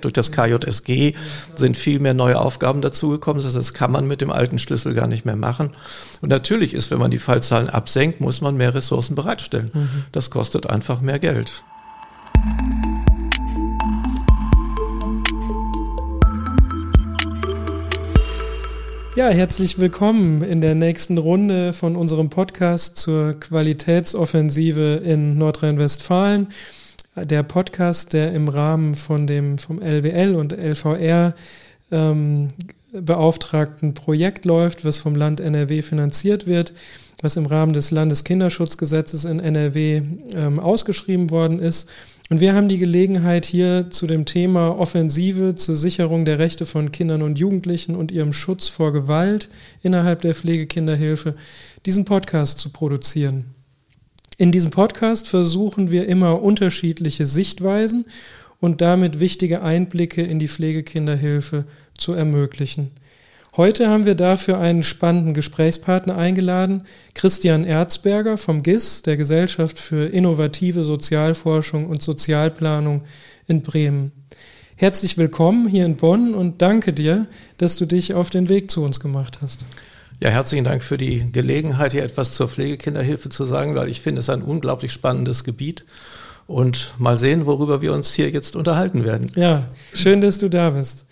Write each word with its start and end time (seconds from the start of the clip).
Durch 0.00 0.12
das 0.12 0.32
KJSG 0.32 1.14
sind 1.54 1.76
viel 1.76 2.00
mehr 2.00 2.14
neue 2.14 2.38
Aufgaben 2.38 2.80
dazugekommen. 2.80 3.42
Das 3.42 3.74
kann 3.74 3.92
man 3.92 4.06
mit 4.06 4.20
dem 4.20 4.30
alten 4.30 4.58
Schlüssel 4.58 4.94
gar 4.94 5.06
nicht 5.06 5.24
mehr 5.24 5.36
machen. 5.36 5.70
Und 6.20 6.28
natürlich 6.28 6.74
ist, 6.74 6.90
wenn 6.90 6.98
man 6.98 7.10
die 7.10 7.18
Fallzahlen 7.18 7.68
absenkt, 7.68 8.20
muss 8.20 8.40
man 8.40 8.56
mehr 8.56 8.74
Ressourcen 8.74 9.14
bereitstellen. 9.14 9.70
Mhm. 9.74 10.04
Das 10.12 10.30
kostet 10.30 10.68
einfach 10.68 11.00
mehr 11.00 11.18
Geld. 11.18 11.64
Ja, 19.16 19.28
herzlich 19.28 19.78
willkommen 19.78 20.42
in 20.42 20.60
der 20.60 20.74
nächsten 20.74 21.18
Runde 21.18 21.72
von 21.72 21.96
unserem 21.96 22.30
Podcast 22.30 22.96
zur 22.96 23.38
Qualitätsoffensive 23.38 25.02
in 25.04 25.36
Nordrhein-Westfalen. 25.36 26.46
Der 27.16 27.42
Podcast, 27.42 28.12
der 28.12 28.32
im 28.32 28.48
Rahmen 28.48 28.94
von 28.94 29.26
dem 29.26 29.58
vom 29.58 29.80
LWL 29.80 30.34
und 30.34 30.52
LVR 30.52 31.34
ähm, 31.90 32.48
beauftragten 32.92 33.94
Projekt 33.94 34.44
läuft, 34.44 34.84
was 34.84 34.98
vom 34.98 35.14
Land 35.14 35.40
NRW 35.40 35.82
finanziert 35.82 36.46
wird, 36.46 36.72
was 37.20 37.36
im 37.36 37.46
Rahmen 37.46 37.72
des 37.72 37.90
Landeskinderschutzgesetzes 37.90 39.24
in 39.24 39.40
NRW 39.40 40.02
ähm, 40.34 40.60
ausgeschrieben 40.60 41.30
worden 41.30 41.58
ist 41.58 41.88
und 42.30 42.40
wir 42.40 42.54
haben 42.54 42.68
die 42.68 42.78
Gelegenheit, 42.78 43.44
hier 43.44 43.90
zu 43.90 44.06
dem 44.06 44.24
Thema 44.24 44.78
Offensive 44.78 45.56
zur 45.56 45.74
Sicherung 45.74 46.24
der 46.24 46.38
Rechte 46.38 46.64
von 46.64 46.92
Kindern 46.92 47.22
und 47.22 47.40
Jugendlichen 47.40 47.96
und 47.96 48.12
ihrem 48.12 48.32
Schutz 48.32 48.68
vor 48.68 48.92
Gewalt 48.92 49.48
innerhalb 49.82 50.22
der 50.22 50.36
Pflegekinderhilfe 50.36 51.34
diesen 51.86 52.04
Podcast 52.04 52.60
zu 52.60 52.70
produzieren. 52.70 53.46
In 54.40 54.52
diesem 54.52 54.70
Podcast 54.70 55.28
versuchen 55.28 55.90
wir 55.90 56.08
immer 56.08 56.40
unterschiedliche 56.40 57.26
Sichtweisen 57.26 58.06
und 58.58 58.80
damit 58.80 59.20
wichtige 59.20 59.60
Einblicke 59.60 60.22
in 60.22 60.38
die 60.38 60.48
Pflegekinderhilfe 60.48 61.66
zu 61.98 62.14
ermöglichen. 62.14 62.90
Heute 63.58 63.90
haben 63.90 64.06
wir 64.06 64.14
dafür 64.14 64.58
einen 64.58 64.82
spannenden 64.82 65.34
Gesprächspartner 65.34 66.16
eingeladen, 66.16 66.84
Christian 67.12 67.64
Erzberger 67.64 68.38
vom 68.38 68.62
GIS, 68.62 69.02
der 69.02 69.18
Gesellschaft 69.18 69.78
für 69.78 70.06
innovative 70.06 70.84
Sozialforschung 70.84 71.84
und 71.84 72.00
Sozialplanung 72.00 73.02
in 73.46 73.60
Bremen. 73.60 74.10
Herzlich 74.74 75.18
willkommen 75.18 75.68
hier 75.68 75.84
in 75.84 75.96
Bonn 75.96 76.32
und 76.32 76.62
danke 76.62 76.94
dir, 76.94 77.26
dass 77.58 77.76
du 77.76 77.84
dich 77.84 78.14
auf 78.14 78.30
den 78.30 78.48
Weg 78.48 78.70
zu 78.70 78.82
uns 78.84 79.00
gemacht 79.00 79.40
hast. 79.42 79.66
Ja, 80.22 80.28
herzlichen 80.28 80.64
Dank 80.64 80.82
für 80.82 80.98
die 80.98 81.32
Gelegenheit, 81.32 81.94
hier 81.94 82.02
etwas 82.02 82.32
zur 82.32 82.46
Pflegekinderhilfe 82.46 83.30
zu 83.30 83.46
sagen, 83.46 83.74
weil 83.74 83.88
ich 83.88 84.02
finde, 84.02 84.20
es 84.20 84.26
ist 84.26 84.34
ein 84.34 84.42
unglaublich 84.42 84.92
spannendes 84.92 85.44
Gebiet. 85.44 85.86
Und 86.46 86.92
mal 86.98 87.16
sehen, 87.16 87.46
worüber 87.46 87.80
wir 87.80 87.94
uns 87.94 88.12
hier 88.12 88.28
jetzt 88.28 88.54
unterhalten 88.54 89.04
werden. 89.04 89.32
Ja, 89.34 89.68
schön, 89.94 90.20
dass 90.20 90.38
du 90.38 90.50
da 90.50 90.70
bist. 90.70 91.06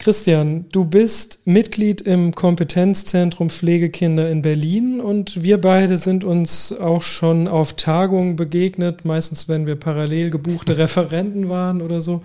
Christian, 0.00 0.64
du 0.72 0.84
bist 0.84 1.38
Mitglied 1.44 2.00
im 2.00 2.34
Kompetenzzentrum 2.34 3.48
Pflegekinder 3.48 4.28
in 4.28 4.42
Berlin 4.42 5.00
und 5.00 5.44
wir 5.44 5.60
beide 5.60 5.96
sind 5.96 6.24
uns 6.24 6.72
auch 6.72 7.02
schon 7.02 7.46
auf 7.46 7.74
Tagungen 7.74 8.34
begegnet, 8.34 9.04
meistens 9.04 9.48
wenn 9.48 9.68
wir 9.68 9.76
parallel 9.76 10.30
gebuchte 10.30 10.76
Referenten 10.78 11.48
waren 11.48 11.80
oder 11.80 12.02
so. 12.02 12.22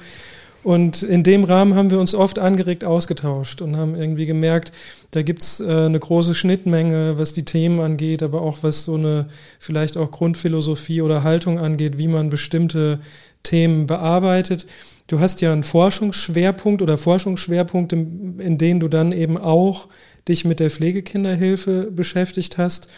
Und 0.64 1.02
in 1.04 1.24
dem 1.24 1.44
Rahmen 1.44 1.76
haben 1.76 1.92
wir 1.92 2.00
uns 2.00 2.14
oft 2.14 2.40
angeregt 2.40 2.84
ausgetauscht 2.84 3.62
und 3.62 3.78
haben 3.78 3.96
irgendwie 3.96 4.26
gemerkt, 4.26 4.72
da 5.12 5.22
gibt's 5.22 5.60
äh, 5.60 5.86
eine 5.86 6.00
große 6.00 6.36
Schnittmenge, 6.36 7.18
was 7.18 7.32
die 7.32 7.46
Themen 7.46 7.80
angeht, 7.80 8.22
aber 8.22 8.42
auch 8.42 8.64
was 8.64 8.84
so 8.84 8.96
eine 8.96 9.28
vielleicht 9.60 9.96
auch 9.96 10.12
Grundphilosophie 10.12 11.02
oder 11.02 11.24
Haltung 11.24 11.60
angeht, 11.60 11.98
wie 11.98 12.08
man 12.08 12.30
bestimmte 12.30 13.00
Themen 13.44 13.86
bearbeitet. 13.86 14.68
Du 15.08 15.22
hast 15.22 15.40
ja 15.40 15.54
einen 15.54 15.64
Forschungsschwerpunkt 15.64 16.82
oder 16.82 16.98
Forschungsschwerpunkte, 16.98 17.96
in 17.96 18.58
denen 18.58 18.82
du 18.82 18.90
dann 18.90 19.14
eben 19.14 19.38
auch 19.38 19.88
dich 20.28 20.44
mit 20.44 20.60
der 20.60 20.70
Pflegekinderhilfe 20.70 21.92
beschäftigt 21.92 22.58
hast. 22.58 22.90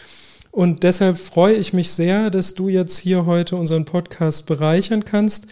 Und 0.50 0.82
deshalb 0.82 1.16
freue 1.16 1.54
ich 1.54 1.72
mich 1.72 1.92
sehr, 1.92 2.30
dass 2.30 2.54
du 2.54 2.68
jetzt 2.68 2.98
hier 2.98 3.26
heute 3.26 3.54
unseren 3.54 3.84
Podcast 3.84 4.46
bereichern 4.46 5.04
kannst. 5.04 5.46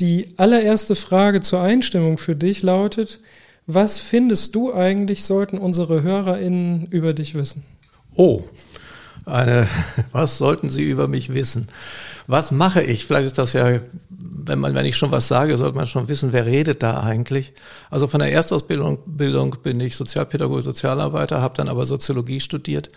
Die 0.00 0.34
allererste 0.36 0.94
Frage 0.94 1.40
zur 1.40 1.60
Einstimmung 1.60 2.18
für 2.18 2.34
dich 2.34 2.62
lautet, 2.62 3.20
was 3.66 3.98
findest 3.98 4.54
du 4.54 4.74
eigentlich, 4.74 5.24
sollten 5.24 5.58
unsere 5.58 6.02
HörerInnen 6.02 6.86
über 6.90 7.12
dich 7.14 7.34
wissen? 7.34 7.62
Oh, 8.14 8.42
eine, 9.24 9.68
was 10.12 10.38
sollten 10.38 10.70
sie 10.70 10.82
über 10.82 11.08
mich 11.08 11.32
wissen? 11.32 11.68
Was 12.26 12.50
mache 12.50 12.82
ich? 12.82 13.06
Vielleicht 13.06 13.26
ist 13.26 13.38
das 13.38 13.52
ja 13.52 13.78
wenn 14.46 14.58
man, 14.58 14.74
wenn 14.74 14.86
ich 14.86 14.96
schon 14.96 15.10
was 15.10 15.28
sage, 15.28 15.56
sollte 15.56 15.76
man 15.76 15.86
schon 15.86 16.08
wissen, 16.08 16.32
wer 16.32 16.46
redet 16.46 16.82
da 16.82 17.00
eigentlich. 17.00 17.52
Also 17.90 18.06
von 18.06 18.20
der 18.20 18.32
Erstausbildung 18.32 18.98
Bildung 19.06 19.56
bin 19.62 19.80
ich 19.80 19.96
Sozialpädagoge, 19.96 20.62
Sozialarbeiter, 20.62 21.40
habe 21.40 21.56
dann 21.56 21.68
aber 21.68 21.86
Soziologie 21.86 22.40
studiert, 22.40 22.88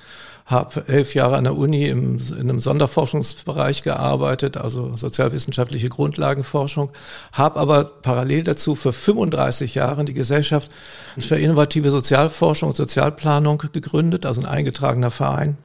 habe 0.48 0.88
elf 0.88 1.14
Jahre 1.14 1.36
an 1.36 1.44
der 1.44 1.58
Uni 1.58 1.88
im, 1.88 2.18
in 2.18 2.40
einem 2.40 2.62
Sonderforschungsbereich 2.62 3.84
gearbeitet, 3.84 4.56
also 4.56 4.96
sozialwissenschaftliche 4.96 5.90
Grundlagenforschung, 5.90 6.90
habe 7.34 7.60
aber 7.60 7.84
parallel 7.84 8.46
dazu 8.46 8.76
für 8.76 8.94
35 8.94 9.76
Jahre 9.76 10.06
die 10.06 10.14
Gesellschaft 10.14 10.72
für 11.20 11.38
innovative 11.38 11.92
Sozialforschung 11.92 12.70
und 12.70 12.76
Sozialplanung 12.76 13.62
gegründet, 13.74 14.26
also 14.26 14.40
ein 14.40 14.48
eingetragener 14.48 15.12
Verein. 15.12 15.58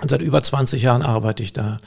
Und 0.00 0.10
seit 0.10 0.22
über 0.22 0.40
20 0.40 0.82
Jahren 0.82 1.02
arbeite 1.02 1.42
ich 1.42 1.52
da. 1.52 1.78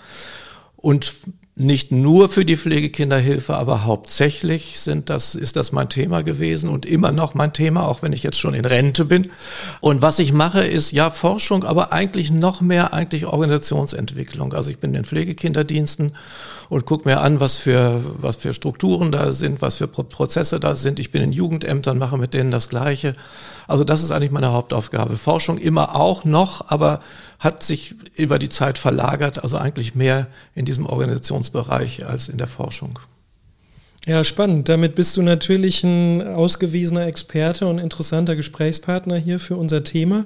Und 0.75 1.13
nicht 1.62 1.92
nur 1.92 2.30
für 2.30 2.46
die 2.46 2.58
Pflegekinderhilfe, 2.58 3.56
aber 3.56 3.86
hauptsächlich 3.86 4.80
sind 4.80 5.10
das, 5.10 5.36
ist 5.36 5.56
das 5.56 5.72
mein 5.72 5.90
Thema 5.90 6.24
gewesen 6.24 6.70
und 6.70 6.86
immer 6.86 7.12
noch 7.12 7.34
mein 7.34 7.54
Thema, 7.54 7.88
auch 7.88 8.02
wenn 8.02 8.14
ich 8.14 8.24
jetzt 8.24 8.40
schon 8.40 8.54
in 8.54 8.66
Rente 8.66 9.06
bin. 9.06 9.32
Und 9.80 10.02
was 10.02 10.20
ich 10.20 10.34
mache, 10.34 10.62
ist 10.62 10.92
ja 10.92 11.10
Forschung, 11.10 11.64
aber 11.64 11.92
eigentlich 11.92 12.32
noch 12.32 12.62
mehr 12.62 12.94
eigentlich 12.94 13.26
Organisationsentwicklung. 13.26 14.54
Also 14.54 14.72
ich 14.72 14.80
bin 14.80 14.94
in 14.94 15.06
Pflegekinderdiensten 15.06 16.14
und 16.72 16.86
gucke 16.86 17.09
mir 17.09 17.20
an, 17.20 17.42
was 17.42 17.58
für, 17.58 18.00
was 18.22 18.38
für 18.38 18.54
Strukturen 18.54 19.12
da 19.12 19.34
sind, 19.34 19.62
was 19.62 19.76
für 19.76 19.90
Prozesse 19.90 20.58
da 20.58 20.78
sind. 20.78 21.00
Ich 21.00 21.12
bin 21.12 21.22
in 21.22 21.34
Jugendämtern, 21.34 21.98
mache 21.98 22.18
mit 22.18 22.34
denen 22.34 22.50
das 22.50 22.70
Gleiche. 22.70 23.14
Also 23.68 23.84
das 23.84 24.04
ist 24.04 24.12
eigentlich 24.12 24.32
meine 24.32 24.54
Hauptaufgabe. 24.54 25.18
Forschung 25.18 25.58
immer 25.58 25.98
auch 25.98 26.24
noch, 26.24 26.72
aber 26.72 27.02
hat 27.40 27.62
sich 27.62 27.96
über 28.16 28.40
die 28.40 28.48
Zeit 28.48 28.78
verlagert, 28.78 29.44
also 29.44 29.58
eigentlich 29.58 29.96
mehr 29.96 30.28
in 30.56 30.64
diesem 30.64 30.86
Organisationsbereich 30.86 32.06
als 32.06 32.30
in 32.30 32.38
der 32.38 32.48
Forschung. 32.48 33.00
Ja, 34.07 34.23
spannend. 34.23 34.67
Damit 34.67 34.95
bist 34.95 35.16
du 35.16 35.22
natürlich 35.22 35.84
ein 35.84 36.28
ausgewiesener 36.28 37.06
Experte 37.06 37.67
und 37.67 37.78
interessanter 37.78 38.35
Gesprächspartner 38.35 39.17
hier 39.17 39.39
für 39.39 39.56
unser 39.56 39.84
Thema. 39.84 40.25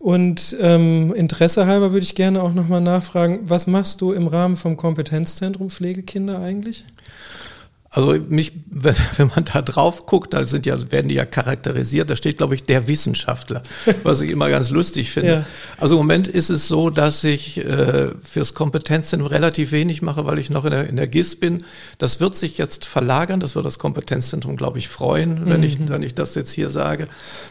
Und 0.00 0.56
ähm, 0.60 1.14
Interesse 1.14 1.66
halber 1.66 1.92
würde 1.92 2.04
ich 2.04 2.16
gerne 2.16 2.42
auch 2.42 2.52
nochmal 2.52 2.80
nachfragen, 2.80 3.40
was 3.44 3.68
machst 3.68 4.00
du 4.00 4.12
im 4.12 4.26
Rahmen 4.26 4.56
vom 4.56 4.76
Kompetenzzentrum 4.76 5.70
Pflegekinder 5.70 6.40
eigentlich? 6.40 6.84
Also 7.94 8.12
mich, 8.28 8.52
wenn 8.70 9.30
man 9.34 9.44
da 9.44 9.62
drauf 9.62 10.04
guckt, 10.04 10.34
da 10.34 10.44
sind 10.44 10.66
ja, 10.66 10.76
werden 10.90 11.08
die 11.08 11.14
ja 11.14 11.24
charakterisiert, 11.24 12.10
da 12.10 12.16
steht, 12.16 12.38
glaube 12.38 12.56
ich, 12.56 12.64
der 12.64 12.88
Wissenschaftler, 12.88 13.62
was 14.02 14.20
ich 14.20 14.30
immer 14.30 14.50
ganz 14.50 14.70
lustig 14.70 15.10
finde. 15.12 15.30
Ja. 15.30 15.46
Also 15.78 15.94
im 15.94 15.98
Moment 15.98 16.26
ist 16.26 16.50
es 16.50 16.66
so, 16.66 16.90
dass 16.90 17.22
ich 17.22 17.58
äh, 17.58 18.08
fürs 18.22 18.52
Kompetenzzentrum 18.54 19.30
relativ 19.30 19.70
wenig 19.70 20.02
mache, 20.02 20.26
weil 20.26 20.40
ich 20.40 20.50
noch 20.50 20.64
in 20.64 20.72
der, 20.72 20.88
in 20.88 20.96
der 20.96 21.06
GIS 21.06 21.36
bin. 21.36 21.64
Das 21.98 22.18
wird 22.18 22.34
sich 22.34 22.58
jetzt 22.58 22.84
verlagern, 22.84 23.38
das 23.38 23.54
wird 23.54 23.64
das 23.64 23.78
Kompetenzzentrum, 23.78 24.56
glaube 24.56 24.80
ich, 24.80 24.88
freuen, 24.88 25.46
wenn, 25.46 25.58
mhm. 25.58 25.66
ich, 25.66 25.88
wenn 25.88 26.02
ich 26.02 26.16
das 26.16 26.34
jetzt 26.34 26.50
hier 26.50 26.70
sage. 26.70 27.06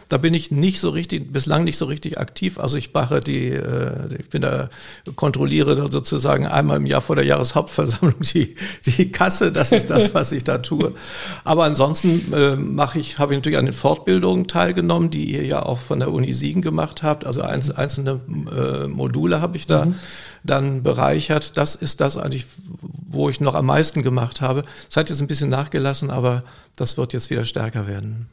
Da 0.08 0.18
bin 0.18 0.34
ich 0.34 0.50
nicht 0.50 0.78
so 0.78 0.90
richtig, 0.90 1.32
bislang 1.32 1.64
nicht 1.64 1.78
so 1.78 1.86
richtig 1.86 2.18
aktiv. 2.18 2.58
Also 2.58 2.76
ich 2.76 2.92
mache 2.92 3.20
die, 3.20 3.48
äh, 3.48 4.14
ich 4.18 4.28
bin 4.28 4.42
da, 4.42 4.68
kontrolliere 5.16 5.90
sozusagen 5.90 6.46
einmal 6.46 6.76
im 6.76 6.86
Jahr 6.86 7.00
vor 7.00 7.16
der 7.16 7.24
Jahreshauptversammlung 7.24 8.20
die, 8.20 8.56
die 8.84 9.10
Kasse, 9.10 9.50
das 9.50 9.72
ist 9.72 9.88
das, 9.88 10.12
was 10.14 10.33
ich 10.36 10.44
da 10.44 10.58
tue. 10.58 10.92
Aber 11.44 11.64
ansonsten 11.64 12.32
äh, 12.32 12.56
mache 12.56 12.98
ich, 12.98 13.18
habe 13.18 13.32
ich 13.32 13.38
natürlich 13.38 13.58
an 13.58 13.66
den 13.66 13.74
Fortbildungen 13.74 14.48
teilgenommen, 14.48 15.10
die 15.10 15.32
ihr 15.32 15.44
ja 15.44 15.64
auch 15.64 15.78
von 15.78 16.00
der 16.00 16.12
Uni 16.12 16.34
Siegen 16.34 16.62
gemacht 16.62 17.02
habt. 17.02 17.26
Also 17.26 17.42
einzelne 17.42 18.20
äh, 18.28 18.86
Module 18.86 19.40
habe 19.40 19.56
ich 19.56 19.66
da 19.66 19.86
mhm. 19.86 19.94
dann 20.44 20.82
bereichert. 20.82 21.56
Das 21.56 21.74
ist 21.74 22.00
das 22.00 22.16
eigentlich, 22.16 22.46
wo 23.08 23.28
ich 23.28 23.40
noch 23.40 23.54
am 23.54 23.66
meisten 23.66 24.02
gemacht 24.02 24.40
habe. 24.40 24.62
Es 24.90 24.96
hat 24.96 25.08
jetzt 25.08 25.20
ein 25.20 25.28
bisschen 25.28 25.50
nachgelassen, 25.50 26.10
aber 26.10 26.42
das 26.76 26.96
wird 26.96 27.12
jetzt 27.12 27.30
wieder 27.30 27.44
stärker 27.44 27.86
werden. 27.86 28.28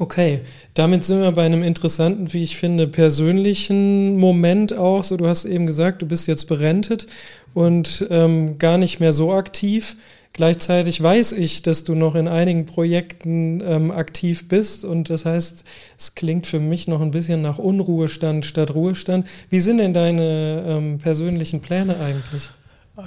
Okay, 0.00 0.40
damit 0.72 1.04
sind 1.04 1.20
wir 1.20 1.30
bei 1.32 1.44
einem 1.44 1.62
interessanten, 1.62 2.32
wie 2.32 2.42
ich 2.42 2.56
finde, 2.56 2.88
persönlichen 2.88 4.16
Moment 4.16 4.74
auch. 4.74 5.04
So, 5.04 5.18
du 5.18 5.26
hast 5.26 5.44
eben 5.44 5.66
gesagt, 5.66 6.00
du 6.00 6.06
bist 6.06 6.26
jetzt 6.26 6.46
berentet 6.46 7.06
und 7.52 8.06
ähm, 8.08 8.56
gar 8.56 8.78
nicht 8.78 9.00
mehr 9.00 9.12
so 9.12 9.30
aktiv. 9.30 9.96
Gleichzeitig 10.32 11.02
weiß 11.02 11.32
ich, 11.32 11.62
dass 11.62 11.82
du 11.82 11.94
noch 11.94 12.14
in 12.14 12.28
einigen 12.28 12.64
Projekten 12.64 13.60
ähm, 13.66 13.90
aktiv 13.90 14.46
bist 14.46 14.84
und 14.84 15.10
das 15.10 15.24
heißt, 15.24 15.64
es 15.98 16.14
klingt 16.14 16.46
für 16.46 16.60
mich 16.60 16.86
noch 16.86 17.00
ein 17.00 17.10
bisschen 17.10 17.42
nach 17.42 17.58
Unruhestand 17.58 18.46
statt 18.46 18.72
Ruhestand. 18.72 19.26
Wie 19.50 19.60
sind 19.60 19.78
denn 19.78 19.92
deine 19.92 20.64
ähm, 20.66 20.98
persönlichen 20.98 21.60
Pläne 21.60 21.98
eigentlich? 21.98 22.48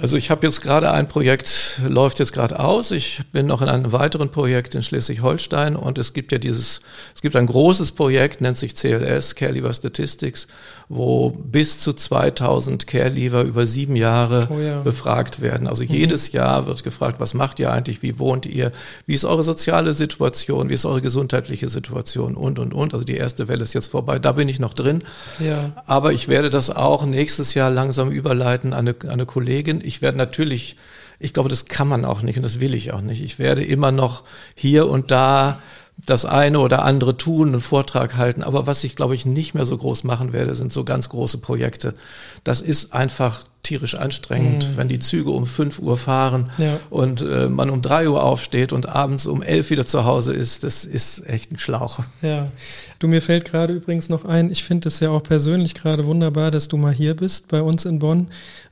Also 0.00 0.16
ich 0.16 0.30
habe 0.30 0.46
jetzt 0.46 0.60
gerade 0.60 0.90
ein 0.90 1.08
Projekt, 1.08 1.80
läuft 1.86 2.18
jetzt 2.18 2.32
gerade 2.32 2.58
aus. 2.58 2.90
Ich 2.90 3.20
bin 3.32 3.46
noch 3.46 3.62
in 3.62 3.68
einem 3.68 3.92
weiteren 3.92 4.30
Projekt 4.30 4.74
in 4.74 4.82
Schleswig-Holstein 4.82 5.76
und 5.76 5.98
es 5.98 6.12
gibt 6.12 6.32
ja 6.32 6.38
dieses, 6.38 6.80
es 7.14 7.22
gibt 7.22 7.36
ein 7.36 7.46
großes 7.46 7.92
Projekt, 7.92 8.40
nennt 8.40 8.56
sich 8.56 8.74
CLS, 8.74 9.34
Care 9.34 9.52
Lever 9.52 9.72
Statistics, 9.72 10.46
wo 10.88 11.30
bis 11.30 11.80
zu 11.80 11.92
2000 11.92 12.86
Care 12.86 13.08
Lever 13.08 13.42
über 13.42 13.66
sieben 13.66 13.96
Jahre 13.96 14.48
oh 14.50 14.58
ja. 14.58 14.80
befragt 14.82 15.40
werden. 15.40 15.66
Also 15.66 15.82
mhm. 15.84 15.90
jedes 15.90 16.32
Jahr 16.32 16.66
wird 16.66 16.82
gefragt, 16.82 17.20
was 17.20 17.34
macht 17.34 17.58
ihr 17.58 17.72
eigentlich, 17.72 18.02
wie 18.02 18.18
wohnt 18.18 18.46
ihr, 18.46 18.72
wie 19.06 19.14
ist 19.14 19.24
eure 19.24 19.42
soziale 19.42 19.94
Situation, 19.94 20.68
wie 20.68 20.74
ist 20.74 20.84
eure 20.84 21.02
gesundheitliche 21.02 21.68
Situation 21.68 22.34
und, 22.34 22.58
und, 22.58 22.74
und. 22.74 22.94
Also 22.94 23.04
die 23.04 23.16
erste 23.16 23.48
Welle 23.48 23.62
ist 23.62 23.74
jetzt 23.74 23.88
vorbei, 23.88 24.18
da 24.18 24.32
bin 24.32 24.48
ich 24.48 24.58
noch 24.60 24.74
drin. 24.74 25.02
Ja. 25.38 25.72
Aber 25.86 26.12
ich 26.12 26.28
werde 26.28 26.50
das 26.50 26.70
auch 26.70 27.06
nächstes 27.06 27.54
Jahr 27.54 27.70
langsam 27.70 28.10
überleiten 28.10 28.72
an 28.72 28.88
eine, 28.88 28.96
an 29.04 29.10
eine 29.10 29.26
Kollegin 29.26 29.80
ich 29.84 30.02
werde 30.02 30.18
natürlich, 30.18 30.76
ich 31.18 31.32
glaube, 31.32 31.48
das 31.48 31.66
kann 31.66 31.88
man 31.88 32.04
auch 32.04 32.22
nicht 32.22 32.36
und 32.36 32.42
das 32.42 32.60
will 32.60 32.74
ich 32.74 32.92
auch 32.92 33.00
nicht. 33.00 33.22
Ich 33.22 33.38
werde 33.38 33.64
immer 33.64 33.92
noch 33.92 34.24
hier 34.54 34.88
und 34.88 35.10
da 35.10 35.60
das 36.06 36.24
eine 36.24 36.58
oder 36.58 36.84
andere 36.84 37.16
tun, 37.16 37.48
einen 37.48 37.60
Vortrag 37.60 38.16
halten. 38.16 38.42
Aber 38.42 38.66
was 38.66 38.82
ich, 38.84 38.96
glaube 38.96 39.14
ich, 39.14 39.26
nicht 39.26 39.54
mehr 39.54 39.66
so 39.66 39.78
groß 39.78 40.04
machen 40.04 40.32
werde, 40.32 40.54
sind 40.54 40.72
so 40.72 40.84
ganz 40.84 41.08
große 41.08 41.38
Projekte. 41.38 41.94
Das 42.42 42.60
ist 42.60 42.92
einfach 42.92 43.44
tierisch 43.64 43.96
anstrengend, 43.96 44.68
mhm. 44.68 44.76
wenn 44.76 44.88
die 44.88 45.00
Züge 45.00 45.30
um 45.30 45.46
5 45.46 45.80
Uhr 45.80 45.96
fahren 45.96 46.44
ja. 46.58 46.78
und 46.90 47.22
äh, 47.22 47.48
man 47.48 47.70
um 47.70 47.82
3 47.82 48.08
Uhr 48.08 48.22
aufsteht 48.22 48.72
und 48.72 48.88
abends 48.88 49.26
um 49.26 49.42
11 49.42 49.70
wieder 49.70 49.86
zu 49.86 50.04
Hause 50.04 50.32
ist. 50.32 50.62
Das 50.62 50.84
ist 50.84 51.28
echt 51.28 51.50
ein 51.50 51.58
Schlauch. 51.58 52.00
Ja, 52.22 52.52
du, 53.00 53.08
mir 53.08 53.20
fällt 53.20 53.44
gerade 53.44 53.74
übrigens 53.74 54.08
noch 54.08 54.24
ein, 54.24 54.50
ich 54.50 54.62
finde 54.62 54.88
es 54.88 55.00
ja 55.00 55.10
auch 55.10 55.22
persönlich 55.22 55.74
gerade 55.74 56.06
wunderbar, 56.06 56.50
dass 56.50 56.68
du 56.68 56.76
mal 56.76 56.92
hier 56.92 57.16
bist 57.16 57.48
bei 57.48 57.60
uns 57.60 57.84
in 57.84 57.98
Bonn, 57.98 58.28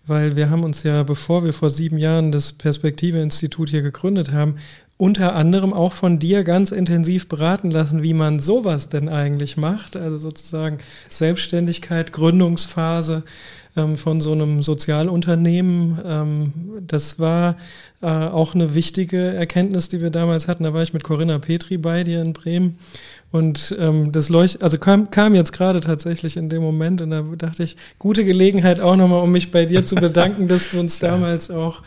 weil 0.06 0.36
wir 0.36 0.50
haben 0.50 0.62
uns 0.62 0.82
ja, 0.82 1.02
bevor 1.02 1.44
wir 1.44 1.52
vor 1.52 1.70
sieben 1.70 1.98
Jahren 1.98 2.30
das 2.30 2.52
Perspektive-Institut 2.52 3.70
hier 3.70 3.82
gegründet 3.82 4.30
haben, 4.32 4.56
unter 5.02 5.34
anderem 5.34 5.72
auch 5.72 5.92
von 5.92 6.20
dir 6.20 6.44
ganz 6.44 6.70
intensiv 6.70 7.28
beraten 7.28 7.72
lassen, 7.72 8.04
wie 8.04 8.14
man 8.14 8.38
sowas 8.38 8.88
denn 8.88 9.08
eigentlich 9.08 9.56
macht. 9.56 9.96
Also 9.96 10.16
sozusagen 10.16 10.78
Selbstständigkeit, 11.08 12.12
Gründungsphase, 12.12 13.24
ähm, 13.76 13.96
von 13.96 14.20
so 14.20 14.32
einem 14.32 14.62
Sozialunternehmen. 14.62 15.98
Ähm, 16.04 16.52
das 16.86 17.18
war 17.18 17.56
äh, 18.02 18.06
auch 18.06 18.54
eine 18.54 18.74
wichtige 18.74 19.18
Erkenntnis, 19.18 19.88
die 19.88 20.02
wir 20.02 20.10
damals 20.10 20.48
hatten. 20.48 20.64
Da 20.64 20.74
war 20.74 20.82
ich 20.82 20.92
mit 20.92 21.04
Corinna 21.04 21.38
Petri 21.38 21.78
bei 21.78 22.04
dir 22.04 22.22
in 22.22 22.32
Bremen. 22.32 22.78
Und 23.30 23.74
ähm, 23.78 24.12
das 24.12 24.28
leuchtet, 24.28 24.62
also 24.62 24.76
kam, 24.76 25.10
kam 25.10 25.34
jetzt 25.34 25.52
gerade 25.52 25.80
tatsächlich 25.80 26.36
in 26.36 26.50
dem 26.50 26.62
Moment 26.62 27.00
und 27.00 27.10
da 27.10 27.22
dachte 27.22 27.62
ich, 27.62 27.78
gute 27.98 28.26
Gelegenheit 28.26 28.78
auch 28.78 28.94
nochmal, 28.94 29.22
um 29.22 29.32
mich 29.32 29.50
bei 29.50 29.64
dir 29.64 29.86
zu 29.86 29.94
bedanken, 29.94 30.48
dass 30.48 30.68
du 30.68 30.78
uns 30.78 30.98
damals 30.98 31.50
auch 31.50 31.82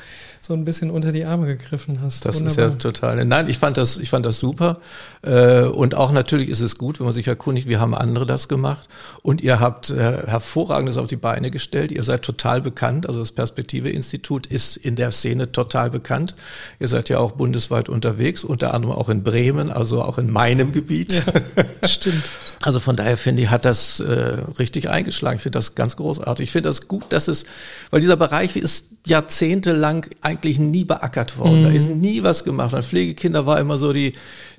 so 0.45 0.53
ein 0.53 0.63
bisschen 0.63 0.92
unter 0.92 1.12
die 1.12 1.25
Arme 1.25 1.47
gegriffen 1.47 2.01
hast. 2.01 2.25
Das 2.25 2.38
Wunderbar. 2.38 2.68
ist 2.68 2.74
ja 2.74 2.80
total. 2.80 3.25
Nein, 3.25 3.50
ich 3.50 3.57
fand 3.57 3.77
das, 3.77 3.97
ich 3.97 4.09
fand 4.09 4.25
das 4.25 4.39
super. 4.39 4.80
Äh, 5.21 5.63
und 5.63 5.95
auch 5.95 6.12
natürlich 6.12 6.50
ist 6.50 6.62
es 6.62 6.77
gut, 6.77 7.00
wenn 7.00 7.06
man 7.06 7.13
sich 7.13 7.27
erkundigt, 7.27 7.68
wie 7.68 7.77
haben 7.77 7.95
andere 7.95 8.25
das 8.25 8.47
gemacht. 8.47 8.88
Und 9.21 9.42
ihr 9.42 9.59
habt 9.59 9.89
äh, 9.89 9.95
hervorragendes 9.95 10.97
auf 10.97 11.07
die 11.07 11.15
Beine 11.15 11.51
gestellt. 11.51 11.92
Ihr 11.92 12.03
seid 12.03 12.21
total 12.21 12.62
bekannt. 12.62 13.07
Also 13.07 13.19
das 13.19 13.31
Perspektive-Institut 13.31 14.47
ist 14.47 14.77
in 14.77 14.95
der 14.95 15.12
Szene 15.12 15.51
total 15.51 15.89
bekannt. 15.89 16.36
Ihr 16.80 16.88
seid 16.88 17.09
ja 17.09 17.19
auch 17.19 17.31
bundesweit 17.31 17.89
unterwegs, 17.89 18.44
unter 18.44 18.74
anderem 18.74 18.95
auch 18.95 19.09
in 19.09 19.24
Bremen, 19.24 19.71
also 19.71 20.01
auch 20.01 20.18
in 20.18 20.31
meinem 20.31 20.71
Gebiet. 20.71 21.24
Ja, 21.25 21.88
stimmt. 21.88 22.24
Also 22.65 22.79
von 22.79 22.95
daher 22.95 23.15
finde 23.15 23.44
ich, 23.44 23.50
hat 23.51 23.63
das 23.63 24.00
äh, 24.00 24.38
richtig 24.57 24.89
eingeschlagen. 24.89 25.35
Ich 25.35 25.44
finde 25.44 25.59
das 25.59 25.75
ganz 25.75 25.97
großartig. 25.97 26.45
Ich 26.45 26.51
finde 26.51 26.69
das 26.69 26.88
gut, 26.88 27.03
dass 27.09 27.27
es, 27.27 27.45
weil 27.91 28.01
dieser 28.01 28.17
Bereich 28.17 28.56
ist 28.56 28.88
jahrzehntelang 29.06 30.07
eigentlich 30.21 30.57
nie 30.57 30.83
beackert 30.83 31.38
worden. 31.38 31.59
Mhm. 31.59 31.63
Da 31.63 31.69
ist 31.69 31.91
nie 31.91 32.23
was 32.23 32.44
gemacht. 32.44 32.73
Und 32.73 32.83
Pflegekinder 32.83 33.45
war 33.45 33.59
immer 33.59 33.77
so 33.77 33.94
die, 33.94 34.13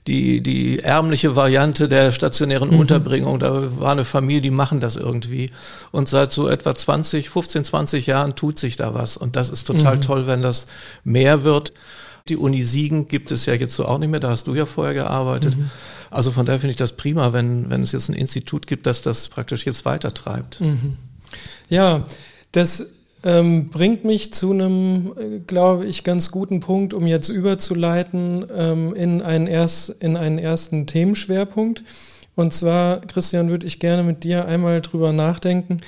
die, 0.07 0.41
die 0.41 0.79
ärmliche 0.79 1.35
Variante 1.35 1.89
der 1.89 2.13
stationären 2.13 2.71
mhm. 2.71 2.79
Unterbringung. 2.79 3.41
Da 3.41 3.81
war 3.81 3.91
eine 3.91 4.05
Familie, 4.05 4.41
die 4.41 4.51
machen 4.53 4.79
das 4.79 4.95
irgendwie. 4.95 5.51
Und 5.91 6.09
seit 6.09 6.31
so 6.31 6.49
etwa 6.49 6.77
20, 6.77 7.29
15, 7.29 7.65
20 7.65 8.07
Jahren 8.07 8.37
tut 8.37 8.61
sich 8.61 8.77
da 8.77 8.95
was. 8.95 9.17
Und 9.17 9.35
das 9.35 9.51
ist 9.51 9.67
total 9.67 9.97
mhm. 9.97 10.01
toll, 10.03 10.27
wenn 10.29 10.43
das 10.43 10.67
mehr 11.03 11.43
wird. 11.43 11.73
Die 12.29 12.37
Uni 12.37 12.63
Siegen 12.63 13.09
gibt 13.09 13.33
es 13.33 13.47
ja 13.47 13.55
jetzt 13.55 13.75
so 13.75 13.85
auch 13.85 13.99
nicht 13.99 14.11
mehr, 14.11 14.21
da 14.21 14.31
hast 14.31 14.47
du 14.47 14.55
ja 14.55 14.67
vorher 14.67 14.95
gearbeitet. 14.95 15.57
Also 16.17 16.33
von 16.33 16.47
daher 16.47 16.59
finde 16.59 16.71
ich 16.71 16.79
das 16.79 16.95
prima, 16.95 17.35
wenn, 17.35 17.69
wenn 17.69 17.83
es 17.83 17.93
jetzt 17.93 18.09
ein 18.09 18.15
Institut 18.15 18.67
gibt, 18.67 18.87
das 18.87 19.03
das 19.03 19.29
praktisch 19.29 19.67
jetzt 19.67 19.85
weitertreibt. 19.85 20.63
Mhm. 20.63 20.97
Ja, 21.69 22.07
das 22.53 22.87
ähm, 23.23 23.69
bringt 23.69 24.05
mich 24.05 24.33
zu 24.33 24.53
einem, 24.53 25.13
äh, 25.19 25.39
glaube 25.47 25.85
ich, 25.87 26.05
ganz 26.05 26.31
guten 26.31 26.61
Punkt, 26.61 26.95
um 26.95 27.07
jetzt 27.07 27.29
überzuleiten 27.29 28.47
ähm, 28.57 28.95
in, 28.95 29.21
einen 29.21 29.47
erst, 29.47 29.91
in 30.03 30.17
einen 30.17 30.39
ersten 30.39 30.87
Themenschwerpunkt. 30.87 31.83
Und 32.35 32.55
zwar, 32.55 33.01
Christian, 33.01 33.51
würde 33.51 33.67
ich 33.67 33.79
gerne 33.79 34.03
mit 34.03 34.25
dir 34.25 34.47
einmal 34.47 34.81
drüber 34.81 35.13
nachdenken. 35.13 35.83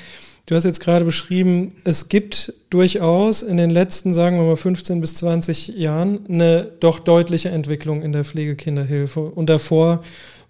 Du 0.48 0.54
hast 0.54 0.64
jetzt 0.64 0.80
gerade 0.80 1.04
beschrieben, 1.04 1.74
es 1.84 2.08
gibt 2.08 2.54
durchaus 2.70 3.42
in 3.42 3.58
den 3.58 3.68
letzten, 3.68 4.14
sagen 4.14 4.38
wir 4.38 4.46
mal, 4.46 4.56
15 4.56 4.98
bis 4.98 5.14
20 5.16 5.76
Jahren 5.76 6.24
eine 6.26 6.62
doch 6.80 7.00
deutliche 7.00 7.50
Entwicklung 7.50 8.00
in 8.00 8.12
der 8.12 8.24
Pflegekinderhilfe. 8.24 9.20
Und 9.20 9.50
davor 9.50 10.00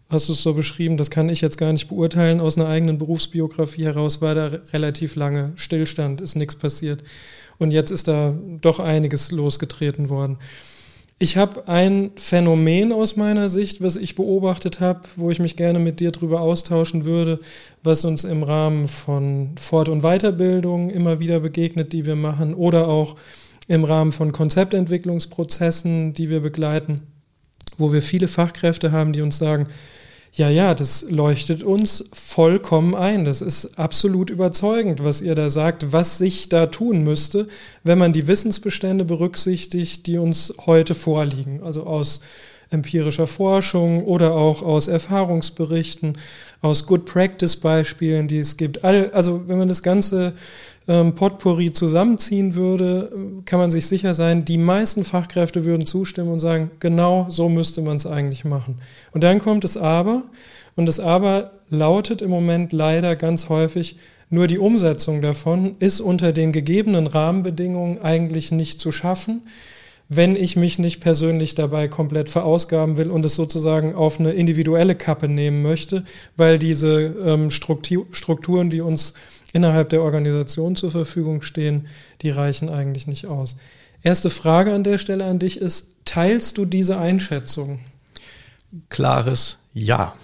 hast 0.09 0.29
du 0.29 0.35
es 0.35 0.43
so 0.43 0.55
beschrieben, 0.55 0.99
das 0.99 1.11
kann 1.11 1.29
ich 1.29 1.41
jetzt 1.41 1.59
gar 1.59 1.73
nicht 1.73 1.89
beurteilen. 1.89 2.39
Aus 2.39 2.57
einer 2.57 2.69
eigenen 2.69 2.99
Berufsbiografie 2.99 3.87
heraus 3.87 4.23
war 4.23 4.37
da 4.37 4.47
relativ 4.73 5.17
lange 5.17 5.51
Stillstand, 5.57 6.21
ist 6.21 6.37
nichts 6.37 6.55
passiert. 6.55 7.03
Und 7.59 7.73
jetzt 7.73 7.91
ist 7.91 8.07
da 8.07 8.39
doch 8.61 8.79
einiges 8.79 9.33
losgetreten 9.33 10.11
worden. 10.11 10.39
Ich 11.21 11.37
habe 11.37 11.67
ein 11.67 12.13
Phänomen 12.15 12.93
aus 12.93 13.17
meiner 13.17 13.49
Sicht, 13.49 13.83
was 13.83 13.97
ich 13.97 14.15
beobachtet 14.15 14.79
habe, 14.79 15.01
wo 15.17 15.33
ich 15.33 15.41
mich 15.41 15.57
gerne 15.57 15.81
mit 15.81 15.99
dir 15.99 16.13
drüber 16.13 16.41
austauschen 16.41 17.05
würde, 17.05 17.41
was 17.83 18.05
uns 18.05 18.23
im 18.23 18.45
Rahmen 18.45 18.87
von 18.87 19.51
Fort- 19.59 19.89
und 19.89 20.03
Weiterbildung 20.03 20.91
immer 20.91 21.19
wieder 21.19 21.41
begegnet, 21.41 21.93
die 21.93 22.07
wir 22.07 22.15
machen, 22.15 22.55
oder 22.55 22.87
auch 22.87 23.17
im 23.67 23.83
Rahmen 23.83 24.13
von 24.13 24.31
Konzeptentwicklungsprozessen, 24.31 26.15
die 26.15 26.31
wir 26.31 26.39
begleiten, 26.39 27.01
wo 27.79 27.93
wir 27.93 28.01
viele 28.01 28.29
Fachkräfte 28.29 28.93
haben, 28.93 29.13
die 29.13 29.21
uns 29.21 29.39
sagen, 29.39 29.67
ja, 30.33 30.51
ja, 30.51 30.75
das 30.75 31.11
leuchtet 31.11 31.63
uns 31.63 32.05
vollkommen 32.13 32.95
ein. 32.95 33.25
Das 33.25 33.41
ist 33.41 33.79
absolut 33.79 34.31
überzeugend, 34.31 35.03
was 35.03 35.21
ihr 35.21 35.35
da 35.35 35.51
sagt, 35.51 35.93
was 35.93 36.19
sich 36.19 36.49
da 36.49 36.67
tun 36.67 37.03
müsste, 37.03 37.49
wenn 37.83 37.99
man 37.99 38.13
die 38.13 38.27
Wissensbestände 38.27 39.05
berücksichtigt, 39.05 40.07
die 40.07 40.19
uns 40.19 40.55
heute 40.67 40.95
vorliegen. 40.95 41.63
Also 41.63 41.85
aus 41.85 42.21
empirischer 42.71 43.27
Forschung 43.27 44.05
oder 44.05 44.35
auch 44.35 44.63
aus 44.63 44.89
Erfahrungsberichten, 44.89 46.19
aus 46.61 46.87
Good 46.87 47.07
Practice 47.07 47.57
Beispielen, 47.57 48.29
die 48.29 48.39
es 48.39 48.57
gibt. 48.57 48.85
also 48.85 49.49
wenn 49.49 49.59
man 49.59 49.69
das 49.69 49.83
Ganze 49.83 50.35
ähm, 50.89 51.15
Potpourri 51.15 51.71
zusammenziehen 51.71 52.55
würde, 52.55 53.13
kann 53.45 53.61
man 53.61 53.71
sich 53.71 53.87
sicher 53.87 54.15
sein, 54.15 54.45
die 54.45 54.59
meisten 54.59 55.05
Fachkräfte 55.05 55.67
würden 55.67 55.87
zustimmen 55.87 56.33
und 56.33 56.41
sagen, 56.41 56.71
genau 56.81 57.27
so 57.29 57.49
müsste 57.49 57.83
man 57.83 57.97
es 57.97 58.07
eigentlich 58.07 58.45
machen. 58.45 58.77
Und 59.13 59.23
dann 59.23 59.39
kommt 59.39 59.65
es 59.65 59.77
aber, 59.77 60.23
und 60.77 60.87
das 60.87 60.99
aber 60.99 61.53
lautet 61.69 62.23
im 62.23 62.31
Moment 62.31 62.73
leider 62.73 63.17
ganz 63.17 63.49
häufig, 63.49 63.97
nur 64.31 64.47
die 64.47 64.59
Umsetzung 64.59 65.23
davon 65.23 65.77
ist 65.79 66.01
unter 66.01 66.33
den 66.33 66.53
gegebenen 66.53 67.07
Rahmenbedingungen 67.07 68.01
eigentlich 68.01 68.53
nicht 68.53 68.81
zu 68.81 68.93
schaffen, 68.93 69.43
wenn 70.11 70.37
ich 70.37 70.57
mich 70.57 70.79
nicht 70.79 71.01
persönlich 71.01 71.55
dabei 71.55 71.89
komplett 71.89 72.31
verausgaben 72.31 72.97
will 72.97 73.11
und 73.11 73.27
es 73.27 73.35
sozusagen 73.35 73.95
auf 73.95 74.19
eine 74.19 74.33
individuelle 74.33 74.95
Kappe 74.95 75.29
nehmen 75.29 75.63
möchte, 75.63 76.05
weil 76.37 76.59
diese 76.59 77.15
ähm, 77.25 77.51
Strukturen, 77.51 78.71
die 78.71 78.81
uns 78.81 79.13
innerhalb 79.53 79.89
der 79.91 80.03
Organisation 80.03 80.77
zur 80.77 80.91
Verfügung 80.91 81.43
stehen, 81.43 81.89
die 82.23 82.31
reichen 82.31 82.69
eigentlich 82.69 83.07
nicht 83.07 83.27
aus. 83.27 83.57
Erste 84.03 84.31
Frage 84.31 84.73
an 84.73 84.85
der 84.85 84.99
Stelle 84.99 85.25
an 85.25 85.39
dich 85.39 85.59
ist, 85.59 85.97
teilst 86.05 86.59
du 86.59 86.65
diese 86.65 86.99
Einschätzung? 86.99 87.81
Klares 88.91 89.59
Ja. 89.73 90.15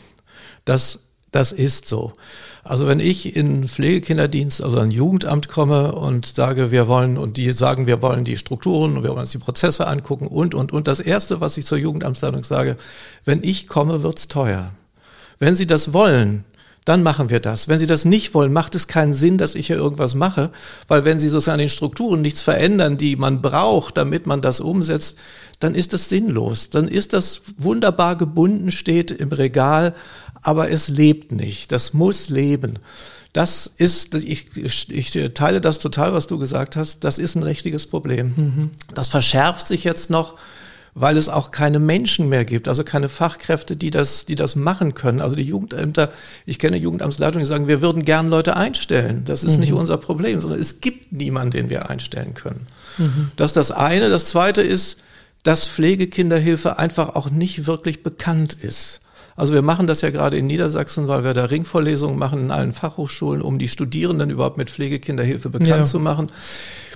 Das, 0.65 1.01
das 1.33 1.53
ist 1.53 1.89
so. 1.89 2.13
Also 2.63 2.87
wenn 2.87 3.01
ich 3.01 3.37
in 3.37 3.69
Pflegekinderdienst, 3.69 4.63
also 4.63 4.79
ein 4.79 4.91
Jugendamt 4.91 5.49
komme 5.49 5.93
und 5.93 6.27
sage, 6.27 6.71
wir 6.71 6.89
wollen, 6.89 7.19
und 7.19 7.37
die 7.37 7.53
sagen, 7.53 7.87
wir 7.87 8.01
wollen 8.01 8.25
die 8.25 8.39
Strukturen 8.39 8.97
und 8.97 9.03
wir 9.03 9.11
wollen 9.11 9.21
uns 9.21 9.33
die 9.33 9.39
Prozesse 9.39 9.87
angucken 9.87 10.27
und, 10.27 10.55
und, 10.55 10.73
und. 10.73 10.89
Das 10.89 11.01
Erste, 11.01 11.43
was 11.43 11.59
ich 11.59 11.67
zur 11.67 11.77
Jugendamtsleitung 11.77 12.43
sage, 12.45 12.77
wenn 13.25 13.43
ich 13.43 13.69
komme, 13.69 14.03
wird's 14.03 14.29
teuer. 14.29 14.71
Wenn 15.39 15.57
Sie 15.57 15.67
das 15.67 15.93
wollen, 15.93 16.45
dann 16.85 17.03
machen 17.03 17.31
wir 17.31 17.41
das. 17.41 17.69
Wenn 17.69 17.79
Sie 17.79 17.87
das 17.87 18.05
nicht 18.05 18.35
wollen, 18.35 18.53
macht 18.53 18.75
es 18.75 18.87
keinen 18.87 19.15
Sinn, 19.15 19.39
dass 19.39 19.55
ich 19.55 19.69
hier 19.69 19.77
irgendwas 19.77 20.15
mache, 20.15 20.51
weil 20.87 21.05
wenn 21.05 21.19
Sie 21.19 21.29
sozusagen 21.29 21.55
an 21.55 21.61
den 21.61 21.71
Strukturen 21.71 22.21
nichts 22.21 22.43
verändern, 22.43 22.99
die 22.99 23.17
man 23.17 23.41
braucht, 23.41 23.97
damit 23.97 24.27
man 24.27 24.43
das 24.43 24.61
umsetzt, 24.61 25.17
dann 25.61 25.75
ist 25.75 25.95
das 25.95 26.09
sinnlos. 26.09 26.71
Dann 26.71 26.87
ist 26.87 27.13
das 27.13 27.43
wunderbar 27.57 28.17
gebunden, 28.17 28.71
steht 28.71 29.11
im 29.11 29.33
Regal, 29.33 29.95
aber 30.43 30.71
es 30.71 30.89
lebt 30.89 31.33
nicht. 31.33 31.73
Das 31.73 31.95
muss 31.95 32.29
leben. 32.29 32.79
Das 33.33 33.67
ist, 33.79 34.15
ich, 34.15 34.49
ich 34.57 35.11
teile 35.35 35.61
das 35.61 35.79
total, 35.79 36.13
was 36.13 36.27
du 36.27 36.39
gesagt 36.39 36.77
hast. 36.77 37.03
Das 37.03 37.19
ist 37.19 37.35
ein 37.35 37.43
richtiges 37.43 37.87
Problem. 37.87 38.35
Mhm. 38.37 38.71
Das 38.95 39.09
verschärft 39.09 39.67
sich 39.67 39.85
jetzt 39.85 40.11
noch, 40.11 40.37
weil 40.95 41.17
es 41.17 41.29
auch 41.29 41.51
keine 41.51 41.81
Menschen 41.81 42.29
mehr 42.29 42.45
gibt, 42.45 42.69
also 42.69 42.85
keine 42.85 43.09
Fachkräfte, 43.09 43.77
die 43.77 43.91
das, 43.91 44.25
die 44.25 44.37
das 44.37 44.55
machen 44.55 44.95
können. 44.95 45.21
Also 45.21 45.35
die 45.35 45.43
Jugendämter, 45.43 46.11
ich 46.47 46.59
kenne 46.59 46.77
Jugendamtsleitungen, 46.77 47.45
die 47.45 47.49
sagen, 47.49 47.67
wir 47.67 47.83
würden 47.83 48.05
gern 48.05 48.29
Leute 48.29 48.57
einstellen. 48.57 49.25
Das 49.25 49.43
ist 49.43 49.55
mhm. 49.55 49.61
nicht 49.61 49.73
unser 49.73 49.97
Problem, 49.97 50.41
sondern 50.41 50.61
es 50.61 50.81
gibt 50.81 51.13
niemanden, 51.13 51.51
den 51.51 51.71
wir 51.71 51.91
einstellen 51.91 52.35
können. 52.35 52.67
Mhm. 52.99 53.33
Das 53.37 53.49
ist 53.49 53.57
das 53.57 53.71
eine. 53.73 54.09
Das 54.09 54.27
zweite 54.27 54.63
ist, 54.63 54.99
dass 55.43 55.67
Pflegekinderhilfe 55.67 56.79
einfach 56.79 57.17
auch 57.17 57.29
nicht 57.29 57.67
wirklich 57.67 58.03
bekannt 58.03 58.55
ist. 58.55 59.01
Also 59.37 59.53
wir 59.53 59.63
machen 59.63 59.89
das 59.89 60.01
ja 60.01 60.11
gerade 60.11 60.39
in 60.39 60.47
Niedersachsen, 60.47 61.09
weil 61.09 61.25
wir 61.25 61.35
da 61.35 61.47
Ringvorlesungen 61.47 62.17
machen 62.17 62.41
in 62.41 62.51
allen 62.53 62.73
Fachhochschulen, 62.73 63.43
um 63.43 63.59
die 63.59 63.67
Studierenden 63.67 64.31
überhaupt 64.31 64.59
mit 64.59 64.71
Pflegekinderhilfe 64.71 65.51
bekannt 65.51 65.69
ja. 65.69 65.83
zu 65.83 65.99
machen. 65.99 66.31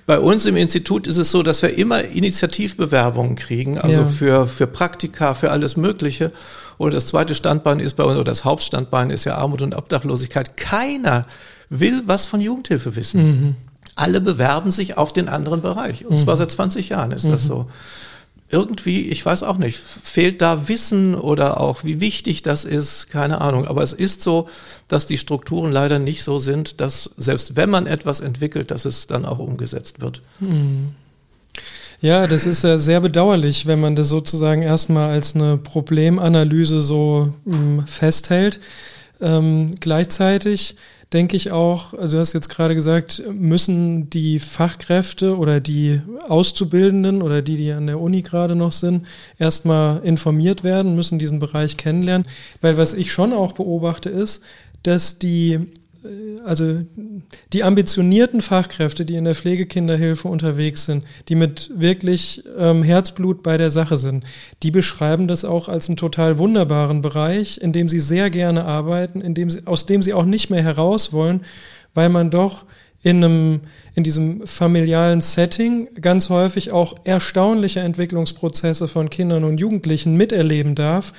Bei 0.09 0.21
uns 0.21 0.47
im 0.47 0.57
Institut 0.57 1.07
ist 1.07 1.19
es 1.19 1.31
so, 1.31 1.43
dass 1.43 1.61
wir 1.61 1.77
immer 1.77 2.03
Initiativbewerbungen 2.03 3.37
kriegen, 3.37 3.77
also 3.77 4.01
ja. 4.01 4.07
für, 4.07 4.49
für 4.49 4.67
Praktika, 4.67 5.35
für 5.35 5.51
alles 5.51 5.77
Mögliche. 5.77 6.33
Und 6.79 6.95
das 6.95 7.05
zweite 7.05 7.35
Standbein 7.35 7.79
ist 7.79 7.93
bei 7.95 8.05
uns, 8.05 8.15
oder 8.15 8.25
das 8.25 8.43
Hauptstandbein 8.43 9.11
ist 9.11 9.27
ja 9.27 9.35
Armut 9.35 9.61
und 9.61 9.77
Obdachlosigkeit. 9.77 10.57
Keiner 10.57 11.27
will 11.69 12.05
was 12.07 12.25
von 12.25 12.41
Jugendhilfe 12.41 12.97
wissen. 12.97 13.23
Mhm. 13.23 13.57
Alle 13.97 14.23
bewerben 14.23 14.71
sich 14.71 14.97
auf 14.97 15.13
den 15.13 15.29
anderen 15.29 15.61
Bereich. 15.61 16.07
Und 16.07 16.13
mhm. 16.13 16.19
zwar 16.21 16.39
seit 16.39 16.51
20 16.51 16.89
Jahren 16.89 17.13
ist 17.13 17.27
mhm. 17.27 17.33
das 17.33 17.45
so 17.45 17.67
irgendwie, 18.51 19.09
ich 19.09 19.25
weiß 19.25 19.43
auch 19.43 19.59
nicht, 19.59 19.79
fehlt 19.79 20.41
da 20.41 20.69
Wissen 20.69 21.15
oder 21.15 21.61
auch 21.61 21.85
wie 21.85 22.01
wichtig 22.01 22.43
das 22.43 22.65
ist, 22.65 23.11
keine 23.11 23.41
Ahnung. 23.41 23.67
Aber 23.67 23.83
es 23.83 23.93
ist 23.93 24.23
so, 24.23 24.49
dass 24.89 25.07
die 25.07 25.19
Strukturen 25.19 25.71
leider 25.71 25.99
nicht 25.99 26.23
so 26.23 26.39
sind, 26.39 26.81
dass 26.81 27.11
selbst 27.19 27.57
wenn 27.57 27.69
man 27.69 27.87
etwas 27.87 28.21
entwickelt, 28.21 28.71
dass 28.71 28.87
es 28.87 29.07
dann 29.07 29.27
auch 29.27 29.39
umgesetzt 29.39 30.01
wird. 30.01 30.23
Hm. 30.39 30.95
Ja, 32.01 32.27
das 32.27 32.47
ist 32.47 32.63
ja 32.63 32.79
sehr 32.79 33.01
bedauerlich, 33.01 33.67
wenn 33.67 33.81
man 33.81 33.97
das 33.97 34.09
sozusagen 34.09 34.63
erstmal 34.63 35.11
als 35.11 35.35
eine 35.35 35.57
Problemanalyse 35.57 36.81
so 36.81 37.35
hm, 37.45 37.87
festhält. 37.87 38.61
Ähm, 39.21 39.73
gleichzeitig 39.81 40.77
denke 41.13 41.37
ich 41.37 41.53
auch, 41.53 41.95
also 41.95 42.17
du 42.17 42.21
hast 42.21 42.35
jetzt 42.35 42.49
gerade 42.49 42.75
gesagt, 42.75 43.23
müssen 43.33 44.11
die 44.11 44.39
Fachkräfte 44.39 45.37
oder 45.37 45.61
die 45.61 46.03
Auszubildenden 46.29 47.23
oder 47.23 47.41
die, 47.41 47.57
die 47.57 47.73
an 47.73 47.87
der 47.87 48.01
Uni 48.01 48.23
gerade 48.23 48.55
noch 48.55 48.73
sind, 48.73 49.07
erstmal 49.39 50.01
informiert 50.05 50.65
werden, 50.65 50.95
müssen 50.97 51.19
diesen 51.19 51.39
Bereich 51.39 51.77
kennenlernen. 51.77 52.27
Weil 52.61 52.77
was 52.77 52.93
ich 52.93 53.11
schon 53.11 53.33
auch 53.33 53.53
beobachte 53.53 54.11
ist, 54.11 54.43
dass 54.83 55.19
die 55.19 55.61
also 56.45 56.83
die 57.53 57.65
ambitionierten 57.65 58.41
Fachkräfte, 58.41 59.05
die 59.05 59.17
in 59.17 59.25
der 59.25 59.35
Pflegekinderhilfe 59.35 60.29
unterwegs 60.29 60.87
sind, 60.87 61.05
die 61.29 61.35
mit 61.35 61.71
wirklich 61.75 62.45
ähm, 62.59 62.83
Herzblut 62.83 63.43
bei 63.43 63.57
der 63.57 63.71
Sache 63.71 63.97
sind, 63.97 64.25
die 64.63 64.71
beschreiben 64.71 65.29
das 65.29 65.45
auch 65.45 65.69
als 65.69 65.89
einen 65.89 65.97
total 65.97 66.39
wunderbaren 66.39 67.03
Bereich, 67.03 67.59
in 67.59 67.73
dem 67.73 67.89
sie 67.89 68.01
sehr 68.01 68.31
gerne 68.31 68.65
arbeiten, 68.65 69.21
in 69.21 69.35
dem 69.35 69.51
sie, 69.51 69.67
aus 69.67 69.87
dem 69.87 70.03
sie 70.03 70.15
auch 70.15 70.25
nicht 70.25 70.51
mehr 70.51 70.63
heraus 70.63 71.13
wollen, 71.13 71.43
weil 71.95 72.09
man 72.09 72.31
doch 72.31 72.65
in 73.03 73.23
einem, 73.23 73.61
in 73.95 74.03
diesem 74.03 74.47
familialen 74.47 75.21
Setting 75.21 75.89
ganz 76.01 76.31
häufig 76.31 76.73
auch 76.73 76.97
erstaunliche 77.05 77.81
Entwicklungsprozesse 77.81 78.89
von 78.89 79.09
Kindern 79.09 79.45
und 79.45 79.59
Jugendlichen 79.59 80.17
miterleben 80.17 80.75
darf, 80.75 81.13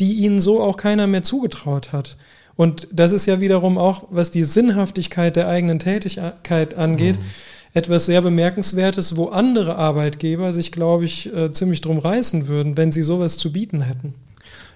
die 0.00 0.14
ihnen 0.14 0.40
so 0.40 0.62
auch 0.62 0.76
keiner 0.76 1.06
mehr 1.06 1.22
zugetraut 1.22 1.92
hat. 1.92 2.16
Und 2.56 2.88
das 2.90 3.12
ist 3.12 3.26
ja 3.26 3.40
wiederum 3.40 3.76
auch, 3.78 4.04
was 4.10 4.30
die 4.30 4.44
Sinnhaftigkeit 4.44 5.36
der 5.36 5.48
eigenen 5.48 5.78
Tätigkeit 5.78 6.74
angeht, 6.74 7.18
mhm. 7.18 7.24
etwas 7.74 8.06
sehr 8.06 8.22
Bemerkenswertes, 8.22 9.16
wo 9.16 9.26
andere 9.26 9.76
Arbeitgeber 9.76 10.52
sich, 10.52 10.72
glaube 10.72 11.04
ich, 11.04 11.32
äh, 11.34 11.52
ziemlich 11.52 11.82
drum 11.82 11.98
reißen 11.98 12.48
würden, 12.48 12.76
wenn 12.76 12.92
sie 12.92 13.02
sowas 13.02 13.36
zu 13.36 13.52
bieten 13.52 13.82
hätten. 13.82 14.14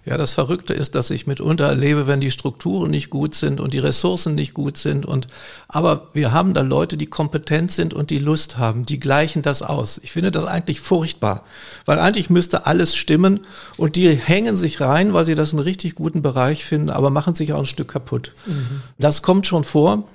Ja, 0.06 0.16
das 0.16 0.32
Verrückte 0.32 0.72
ist, 0.72 0.94
dass 0.94 1.10
ich 1.10 1.26
mitunter 1.26 1.66
erlebe, 1.66 2.06
wenn 2.06 2.20
die 2.20 2.30
Strukturen 2.30 2.90
nicht 2.90 3.10
gut 3.10 3.34
sind 3.34 3.60
und 3.60 3.74
die 3.74 3.78
Ressourcen 3.78 4.34
nicht 4.34 4.54
gut 4.54 4.78
sind 4.78 5.04
und, 5.04 5.26
aber 5.68 6.08
wir 6.14 6.32
haben 6.32 6.54
da 6.54 6.62
Leute, 6.62 6.96
die 6.96 7.06
kompetent 7.06 7.70
sind 7.70 7.92
und 7.92 8.08
die 8.08 8.18
Lust 8.18 8.56
haben, 8.56 8.86
die 8.86 8.98
gleichen 8.98 9.42
das 9.42 9.60
aus. 9.60 10.00
Ich 10.02 10.12
finde 10.12 10.30
das 10.30 10.46
eigentlich 10.46 10.80
furchtbar, 10.80 11.44
weil 11.84 11.98
eigentlich 11.98 12.30
müsste 12.30 12.64
alles 12.64 12.96
stimmen 12.96 13.40
und 13.76 13.96
die 13.96 14.08
hängen 14.08 14.56
sich 14.56 14.80
rein, 14.80 15.12
weil 15.12 15.26
sie 15.26 15.34
das 15.34 15.52
einen 15.52 15.60
richtig 15.60 15.96
guten 15.96 16.22
Bereich 16.22 16.64
finden, 16.64 16.88
aber 16.88 17.10
machen 17.10 17.34
sich 17.34 17.52
auch 17.52 17.60
ein 17.60 17.66
Stück 17.66 17.88
kaputt. 17.88 18.32
Mhm. 18.46 18.80
Das 18.98 19.20
kommt 19.20 19.46
schon 19.46 19.64
vor, 19.64 20.08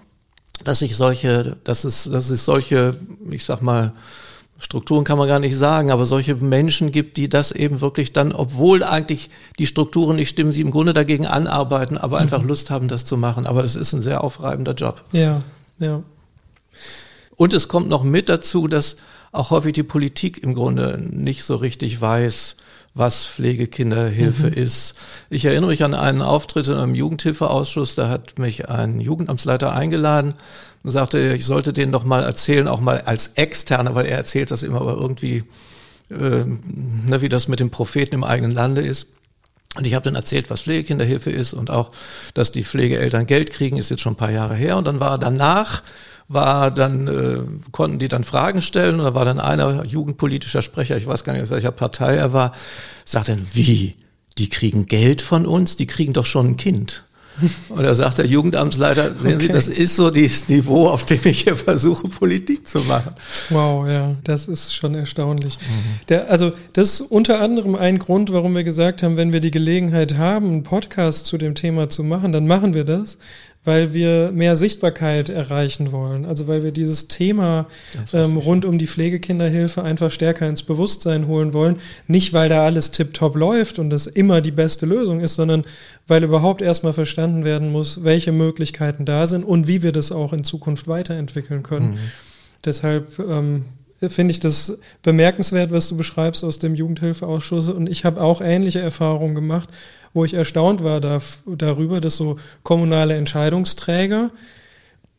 dass 0.63 0.81
ich 0.81 0.95
solche, 0.95 1.57
dass 1.63 1.83
es, 1.83 2.09
dass 2.11 2.31
es 2.31 2.43
solche, 2.43 2.95
ich 3.29 3.45
sag 3.45 3.61
mal, 3.61 3.93
Strukturen 4.57 5.03
kann 5.03 5.17
man 5.17 5.27
gar 5.27 5.39
nicht 5.39 5.57
sagen, 5.57 5.91
aber 5.91 6.05
solche 6.05 6.35
Menschen 6.35 6.91
gibt, 6.91 7.17
die 7.17 7.27
das 7.27 7.51
eben 7.51 7.81
wirklich 7.81 8.13
dann, 8.13 8.31
obwohl 8.31 8.83
eigentlich 8.83 9.29
die 9.59 9.67
Strukturen 9.67 10.15
nicht 10.15 10.29
stimmen, 10.29 10.53
sie 10.53 10.61
im 10.61 10.71
Grunde 10.71 10.93
dagegen 10.93 11.27
anarbeiten, 11.27 11.97
aber 11.97 12.19
einfach 12.19 12.41
mhm. 12.41 12.47
Lust 12.47 12.69
haben, 12.69 12.87
das 12.87 13.03
zu 13.03 13.17
machen. 13.17 13.47
Aber 13.47 13.63
das 13.63 13.75
ist 13.75 13.91
ein 13.91 14.01
sehr 14.01 14.23
aufreibender 14.23 14.73
Job. 14.73 15.03
Ja, 15.11 15.41
ja. 15.79 16.01
Und 17.35 17.53
es 17.53 17.67
kommt 17.67 17.89
noch 17.89 18.03
mit 18.03 18.29
dazu, 18.29 18.67
dass 18.67 18.95
auch 19.33 19.51
häufig 19.51 19.73
die 19.73 19.83
Politik 19.83 20.41
im 20.41 20.53
Grunde 20.53 20.97
nicht 20.97 21.43
so 21.43 21.57
richtig 21.57 21.99
weiß, 21.99 22.55
was 22.93 23.25
Pflegekinderhilfe 23.25 24.47
mhm. 24.47 24.53
ist. 24.53 24.95
Ich 25.29 25.43
erinnere 25.43 25.71
mich 25.71 25.83
an 25.83 25.93
einen 25.93 26.21
Auftritt 26.21 26.69
in 26.69 26.75
einem 26.75 26.95
Jugendhilfeausschuss, 26.95 27.95
da 27.95 28.07
hat 28.07 28.39
mich 28.39 28.69
ein 28.69 29.01
Jugendamtsleiter 29.01 29.73
eingeladen 29.73 30.35
und 30.85 30.91
sagte, 30.91 31.33
ich 31.33 31.45
sollte 31.45 31.73
denen 31.73 31.91
doch 31.91 32.03
mal 32.03 32.23
erzählen, 32.23 32.67
auch 32.67 32.79
mal 32.79 33.01
als 33.01 33.29
Externer, 33.29 33.95
weil 33.95 34.05
er 34.05 34.17
erzählt 34.17 34.51
das 34.51 34.61
immer, 34.61 34.81
aber 34.81 34.93
irgendwie, 34.93 35.43
äh, 36.11 36.45
ne, 36.45 37.21
wie 37.21 37.29
das 37.29 37.47
mit 37.47 37.59
dem 37.59 37.71
Propheten 37.71 38.13
im 38.13 38.23
eigenen 38.23 38.51
Lande 38.51 38.81
ist. 38.81 39.07
Und 39.75 39.87
ich 39.87 39.95
habe 39.95 40.03
dann 40.03 40.13
erzählt, 40.13 40.51
was 40.51 40.61
Pflegekinderhilfe 40.61 41.31
ist 41.31 41.53
und 41.53 41.71
auch, 41.71 41.91
dass 42.35 42.51
die 42.51 42.63
Pflegeeltern 42.63 43.25
Geld 43.25 43.49
kriegen, 43.49 43.77
ist 43.77 43.89
jetzt 43.89 44.01
schon 44.01 44.13
ein 44.13 44.17
paar 44.17 44.31
Jahre 44.31 44.53
her. 44.55 44.77
Und 44.77 44.85
dann 44.85 44.99
war 44.99 45.17
danach 45.17 45.81
war 46.27 46.69
dann, 46.69 47.07
äh, 47.07 47.69
konnten 47.71 47.99
die 47.99 48.07
dann 48.07 48.23
Fragen 48.23 48.61
stellen 48.61 48.99
und 48.99 49.05
da 49.05 49.13
war 49.15 49.25
dann 49.25 49.39
einer 49.39 49.85
jugendpolitischer 49.85 50.61
Sprecher, 50.61 50.97
ich 50.97 51.07
weiß 51.07 51.23
gar 51.23 51.33
nicht, 51.33 51.43
aus 51.43 51.51
welcher 51.51 51.71
Partei 51.71 52.15
er 52.15 52.31
war, 52.31 52.51
sagt 53.05 53.29
dann, 53.29 53.45
wie? 53.53 53.95
Die 54.37 54.49
kriegen 54.49 54.85
Geld 54.85 55.21
von 55.21 55.45
uns, 55.45 55.77
die 55.77 55.87
kriegen 55.87 56.13
doch 56.13 56.25
schon 56.25 56.47
ein 56.47 56.57
Kind. 56.57 57.04
Und 57.69 57.83
da 57.83 57.93
sagt 57.93 58.17
der 58.17 58.25
Jugendamtsleiter, 58.25 59.15
sehen 59.15 59.35
okay. 59.35 59.45
Sie, 59.45 59.47
das 59.49 59.67
ist 59.67 59.95
so 59.95 60.09
dieses 60.09 60.47
Niveau, 60.47 60.87
auf 60.87 61.03
dem 61.03 61.19
ich 61.25 61.41
hier 61.43 61.57
versuche, 61.57 62.07
Politik 62.07 62.67
zu 62.67 62.79
machen. 62.79 63.13
Wow, 63.49 63.87
ja, 63.87 64.15
das 64.23 64.47
ist 64.47 64.73
schon 64.73 64.95
erstaunlich. 64.95 65.57
Mhm. 65.59 65.99
Der, 66.09 66.29
also 66.29 66.53
das 66.73 66.93
ist 66.93 67.01
unter 67.01 67.41
anderem 67.41 67.75
ein 67.75 67.99
Grund, 67.99 68.31
warum 68.31 68.55
wir 68.55 68.63
gesagt 68.63 69.03
haben, 69.03 69.17
wenn 69.17 69.33
wir 69.33 69.41
die 69.41 69.51
Gelegenheit 69.51 70.17
haben, 70.17 70.47
einen 70.47 70.63
Podcast 70.63 71.25
zu 71.25 71.37
dem 71.37 71.55
Thema 71.55 71.89
zu 71.89 72.03
machen, 72.03 72.31
dann 72.31 72.47
machen 72.47 72.73
wir 72.73 72.83
das, 72.83 73.17
weil 73.65 73.93
wir 73.93 74.31
mehr 74.31 74.55
Sichtbarkeit 74.55 75.29
erreichen 75.29 75.91
wollen. 75.91 76.25
Also 76.25 76.47
weil 76.47 76.63
wir 76.63 76.71
dieses 76.71 77.07
Thema 77.07 77.67
ähm, 78.13 78.37
rund 78.37 78.63
um 78.63 78.77
die 78.77 78.87
Pflegekinderhilfe 78.87 79.83
einfach 79.83 80.11
stärker 80.11 80.47
ins 80.47 80.63
Bewusstsein 80.63 81.27
holen 81.27 81.53
wollen. 81.53 81.77
Nicht, 82.07 82.33
weil 82.33 82.47
da 82.47 82.63
alles 82.63 82.91
tiptop 82.91 83.35
läuft 83.35 83.79
und 83.79 83.89
das 83.89 84.07
immer 84.07 84.41
die 84.41 84.51
beste 84.51 84.85
Lösung 84.85 85.19
ist, 85.19 85.35
sondern 85.35 85.65
weil 86.07 86.23
überhaupt 86.23 86.61
erstmal 86.61 86.93
verstanden 86.93 87.43
werden 87.43 87.71
muss, 87.71 88.03
welche 88.03 88.31
Möglichkeiten 88.31 89.05
da 89.05 89.27
sind 89.27 89.43
und 89.43 89.67
wie 89.67 89.81
wir 89.83 89.91
das 89.91 90.11
auch 90.11 90.31
in 90.31 90.43
Zukunft 90.43 90.87
weiterentwickeln 90.87 91.63
können. 91.63 91.91
Mhm. 91.91 91.99
Deshalb 92.63 93.19
ähm, 93.19 93.65
finde 94.09 94.31
ich 94.31 94.39
das 94.39 94.77
bemerkenswert, 95.01 95.71
was 95.71 95.87
du 95.87 95.97
beschreibst 95.97 96.43
aus 96.43 96.59
dem 96.59 96.75
Jugendhilfeausschuss. 96.75 97.69
Und 97.69 97.89
ich 97.89 98.05
habe 98.05 98.21
auch 98.21 98.41
ähnliche 98.41 98.79
Erfahrungen 98.79 99.35
gemacht 99.35 99.69
wo 100.15 100.23
ich 100.23 100.33
erstaunt 100.33 100.83
war 100.83 101.01
da, 101.01 101.21
darüber, 101.45 102.01
dass 102.01 102.15
so 102.15 102.37
kommunale 102.63 103.15
Entscheidungsträger 103.15 104.31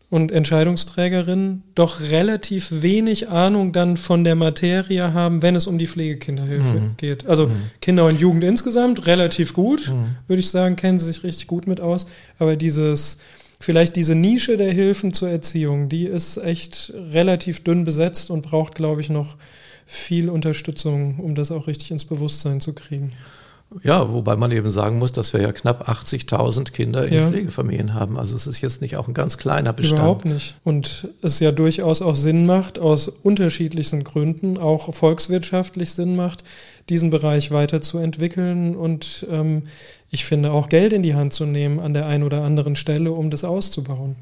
und 0.08 0.32
Entscheidungsträgerinnen 0.32 1.64
doch 1.74 2.00
relativ 2.00 2.80
wenig 2.80 3.28
Ahnung 3.28 3.72
dann 3.72 3.98
von 3.98 4.24
der 4.24 4.36
Materie 4.36 5.12
haben, 5.12 5.42
wenn 5.42 5.54
es 5.54 5.66
um 5.66 5.78
die 5.78 5.86
Pflegekinderhilfe 5.86 6.80
mhm. 6.80 6.96
geht. 6.96 7.26
Also 7.26 7.48
mhm. 7.48 7.70
Kinder 7.82 8.06
und 8.06 8.18
Jugend 8.18 8.42
insgesamt 8.42 9.06
relativ 9.06 9.52
gut, 9.52 9.90
mhm. 9.90 10.16
würde 10.28 10.40
ich 10.40 10.48
sagen, 10.48 10.76
kennen 10.76 10.98
sie 10.98 11.06
sich 11.06 11.22
richtig 11.24 11.46
gut 11.46 11.66
mit 11.66 11.80
aus. 11.80 12.06
Aber 12.38 12.56
dieses, 12.56 13.18
vielleicht 13.60 13.96
diese 13.96 14.14
Nische 14.14 14.56
der 14.56 14.72
Hilfen 14.72 15.12
zur 15.12 15.28
Erziehung, 15.28 15.90
die 15.90 16.06
ist 16.06 16.38
echt 16.38 16.90
relativ 16.94 17.62
dünn 17.62 17.84
besetzt 17.84 18.30
und 18.30 18.42
braucht, 18.42 18.76
glaube 18.76 19.02
ich, 19.02 19.10
noch 19.10 19.36
viel 19.84 20.30
Unterstützung, 20.30 21.18
um 21.18 21.34
das 21.34 21.52
auch 21.52 21.66
richtig 21.66 21.90
ins 21.90 22.06
Bewusstsein 22.06 22.60
zu 22.60 22.72
kriegen. 22.72 23.12
Ja, 23.82 24.12
wobei 24.12 24.36
man 24.36 24.52
eben 24.52 24.70
sagen 24.70 24.98
muss, 24.98 25.12
dass 25.12 25.32
wir 25.32 25.42
ja 25.42 25.52
knapp 25.52 25.88
80.000 25.88 26.70
Kinder 26.70 27.04
in 27.04 27.14
ja. 27.14 27.28
Pflegefamilien 27.28 27.94
haben. 27.94 28.16
Also 28.16 28.36
es 28.36 28.46
ist 28.46 28.60
jetzt 28.60 28.80
nicht 28.80 28.96
auch 28.96 29.08
ein 29.08 29.14
ganz 29.14 29.38
kleiner 29.38 29.72
Bestand. 29.72 30.00
Überhaupt 30.00 30.24
nicht. 30.24 30.56
Und 30.62 31.08
es 31.20 31.40
ja 31.40 31.50
durchaus 31.50 32.00
auch 32.00 32.14
Sinn 32.14 32.46
macht, 32.46 32.78
aus 32.78 33.08
unterschiedlichsten 33.08 34.04
Gründen, 34.04 34.56
auch 34.56 34.94
volkswirtschaftlich 34.94 35.92
Sinn 35.92 36.14
macht, 36.14 36.44
diesen 36.88 37.10
Bereich 37.10 37.50
weiterzuentwickeln 37.50 38.76
und 38.76 39.26
ähm, 39.28 39.64
ich 40.10 40.24
finde 40.24 40.52
auch 40.52 40.68
Geld 40.68 40.92
in 40.92 41.02
die 41.02 41.14
Hand 41.14 41.32
zu 41.32 41.44
nehmen 41.44 41.80
an 41.80 41.92
der 41.92 42.06
einen 42.06 42.22
oder 42.22 42.42
anderen 42.42 42.76
Stelle, 42.76 43.10
um 43.10 43.30
das 43.30 43.42
auszubauen. 43.42 44.14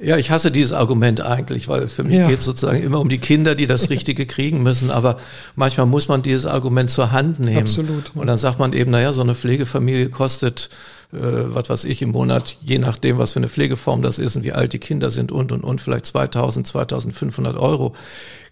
Ja, 0.00 0.16
ich 0.16 0.30
hasse 0.30 0.50
dieses 0.50 0.72
Argument 0.72 1.20
eigentlich, 1.20 1.68
weil 1.68 1.86
für 1.86 2.02
mich 2.02 2.14
ja. 2.14 2.26
geht 2.26 2.38
es 2.38 2.46
sozusagen 2.46 2.82
immer 2.82 2.98
um 2.98 3.10
die 3.10 3.18
Kinder, 3.18 3.54
die 3.54 3.66
das 3.66 3.90
Richtige 3.90 4.24
kriegen 4.24 4.62
müssen. 4.62 4.90
Aber 4.90 5.18
manchmal 5.54 5.86
muss 5.86 6.08
man 6.08 6.22
dieses 6.22 6.46
Argument 6.46 6.90
zur 6.90 7.12
Hand 7.12 7.40
nehmen. 7.40 7.58
Absolut. 7.58 8.10
Und 8.14 8.26
dann 8.26 8.38
sagt 8.38 8.58
man 8.58 8.72
eben, 8.72 8.90
naja, 8.90 9.12
so 9.12 9.20
eine 9.20 9.34
Pflegefamilie 9.34 10.08
kostet, 10.08 10.70
äh, 11.12 11.18
was 11.20 11.68
weiß 11.68 11.84
ich, 11.84 12.00
im 12.00 12.12
Monat, 12.12 12.56
je 12.62 12.78
nachdem, 12.78 13.18
was 13.18 13.32
für 13.32 13.40
eine 13.40 13.50
Pflegeform 13.50 14.00
das 14.00 14.18
ist 14.18 14.34
und 14.34 14.44
wie 14.44 14.52
alt 14.52 14.72
die 14.72 14.78
Kinder 14.78 15.10
sind 15.10 15.30
und, 15.30 15.52
und, 15.52 15.62
und, 15.62 15.82
vielleicht 15.82 16.06
2000, 16.06 16.66
2500 16.66 17.56
Euro 17.58 17.94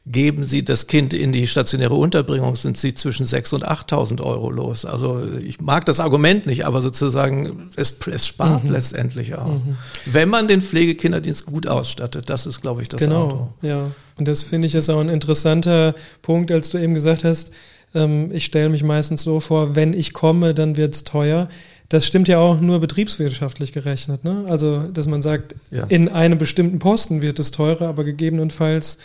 geben 0.06 0.42
Sie 0.42 0.64
das 0.64 0.86
Kind 0.86 1.12
in 1.12 1.30
die 1.30 1.46
stationäre 1.46 1.94
Unterbringung, 1.94 2.56
sind 2.56 2.76
Sie 2.76 2.94
zwischen 2.94 3.26
6.000 3.26 3.54
und 3.54 3.68
8.000 3.68 4.22
Euro 4.22 4.50
los. 4.50 4.84
Also 4.84 5.22
ich 5.44 5.60
mag 5.60 5.84
das 5.84 6.00
Argument 6.00 6.46
nicht, 6.46 6.64
aber 6.64 6.80
sozusagen 6.82 7.70
es, 7.76 7.96
es 8.10 8.26
spart 8.26 8.64
mhm. 8.64 8.70
letztendlich 8.70 9.34
auch. 9.36 9.46
Mhm. 9.46 9.76
Wenn 10.06 10.28
man 10.28 10.48
den 10.48 10.62
Pflegekinderdienst 10.62 11.46
gut 11.46 11.66
ausstattet, 11.66 12.30
das 12.30 12.46
ist, 12.46 12.62
glaube 12.62 12.82
ich, 12.82 12.88
das 12.88 13.00
genau, 13.00 13.24
Auto. 13.24 13.48
Ja, 13.62 13.90
und 14.18 14.26
das 14.26 14.42
finde 14.42 14.66
ich 14.66 14.74
ist 14.74 14.88
auch 14.88 15.00
ein 15.00 15.10
interessanter 15.10 15.94
Punkt, 16.22 16.50
als 16.50 16.70
du 16.70 16.78
eben 16.78 16.94
gesagt 16.94 17.22
hast, 17.22 17.52
ähm, 17.94 18.30
ich 18.32 18.46
stelle 18.46 18.70
mich 18.70 18.82
meistens 18.82 19.22
so 19.22 19.38
vor, 19.38 19.76
wenn 19.76 19.92
ich 19.92 20.12
komme, 20.12 20.54
dann 20.54 20.76
wird 20.76 20.94
es 20.94 21.04
teuer. 21.04 21.48
Das 21.88 22.06
stimmt 22.06 22.28
ja 22.28 22.38
auch 22.38 22.60
nur 22.60 22.80
betriebswirtschaftlich 22.80 23.72
gerechnet. 23.72 24.24
Ne? 24.24 24.44
Also, 24.48 24.84
dass 24.84 25.08
man 25.08 25.22
sagt, 25.22 25.56
ja. 25.70 25.84
in 25.88 26.08
einem 26.08 26.38
bestimmten 26.38 26.78
Posten 26.78 27.20
wird 27.20 27.38
es 27.38 27.50
teurer, 27.50 27.88
aber 27.88 28.04
gegebenenfalls 28.04 28.98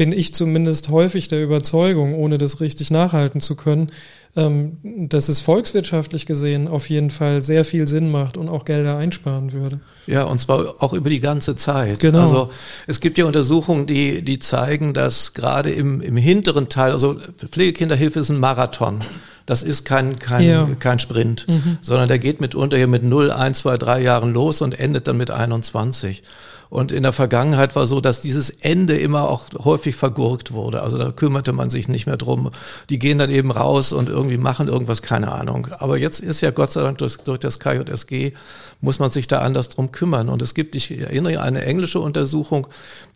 bin 0.00 0.12
ich 0.12 0.32
zumindest 0.32 0.88
häufig 0.88 1.28
der 1.28 1.42
Überzeugung, 1.42 2.14
ohne 2.14 2.38
das 2.38 2.62
richtig 2.62 2.90
nachhalten 2.90 3.38
zu 3.38 3.54
können, 3.54 3.92
ähm, 4.34 4.78
dass 5.10 5.28
es 5.28 5.40
volkswirtschaftlich 5.40 6.24
gesehen 6.24 6.68
auf 6.68 6.88
jeden 6.88 7.10
Fall 7.10 7.42
sehr 7.42 7.66
viel 7.66 7.86
Sinn 7.86 8.10
macht 8.10 8.38
und 8.38 8.48
auch 8.48 8.64
Gelder 8.64 8.96
einsparen 8.96 9.52
würde. 9.52 9.80
Ja, 10.06 10.22
und 10.22 10.38
zwar 10.38 10.82
auch 10.82 10.94
über 10.94 11.10
die 11.10 11.20
ganze 11.20 11.54
Zeit. 11.54 12.00
Genau. 12.00 12.20
Also 12.22 12.50
es 12.86 13.00
gibt 13.00 13.18
ja 13.18 13.26
Untersuchungen, 13.26 13.84
die, 13.84 14.22
die 14.22 14.38
zeigen, 14.38 14.94
dass 14.94 15.34
gerade 15.34 15.70
im, 15.70 16.00
im 16.00 16.16
hinteren 16.16 16.70
Teil, 16.70 16.92
also 16.92 17.16
Pflegekinderhilfe 17.36 18.20
ist 18.20 18.30
ein 18.30 18.40
Marathon. 18.40 19.00
Das 19.44 19.62
ist 19.62 19.84
kein, 19.84 20.18
kein, 20.18 20.48
ja. 20.48 20.66
kein 20.78 20.98
Sprint, 20.98 21.46
mhm. 21.46 21.76
sondern 21.82 22.08
der 22.08 22.18
geht 22.18 22.40
mitunter 22.40 22.78
hier 22.78 22.86
mit 22.86 23.02
0, 23.02 23.32
1, 23.32 23.58
2, 23.58 23.76
3 23.76 24.00
Jahren 24.00 24.32
los 24.32 24.62
und 24.62 24.80
endet 24.80 25.08
dann 25.08 25.18
mit 25.18 25.30
21. 25.30 26.22
Und 26.70 26.92
in 26.92 27.02
der 27.02 27.12
Vergangenheit 27.12 27.74
war 27.74 27.86
so, 27.86 28.00
dass 28.00 28.20
dieses 28.20 28.48
Ende 28.48 28.96
immer 28.96 29.28
auch 29.28 29.46
häufig 29.64 29.96
vergurkt 29.96 30.52
wurde. 30.52 30.82
Also 30.82 30.98
da 30.98 31.10
kümmerte 31.10 31.52
man 31.52 31.68
sich 31.68 31.88
nicht 31.88 32.06
mehr 32.06 32.16
drum. 32.16 32.52
Die 32.88 33.00
gehen 33.00 33.18
dann 33.18 33.28
eben 33.28 33.50
raus 33.50 33.92
und 33.92 34.08
irgendwie 34.08 34.38
machen 34.38 34.68
irgendwas, 34.68 35.02
keine 35.02 35.32
Ahnung. 35.32 35.66
Aber 35.78 35.98
jetzt 35.98 36.20
ist 36.20 36.40
ja 36.40 36.52
Gott 36.52 36.70
sei 36.70 36.82
Dank 36.82 36.98
durch, 36.98 37.16
durch 37.18 37.40
das 37.40 37.58
KJSG 37.58 38.32
muss 38.80 39.00
man 39.00 39.10
sich 39.10 39.26
da 39.26 39.40
anders 39.40 39.68
drum 39.68 39.90
kümmern. 39.90 40.28
Und 40.28 40.42
es 40.42 40.54
gibt, 40.54 40.76
ich 40.76 40.96
erinnere, 40.96 41.42
eine 41.42 41.64
englische 41.64 41.98
Untersuchung, 41.98 42.68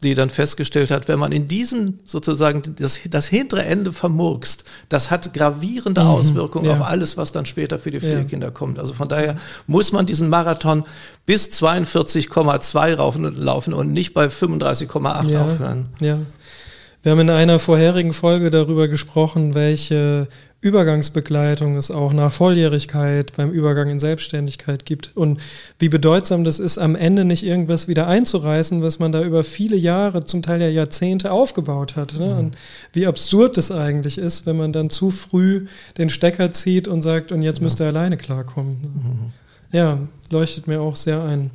die 0.02 0.16
dann 0.16 0.30
festgestellt 0.30 0.90
hat, 0.90 1.06
wenn 1.06 1.20
man 1.20 1.30
in 1.30 1.46
diesen 1.46 2.00
sozusagen 2.04 2.74
das, 2.78 2.98
das 3.08 3.28
hintere 3.28 3.64
Ende 3.64 3.92
vermurkst, 3.92 4.64
das 4.88 5.12
hat 5.12 5.32
gravierende 5.32 6.02
mhm, 6.02 6.08
Auswirkungen 6.08 6.66
ja. 6.66 6.72
auf 6.72 6.82
alles, 6.82 7.16
was 7.16 7.30
dann 7.30 7.46
später 7.46 7.78
für 7.78 7.92
die 7.92 8.00
Pflegekinder 8.00 8.48
ja. 8.48 8.52
kommt. 8.52 8.80
Also 8.80 8.94
von 8.94 9.08
daher 9.08 9.36
muss 9.68 9.92
man 9.92 10.06
diesen 10.06 10.28
Marathon 10.28 10.84
bis 11.24 11.48
42,2 11.50 12.96
laufen 13.44 13.74
und 13.74 13.92
nicht 13.92 14.14
bei 14.14 14.26
35,8 14.26 15.30
ja, 15.30 15.44
aufhören. 15.44 15.86
Ja. 16.00 16.18
Wir 17.04 17.12
haben 17.12 17.20
in 17.20 17.30
einer 17.30 17.58
vorherigen 17.58 18.14
Folge 18.14 18.50
darüber 18.50 18.88
gesprochen, 18.88 19.54
welche 19.54 20.26
Übergangsbegleitung 20.62 21.76
es 21.76 21.90
auch 21.90 22.14
nach 22.14 22.32
Volljährigkeit 22.32 23.34
beim 23.36 23.50
Übergang 23.50 23.90
in 23.90 23.98
Selbstständigkeit 23.98 24.86
gibt 24.86 25.14
und 25.14 25.38
wie 25.78 25.90
bedeutsam 25.90 26.44
das 26.44 26.58
ist, 26.58 26.78
am 26.78 26.96
Ende 26.96 27.26
nicht 27.26 27.44
irgendwas 27.44 27.86
wieder 27.88 28.06
einzureißen, 28.06 28.82
was 28.82 28.98
man 28.98 29.12
da 29.12 29.20
über 29.20 29.44
viele 29.44 29.76
Jahre, 29.76 30.24
zum 30.24 30.40
Teil 30.40 30.62
ja 30.62 30.68
Jahrzehnte 30.68 31.30
aufgebaut 31.30 31.96
hat. 31.96 32.18
Ne? 32.18 32.28
Mhm. 32.28 32.38
Und 32.38 32.56
wie 32.94 33.06
absurd 33.06 33.58
das 33.58 33.70
eigentlich 33.70 34.16
ist, 34.16 34.46
wenn 34.46 34.56
man 34.56 34.72
dann 34.72 34.88
zu 34.88 35.10
früh 35.10 35.66
den 35.98 36.08
Stecker 36.08 36.50
zieht 36.52 36.88
und 36.88 37.02
sagt, 37.02 37.30
und 37.30 37.42
jetzt 37.42 37.58
ja. 37.58 37.64
müsst 37.64 37.82
ihr 37.82 37.86
alleine 37.86 38.16
klarkommen. 38.16 38.78
Mhm. 38.80 39.76
Ja, 39.76 39.98
leuchtet 40.32 40.66
mir 40.66 40.80
auch 40.80 40.96
sehr 40.96 41.22
ein. 41.22 41.50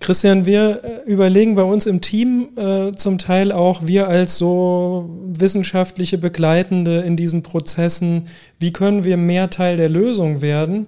Christian, 0.00 0.46
wir 0.46 0.80
äh, 0.82 1.10
überlegen 1.10 1.54
bei 1.54 1.62
uns 1.62 1.86
im 1.86 2.00
Team 2.00 2.48
äh, 2.56 2.92
zum 2.94 3.18
Teil 3.18 3.52
auch, 3.52 3.86
wir 3.86 4.08
als 4.08 4.38
so 4.38 5.10
wissenschaftliche 5.26 6.18
Begleitende 6.18 7.00
in 7.00 7.16
diesen 7.16 7.42
Prozessen, 7.42 8.28
wie 8.58 8.72
können 8.72 9.04
wir 9.04 9.16
mehr 9.16 9.50
Teil 9.50 9.76
der 9.76 9.88
Lösung 9.88 10.40
werden 10.40 10.86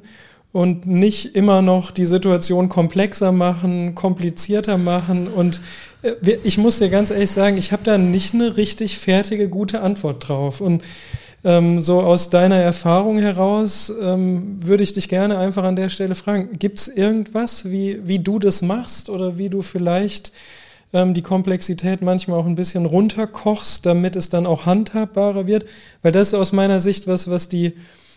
und 0.53 0.87
nicht 0.87 1.37
immer 1.37 1.62
noch 1.62 1.90
die 1.90 2.07
Situation 2.07 2.68
komplexer 2.68 3.33
machen, 3.33 3.94
komplizierter 3.94 4.79
machen. 4.79 5.29
Und 5.29 5.61
äh, 6.03 6.37
ich 6.42 6.59
muss 6.59 6.79
dir 6.79 6.88
ganz 6.88 7.11
ehrlich 7.11 7.31
sagen, 7.31 7.57
ich 7.57 7.73
habe 7.73 7.83
da 7.85 7.99
nicht 7.99 8.35
eine 8.35 8.57
richtig 8.57 8.99
fertige, 8.99 9.49
gute 9.49 9.81
Antwort 9.81 10.29
drauf. 10.29 10.61
Und 10.61 10.83
ähm, 11.42 11.81
so 11.81 12.00
aus 12.00 12.31
deiner 12.31 12.57
Erfahrung 12.57 13.18
heraus 13.18 13.92
ähm, 14.03 14.59
würde 14.62 14.83
ich 14.83 14.92
dich 14.92 15.09
gerne 15.09 15.38
einfach 15.38 15.64
an 15.64 15.76
der 15.76 15.88
Stelle 15.88 16.14
fragen, 16.14 16.59
gibt 16.59 16.79
es 16.79 16.88
irgendwas, 16.88 17.70
wie, 17.70 18.00
wie 18.07 18.18
du 18.18 18.38
das 18.38 18.62
machst 18.62 19.09
oder 19.09 19.38
wie 19.38 19.48
du 19.48 19.62
vielleicht 19.62 20.33
ähm, 20.92 21.14
die 21.14 21.22
Komplexität 21.22 22.03
manchmal 22.03 22.38
auch 22.38 22.46
ein 22.46 22.57
bisschen 22.57 22.85
runterkochst, 22.85 23.87
damit 23.87 24.16
es 24.16 24.29
dann 24.29 24.46
auch 24.46 24.66
handhabbarer 24.66 25.46
wird? 25.46 25.64
Weil 26.03 26.12
das 26.12 26.29
ist 26.29 26.35
aus 26.35 26.53
meiner 26.53 26.81
Sicht 26.81 27.07
was, 27.07 27.31
was 27.31 27.48
die 27.48 27.74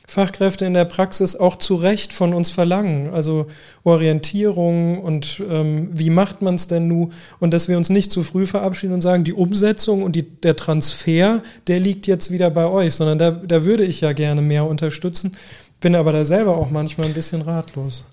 Fachkräfte 0.08 0.66
in 0.66 0.74
der 0.74 0.86
Praxis 0.86 1.36
auch 1.36 1.56
zu 1.56 1.76
Recht 1.76 2.14
von 2.14 2.34
uns 2.34 2.52
verlangen. 2.52 3.14
Also 3.14 3.48
Orientierung 3.84 5.00
und 5.00 5.42
ähm, 5.50 5.90
wie 5.94 6.10
macht 6.10 6.42
man 6.42 6.56
es 6.56 6.68
denn 6.68 6.88
nun? 6.88 7.14
Und 7.40 7.54
dass 7.54 7.68
wir 7.68 7.78
uns 7.78 7.90
nicht 7.90 8.12
zu 8.12 8.24
früh 8.24 8.46
verabschieden 8.46 8.94
und 8.94 9.02
sagen, 9.02 9.24
die 9.24 9.34
Umsetzung 9.34 10.04
und 10.04 10.16
die, 10.16 10.24
der 10.24 10.56
Transfer, 10.56 11.42
der 11.68 11.80
liegt 11.80 12.08
jetzt 12.08 12.32
wieder 12.32 12.50
bei 12.50 12.66
euch, 12.66 12.96
sondern 12.96 13.18
da, 13.18 13.32
da 13.32 13.66
würde 13.66 13.86
ich 13.86 14.02
ja 14.02 14.12
gerne 14.12 14.42
mehr 14.42 14.66
unterstützen, 14.66 15.36
bin 15.80 15.96
aber 15.96 16.12
da 16.12 16.26
selber 16.26 16.58
auch 16.58 16.70
manchmal 16.70 17.08
ein 17.08 17.14
bisschen 17.14 17.42
ratlos. 17.42 18.04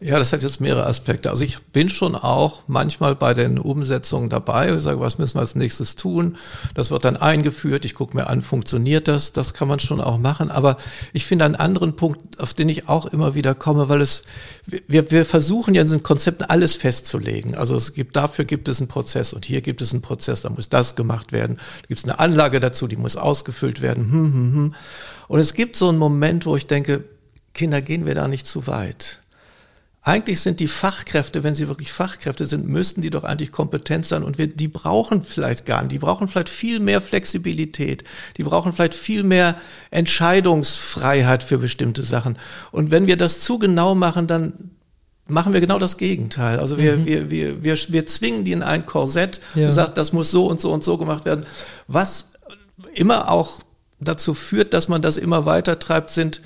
Ja, 0.00 0.16
das 0.16 0.32
hat 0.32 0.42
jetzt 0.44 0.60
mehrere 0.60 0.86
Aspekte. 0.86 1.28
Also 1.28 1.42
ich 1.42 1.60
bin 1.60 1.88
schon 1.88 2.14
auch 2.14 2.62
manchmal 2.68 3.16
bei 3.16 3.34
den 3.34 3.58
Umsetzungen 3.58 4.30
dabei 4.30 4.72
und 4.72 4.78
sage, 4.78 5.00
was 5.00 5.18
müssen 5.18 5.36
wir 5.36 5.40
als 5.40 5.56
nächstes 5.56 5.96
tun? 5.96 6.36
Das 6.74 6.92
wird 6.92 7.04
dann 7.04 7.16
eingeführt. 7.16 7.84
Ich 7.84 7.96
gucke 7.96 8.16
mir 8.16 8.28
an, 8.28 8.40
funktioniert 8.40 9.08
das? 9.08 9.32
Das 9.32 9.54
kann 9.54 9.66
man 9.66 9.80
schon 9.80 10.00
auch 10.00 10.18
machen. 10.18 10.52
Aber 10.52 10.76
ich 11.12 11.26
finde 11.26 11.46
einen 11.46 11.56
anderen 11.56 11.96
Punkt, 11.96 12.38
auf 12.38 12.54
den 12.54 12.68
ich 12.68 12.88
auch 12.88 13.06
immer 13.06 13.34
wieder 13.34 13.56
komme, 13.56 13.88
weil 13.88 14.00
es, 14.00 14.22
wir, 14.66 15.10
wir 15.10 15.24
versuchen 15.24 15.74
ja 15.74 15.80
in 15.80 15.88
diesen 15.88 16.04
Konzepten 16.04 16.44
alles 16.44 16.76
festzulegen. 16.76 17.56
Also 17.56 17.74
es 17.74 17.92
gibt, 17.92 18.14
dafür 18.14 18.44
gibt 18.44 18.68
es 18.68 18.78
einen 18.78 18.86
Prozess 18.86 19.32
und 19.32 19.46
hier 19.46 19.62
gibt 19.62 19.82
es 19.82 19.92
einen 19.92 20.02
Prozess, 20.02 20.42
da 20.42 20.50
muss 20.50 20.68
das 20.68 20.94
gemacht 20.94 21.32
werden. 21.32 21.56
Da 21.56 21.86
gibt 21.88 21.98
es 21.98 22.04
eine 22.04 22.20
Anlage 22.20 22.60
dazu, 22.60 22.86
die 22.86 22.96
muss 22.96 23.16
ausgefüllt 23.16 23.82
werden. 23.82 24.12
Hm, 24.12 24.32
hm, 24.32 24.52
hm. 24.54 24.74
Und 25.26 25.40
es 25.40 25.54
gibt 25.54 25.74
so 25.74 25.88
einen 25.88 25.98
Moment, 25.98 26.46
wo 26.46 26.54
ich 26.54 26.68
denke, 26.68 27.02
Kinder, 27.52 27.82
gehen 27.82 28.06
wir 28.06 28.14
da 28.14 28.28
nicht 28.28 28.46
zu 28.46 28.68
weit? 28.68 29.17
Eigentlich 30.02 30.40
sind 30.40 30.60
die 30.60 30.68
Fachkräfte, 30.68 31.42
wenn 31.42 31.54
sie 31.54 31.68
wirklich 31.68 31.92
Fachkräfte 31.92 32.46
sind, 32.46 32.66
müssten 32.66 33.00
die 33.00 33.10
doch 33.10 33.24
eigentlich 33.24 33.50
kompetent 33.50 34.06
sein 34.06 34.22
und 34.22 34.38
wir, 34.38 34.46
die 34.46 34.68
brauchen 34.68 35.22
vielleicht 35.22 35.66
gar 35.66 35.82
nicht. 35.82 35.92
Die 35.92 35.98
brauchen 35.98 36.28
vielleicht 36.28 36.48
viel 36.48 36.80
mehr 36.80 37.00
Flexibilität. 37.00 38.04
Die 38.36 38.44
brauchen 38.44 38.72
vielleicht 38.72 38.94
viel 38.94 39.24
mehr 39.24 39.56
Entscheidungsfreiheit 39.90 41.42
für 41.42 41.58
bestimmte 41.58 42.04
Sachen. 42.04 42.38
Und 42.70 42.90
wenn 42.90 43.06
wir 43.06 43.16
das 43.16 43.40
zu 43.40 43.58
genau 43.58 43.94
machen, 43.94 44.26
dann 44.28 44.70
machen 45.26 45.52
wir 45.52 45.60
genau 45.60 45.78
das 45.78 45.96
Gegenteil. 45.96 46.58
Also 46.58 46.78
wir, 46.78 46.96
mhm. 46.96 47.06
wir, 47.06 47.30
wir, 47.30 47.64
wir, 47.64 47.76
wir 47.88 48.06
zwingen 48.06 48.44
die 48.44 48.52
in 48.52 48.62
ein 48.62 48.86
Korsett 48.86 49.40
ja. 49.54 49.66
und 49.66 49.72
sagen, 49.72 49.92
das 49.94 50.12
muss 50.12 50.30
so 50.30 50.46
und 50.46 50.60
so 50.60 50.72
und 50.72 50.82
so 50.82 50.96
gemacht 50.96 51.24
werden. 51.24 51.44
Was 51.86 52.30
immer 52.94 53.30
auch 53.30 53.60
dazu 54.00 54.34
führt, 54.34 54.72
dass 54.72 54.88
man 54.88 55.02
das 55.02 55.16
immer 55.16 55.44
weiter 55.44 55.78
treibt, 55.78 56.10
sind 56.10 56.40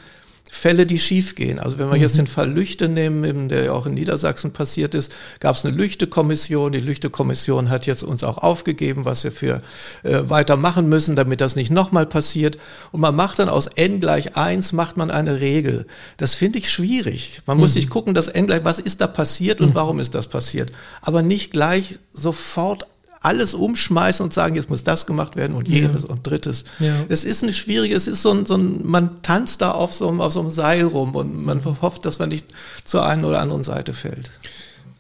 Fälle, 0.55 0.85
die 0.85 0.99
schiefgehen. 0.99 1.59
Also 1.59 1.79
wenn 1.79 1.89
wir 1.89 1.97
mhm. 1.97 2.03
jetzt 2.03 2.19
den 2.19 2.27
Fall 2.27 2.53
Lüchte 2.53 2.87
nehmen, 2.87 3.49
der 3.49 3.65
ja 3.65 3.73
auch 3.73 3.87
in 3.87 3.95
Niedersachsen 3.95 4.53
passiert 4.53 4.95
ist, 4.95 5.11
gab 5.41 5.57
es 5.57 5.65
eine 5.65 5.75
Lüchte-Kommission. 5.75 6.73
Die 6.73 6.81
Lüchte-Kommission 6.81 7.71
hat 7.71 7.87
jetzt 7.87 8.03
uns 8.03 8.23
auch 8.23 8.37
aufgegeben, 8.37 9.07
was 9.07 9.25
wir 9.25 9.33
für 9.33 9.63
äh, 10.03 10.21
weitermachen 10.25 10.91
müssen, 10.91 11.17
damit 11.17 11.41
das 11.41 11.57
nicht 11.57 11.71
nochmal 11.71 12.05
passiert. 12.05 12.59
Und 12.93 13.01
man 13.01 13.17
macht 13.17 13.39
dann 13.39 13.49
aus 13.49 13.67
n 13.67 13.99
gleich 13.99 14.37
eins 14.37 14.75
macht 14.75 14.99
man 14.99 15.11
eine 15.11 15.41
Regel. 15.41 15.87
Das 16.19 16.35
finde 16.35 16.59
ich 16.59 16.71
schwierig. 16.71 17.41
Man 17.47 17.57
mhm. 17.57 17.63
muss 17.63 17.73
sich 17.73 17.89
gucken, 17.89 18.13
dass 18.13 18.29
n 18.29 18.47
gleich, 18.47 18.63
was 18.63 18.79
ist 18.79 19.01
da 19.01 19.07
passiert 19.07 19.63
und 19.63 19.71
mhm. 19.71 19.75
warum 19.75 20.01
ist 20.01 20.15
das 20.15 20.29
passiert. 20.29 20.71
Aber 21.01 21.23
nicht 21.23 21.53
gleich 21.53 21.99
sofort 22.13 22.87
alles 23.23 23.55
umschmeißen 23.55 24.25
und 24.25 24.33
sagen, 24.33 24.57
jetzt 24.57 24.69
muss 24.69 24.85
das 24.85 25.07
gemacht 25.07 25.37
werden 25.37 25.57
und 25.57 25.69
jenes 25.69 26.03
ja. 26.03 26.09
und 26.09 26.27
drittes. 26.27 26.65
Ja. 26.81 26.95
Es 27.09 27.25
ist 27.25 27.43
eine 27.43 27.53
schwierige, 27.53 27.95
es 27.95 28.07
ist 28.07 28.23
so 28.23 28.33
ein, 28.33 28.47
so 28.47 28.57
ein, 28.57 28.81
man 28.85 29.23
tanzt 29.23 29.63
da 29.63 29.71
auf 29.71 29.95
so, 29.95 30.09
einem, 30.09 30.21
auf 30.21 30.33
so 30.33 30.41
einem 30.41 30.51
Seil 30.51 30.85
rum 30.85 31.15
und 31.15 31.45
man 31.45 31.63
hofft, 31.81 32.05
dass 32.05 32.19
man 32.19 32.29
nicht 32.29 32.47
zur 32.85 33.07
einen 33.07 33.25
oder 33.25 33.41
anderen 33.41 33.63
Seite 33.63 33.95
fällt. 33.95 34.31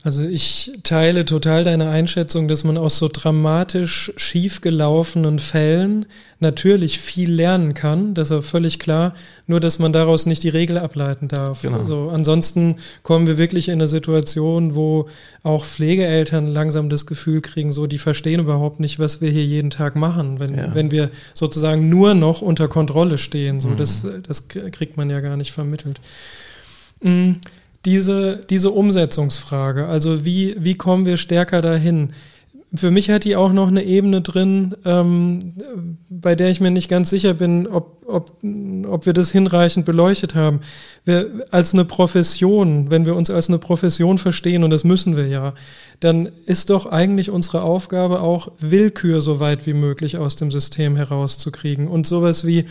Also 0.04 0.24
ich 0.24 0.72
teile 0.82 1.24
total 1.24 1.62
deine 1.62 1.88
Einschätzung, 1.88 2.48
dass 2.48 2.64
man 2.64 2.76
aus 2.76 2.98
so 2.98 3.08
dramatisch 3.12 4.12
schiefgelaufenen 4.16 5.38
Fällen 5.38 6.06
natürlich 6.40 6.98
viel 6.98 7.30
lernen 7.30 7.74
kann. 7.74 8.12
Das 8.14 8.32
ist 8.32 8.48
völlig 8.48 8.80
klar. 8.80 9.14
Nur, 9.46 9.60
dass 9.60 9.78
man 9.78 9.92
daraus 9.92 10.26
nicht 10.26 10.42
die 10.42 10.48
Regel 10.48 10.76
ableiten 10.76 11.28
darf. 11.28 11.62
Genau. 11.62 11.78
Also 11.78 12.10
ansonsten 12.12 12.78
kommen 13.04 13.28
wir 13.28 13.38
wirklich 13.38 13.68
in 13.68 13.74
eine 13.74 13.86
Situation, 13.86 14.74
wo 14.74 15.08
auch 15.44 15.64
Pflegeeltern 15.64 16.48
langsam 16.48 16.88
das 16.88 17.06
Gefühl 17.06 17.40
kriegen, 17.40 17.70
so, 17.70 17.86
die 17.86 17.98
verstehen 17.98 18.40
überhaupt 18.40 18.80
nicht, 18.80 18.98
was 18.98 19.20
wir 19.20 19.30
hier 19.30 19.46
jeden 19.46 19.70
Tag 19.70 19.94
machen, 19.94 20.40
wenn, 20.40 20.56
ja. 20.56 20.74
wenn 20.74 20.90
wir 20.90 21.10
sozusagen 21.32 21.88
nur 21.88 22.14
noch 22.14 22.42
unter 22.42 22.66
Kontrolle 22.66 23.18
stehen. 23.18 23.60
So, 23.60 23.68
mhm. 23.68 23.76
das, 23.76 24.04
das 24.26 24.48
kriegt 24.48 24.96
man 24.96 25.10
ja 25.10 25.20
gar 25.20 25.36
nicht 25.36 25.52
vermittelt. 25.52 26.00
Mhm 27.02 27.36
diese, 27.84 28.40
diese 28.48 28.70
Umsetzungsfrage. 28.70 29.86
Also 29.86 30.24
wie, 30.24 30.56
wie 30.58 30.74
kommen 30.74 31.06
wir 31.06 31.16
stärker 31.16 31.60
dahin? 31.60 32.12
Für 32.74 32.90
mich 32.90 33.10
hat 33.10 33.24
die 33.24 33.36
auch 33.36 33.52
noch 33.52 33.68
eine 33.68 33.84
Ebene 33.84 34.22
drin, 34.22 34.74
ähm, 34.86 35.52
bei 36.08 36.34
der 36.34 36.48
ich 36.48 36.62
mir 36.62 36.70
nicht 36.70 36.88
ganz 36.88 37.10
sicher 37.10 37.34
bin, 37.34 37.66
ob, 37.66 38.02
ob, 38.06 38.38
ob 38.88 39.04
wir 39.04 39.12
das 39.12 39.30
hinreichend 39.30 39.84
beleuchtet 39.84 40.34
haben. 40.34 40.60
Wir, 41.04 41.44
als 41.50 41.74
eine 41.74 41.84
Profession, 41.84 42.90
wenn 42.90 43.04
wir 43.04 43.14
uns 43.14 43.28
als 43.28 43.48
eine 43.48 43.58
Profession 43.58 44.16
verstehen, 44.16 44.64
und 44.64 44.70
das 44.70 44.84
müssen 44.84 45.18
wir 45.18 45.26
ja, 45.26 45.52
dann 46.00 46.30
ist 46.46 46.70
doch 46.70 46.86
eigentlich 46.86 47.30
unsere 47.30 47.62
Aufgabe 47.62 48.20
auch 48.20 48.50
Willkür 48.58 49.20
so 49.20 49.38
weit 49.38 49.66
wie 49.66 49.74
möglich 49.74 50.16
aus 50.16 50.36
dem 50.36 50.50
System 50.50 50.96
herauszukriegen 50.96 51.88
und 51.88 52.06
sowas 52.06 52.46
wie 52.46 52.64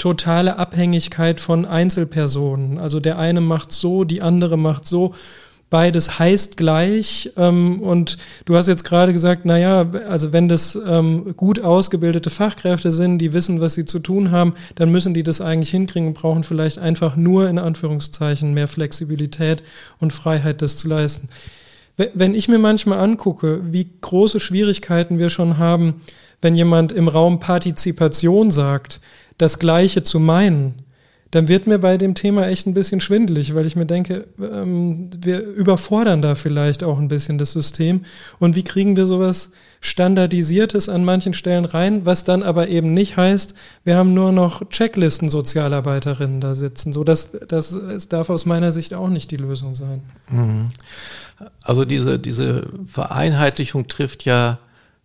totale 0.00 0.58
Abhängigkeit 0.58 1.40
von 1.40 1.64
Einzelpersonen. 1.64 2.78
Also 2.78 2.98
der 2.98 3.18
eine 3.18 3.40
macht 3.40 3.70
so, 3.70 4.04
die 4.04 4.22
andere 4.22 4.56
macht 4.56 4.86
so 4.86 5.14
beides 5.70 6.18
heißt 6.18 6.56
gleich. 6.56 7.30
Ähm, 7.36 7.80
und 7.80 8.18
du 8.44 8.56
hast 8.56 8.66
jetzt 8.66 8.84
gerade 8.84 9.12
gesagt, 9.12 9.42
na 9.44 9.56
ja, 9.56 9.88
also 10.08 10.32
wenn 10.32 10.48
das 10.48 10.76
ähm, 10.86 11.34
gut 11.36 11.60
ausgebildete 11.60 12.28
Fachkräfte 12.28 12.90
sind, 12.90 13.18
die 13.18 13.32
wissen, 13.32 13.60
was 13.60 13.74
sie 13.74 13.84
zu 13.84 14.00
tun 14.00 14.32
haben, 14.32 14.54
dann 14.74 14.90
müssen 14.90 15.14
die 15.14 15.22
das 15.22 15.40
eigentlich 15.40 15.70
hinkriegen 15.70 16.08
und 16.08 16.14
brauchen 16.14 16.44
vielleicht 16.44 16.78
einfach 16.78 17.16
nur 17.16 17.48
in 17.48 17.58
Anführungszeichen 17.58 18.52
mehr 18.52 18.68
Flexibilität 18.68 19.62
und 19.98 20.12
Freiheit, 20.12 20.60
das 20.60 20.76
zu 20.76 20.88
leisten. 20.88 21.28
Wenn 22.14 22.34
ich 22.34 22.48
mir 22.48 22.58
manchmal 22.58 22.98
angucke, 22.98 23.60
wie 23.70 23.88
große 24.00 24.40
Schwierigkeiten 24.40 25.18
wir 25.18 25.28
schon 25.28 25.58
haben, 25.58 26.00
wenn 26.42 26.54
jemand 26.54 26.92
im 26.92 27.08
Raum 27.08 27.38
Partizipation 27.38 28.50
sagt, 28.50 29.00
das 29.40 29.58
Gleiche 29.58 30.02
zu 30.02 30.20
meinen, 30.20 30.82
dann 31.30 31.46
wird 31.46 31.68
mir 31.68 31.78
bei 31.78 31.96
dem 31.96 32.14
Thema 32.14 32.48
echt 32.48 32.66
ein 32.66 32.74
bisschen 32.74 33.00
schwindelig, 33.00 33.54
weil 33.54 33.64
ich 33.64 33.76
mir 33.76 33.86
denke, 33.86 34.26
ähm, 34.40 35.10
wir 35.20 35.40
überfordern 35.40 36.22
da 36.22 36.34
vielleicht 36.34 36.82
auch 36.82 36.98
ein 36.98 37.06
bisschen 37.06 37.38
das 37.38 37.52
System. 37.52 38.04
Und 38.40 38.56
wie 38.56 38.64
kriegen 38.64 38.96
wir 38.96 39.06
sowas 39.06 39.52
Standardisiertes 39.80 40.88
an 40.88 41.04
manchen 41.04 41.32
Stellen 41.32 41.64
rein, 41.64 42.04
was 42.04 42.24
dann 42.24 42.42
aber 42.42 42.68
eben 42.68 42.94
nicht 42.94 43.16
heißt, 43.16 43.54
wir 43.84 43.96
haben 43.96 44.12
nur 44.12 44.32
noch 44.32 44.68
Checklisten-Sozialarbeiterinnen 44.68 46.40
da 46.40 46.54
sitzen. 46.54 46.92
So, 46.92 47.04
das, 47.04 47.30
das, 47.48 47.78
das 47.78 48.08
darf 48.08 48.28
aus 48.28 48.44
meiner 48.44 48.72
Sicht 48.72 48.92
auch 48.92 49.08
nicht 49.08 49.30
die 49.30 49.36
Lösung 49.36 49.76
sein. 49.76 50.02
Mhm. 50.30 50.64
Also 51.62 51.84
diese, 51.84 52.18
diese 52.18 52.68
Vereinheitlichung 52.86 53.86
trifft 53.86 54.24
ja 54.24 54.58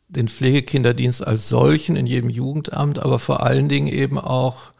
den 0.07 0.27
Pflegekinderdienst 0.27 1.25
als 1.25 1.49
solchen 1.49 1.95
in 1.95 2.05
jedem 2.05 2.29
Jugendamt, 2.29 2.99
aber 2.99 3.19
vor 3.19 3.43
allen 3.43 3.69
Dingen 3.69 3.87
eben 3.87 4.17
auch 4.17 4.73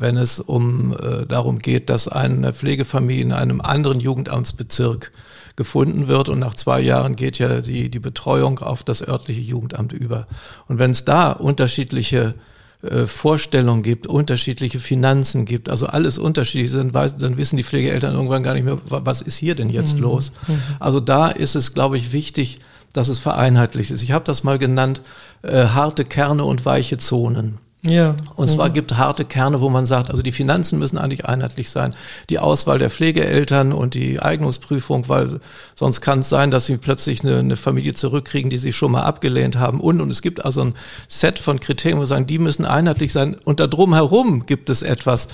wenn 0.00 0.16
es 0.16 0.40
um 0.40 0.96
äh, 0.98 1.26
darum 1.26 1.58
geht, 1.58 1.90
dass 1.90 2.08
eine 2.08 2.52
Pflegefamilie 2.52 3.22
in 3.22 3.32
einem 3.32 3.60
anderen 3.60 4.00
Jugendamtsbezirk 4.00 5.12
gefunden 5.56 6.08
wird 6.08 6.28
und 6.28 6.38
nach 6.38 6.54
zwei 6.54 6.80
Jahren 6.80 7.16
geht 7.16 7.38
ja 7.38 7.60
die, 7.60 7.90
die 7.90 7.98
Betreuung 7.98 8.60
auf 8.60 8.82
das 8.82 9.06
örtliche 9.06 9.42
Jugendamt 9.42 9.92
über. 9.92 10.26
Und 10.68 10.78
wenn 10.78 10.92
es 10.92 11.04
da 11.04 11.32
unterschiedliche 11.32 12.34
äh, 12.82 13.06
Vorstellungen 13.06 13.82
gibt, 13.82 14.06
unterschiedliche 14.06 14.80
Finanzen 14.80 15.44
gibt, 15.44 15.68
also 15.68 15.86
alles 15.86 16.16
unterschiedlich 16.16 16.70
sind, 16.70 16.94
dann 16.94 17.36
wissen 17.36 17.58
die 17.58 17.64
Pflegeeltern 17.64 18.14
irgendwann 18.14 18.42
gar 18.42 18.54
nicht 18.54 18.64
mehr, 18.64 18.78
was 18.86 19.20
ist 19.20 19.36
hier 19.36 19.54
denn 19.54 19.68
jetzt 19.68 19.96
mhm. 19.96 20.02
los? 20.02 20.32
Mhm. 20.46 20.62
Also 20.78 21.00
da 21.00 21.28
ist 21.28 21.56
es, 21.56 21.74
glaube 21.74 21.98
ich, 21.98 22.12
wichtig, 22.12 22.58
dass 22.92 23.08
es 23.08 23.20
vereinheitlicht 23.20 23.90
ist. 23.90 24.02
Ich 24.02 24.12
habe 24.12 24.24
das 24.24 24.42
mal 24.44 24.58
genannt, 24.58 25.00
äh, 25.42 25.66
harte 25.66 26.04
Kerne 26.04 26.44
und 26.44 26.64
weiche 26.64 26.98
Zonen. 26.98 27.58
Ja. 27.82 28.14
Und 28.36 28.50
zwar 28.50 28.68
mhm. 28.68 28.74
gibt 28.74 28.96
harte 28.98 29.24
Kerne, 29.24 29.60
wo 29.62 29.70
man 29.70 29.86
sagt, 29.86 30.10
also 30.10 30.22
die 30.22 30.32
Finanzen 30.32 30.78
müssen 30.78 30.98
eigentlich 30.98 31.24
einheitlich 31.24 31.70
sein. 31.70 31.94
Die 32.28 32.38
Auswahl 32.38 32.78
der 32.78 32.90
Pflegeeltern 32.90 33.72
und 33.72 33.94
die 33.94 34.20
Eignungsprüfung, 34.20 35.08
weil 35.08 35.40
sonst 35.76 36.02
kann 36.02 36.18
es 36.18 36.28
sein, 36.28 36.50
dass 36.50 36.66
sie 36.66 36.76
plötzlich 36.76 37.24
eine, 37.24 37.38
eine, 37.38 37.56
Familie 37.56 37.94
zurückkriegen, 37.94 38.50
die 38.50 38.58
sie 38.58 38.74
schon 38.74 38.92
mal 38.92 39.04
abgelehnt 39.04 39.58
haben. 39.58 39.80
Und, 39.80 40.00
und 40.02 40.10
es 40.10 40.20
gibt 40.20 40.44
also 40.44 40.60
ein 40.60 40.74
Set 41.08 41.38
von 41.38 41.58
Kriterien, 41.58 41.96
wo 41.96 42.02
wir 42.02 42.06
sagen, 42.06 42.26
die 42.26 42.38
müssen 42.38 42.66
einheitlich 42.66 43.12
sein. 43.12 43.36
Und 43.44 43.60
da 43.60 43.66
drumherum 43.66 44.44
gibt 44.44 44.68
es 44.68 44.82
etwas, 44.82 45.28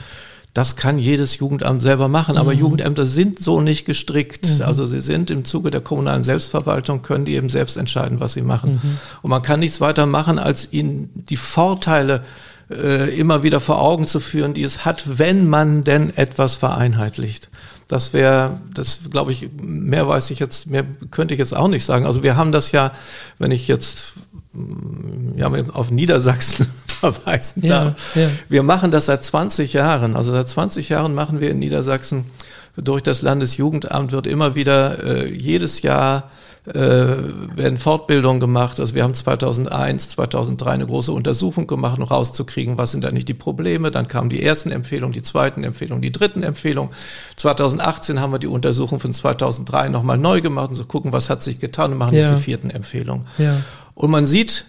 das 0.56 0.74
kann 0.74 0.98
jedes 0.98 1.36
Jugendamt 1.36 1.82
selber 1.82 2.08
machen, 2.08 2.38
aber 2.38 2.54
mhm. 2.54 2.60
Jugendämter 2.60 3.04
sind 3.04 3.38
so 3.38 3.60
nicht 3.60 3.84
gestrickt. 3.84 4.48
Mhm. 4.48 4.62
Also 4.62 4.86
sie 4.86 5.00
sind 5.00 5.30
im 5.30 5.44
Zuge 5.44 5.70
der 5.70 5.82
kommunalen 5.82 6.22
Selbstverwaltung, 6.22 7.02
können 7.02 7.26
die 7.26 7.34
eben 7.34 7.50
selbst 7.50 7.76
entscheiden, 7.76 8.20
was 8.20 8.32
sie 8.32 8.40
machen. 8.40 8.80
Mhm. 8.82 8.96
Und 9.20 9.28
man 9.28 9.42
kann 9.42 9.60
nichts 9.60 9.82
weiter 9.82 10.06
machen, 10.06 10.38
als 10.38 10.72
ihnen 10.72 11.10
die 11.12 11.36
Vorteile 11.36 12.24
äh, 12.70 13.14
immer 13.18 13.42
wieder 13.42 13.60
vor 13.60 13.82
Augen 13.82 14.06
zu 14.06 14.18
führen, 14.18 14.54
die 14.54 14.62
es 14.62 14.86
hat, 14.86 15.18
wenn 15.18 15.46
man 15.46 15.84
denn 15.84 16.16
etwas 16.16 16.54
vereinheitlicht. 16.54 17.50
Das 17.86 18.14
wäre, 18.14 18.58
das 18.72 19.00
glaube 19.10 19.32
ich, 19.32 19.50
mehr 19.60 20.08
weiß 20.08 20.30
ich 20.30 20.38
jetzt, 20.38 20.68
mehr 20.68 20.86
könnte 21.10 21.34
ich 21.34 21.38
jetzt 21.38 21.54
auch 21.54 21.68
nicht 21.68 21.84
sagen. 21.84 22.06
Also 22.06 22.22
wir 22.22 22.34
haben 22.36 22.50
das 22.50 22.72
ja, 22.72 22.92
wenn 23.38 23.50
ich 23.50 23.68
jetzt 23.68 24.14
ja, 25.36 25.52
auf 25.74 25.90
Niedersachsen 25.90 26.66
verweisen 27.00 27.62
darf. 27.62 28.16
Ja. 28.16 28.28
Wir 28.48 28.62
machen 28.62 28.90
das 28.90 29.06
seit 29.06 29.22
20 29.24 29.72
Jahren. 29.72 30.16
Also 30.16 30.32
seit 30.32 30.48
20 30.48 30.88
Jahren 30.88 31.14
machen 31.14 31.40
wir 31.40 31.50
in 31.50 31.58
Niedersachsen 31.58 32.26
durch 32.76 33.02
das 33.02 33.22
Landesjugendamt 33.22 34.12
wird 34.12 34.26
immer 34.26 34.54
wieder 34.54 35.02
äh, 35.04 35.28
jedes 35.28 35.82
Jahr 35.82 36.30
äh, 36.66 36.74
werden 36.74 37.78
Fortbildungen 37.78 38.40
gemacht. 38.40 38.80
Also 38.80 38.94
wir 38.94 39.04
haben 39.04 39.14
2001, 39.14 40.10
2003 40.10 40.70
eine 40.70 40.86
große 40.86 41.12
Untersuchung 41.12 41.66
gemacht, 41.66 41.98
um 41.98 42.04
rauszukriegen, 42.04 42.76
was 42.76 42.90
sind 42.90 43.04
da 43.04 43.12
nicht 43.12 43.28
die 43.28 43.34
Probleme. 43.34 43.90
Dann 43.90 44.08
kamen 44.08 44.28
die 44.28 44.42
ersten 44.42 44.72
Empfehlungen, 44.72 45.12
die 45.12 45.22
zweiten 45.22 45.62
Empfehlungen, 45.62 46.02
die 46.02 46.10
dritten 46.10 46.42
Empfehlungen. 46.42 46.92
2018 47.36 48.20
haben 48.20 48.32
wir 48.32 48.40
die 48.40 48.48
Untersuchung 48.48 48.98
von 48.98 49.12
2003 49.12 49.88
nochmal 49.90 50.18
neu 50.18 50.40
gemacht 50.40 50.70
und 50.70 50.74
so 50.74 50.84
gucken, 50.84 51.12
was 51.12 51.30
hat 51.30 51.42
sich 51.42 51.60
getan 51.60 51.92
und 51.92 51.98
machen 51.98 52.16
ja. 52.16 52.22
diese 52.22 52.38
vierten 52.38 52.70
Empfehlungen. 52.70 53.26
Ja. 53.38 53.56
Und 53.94 54.10
man 54.10 54.26
sieht 54.26 54.66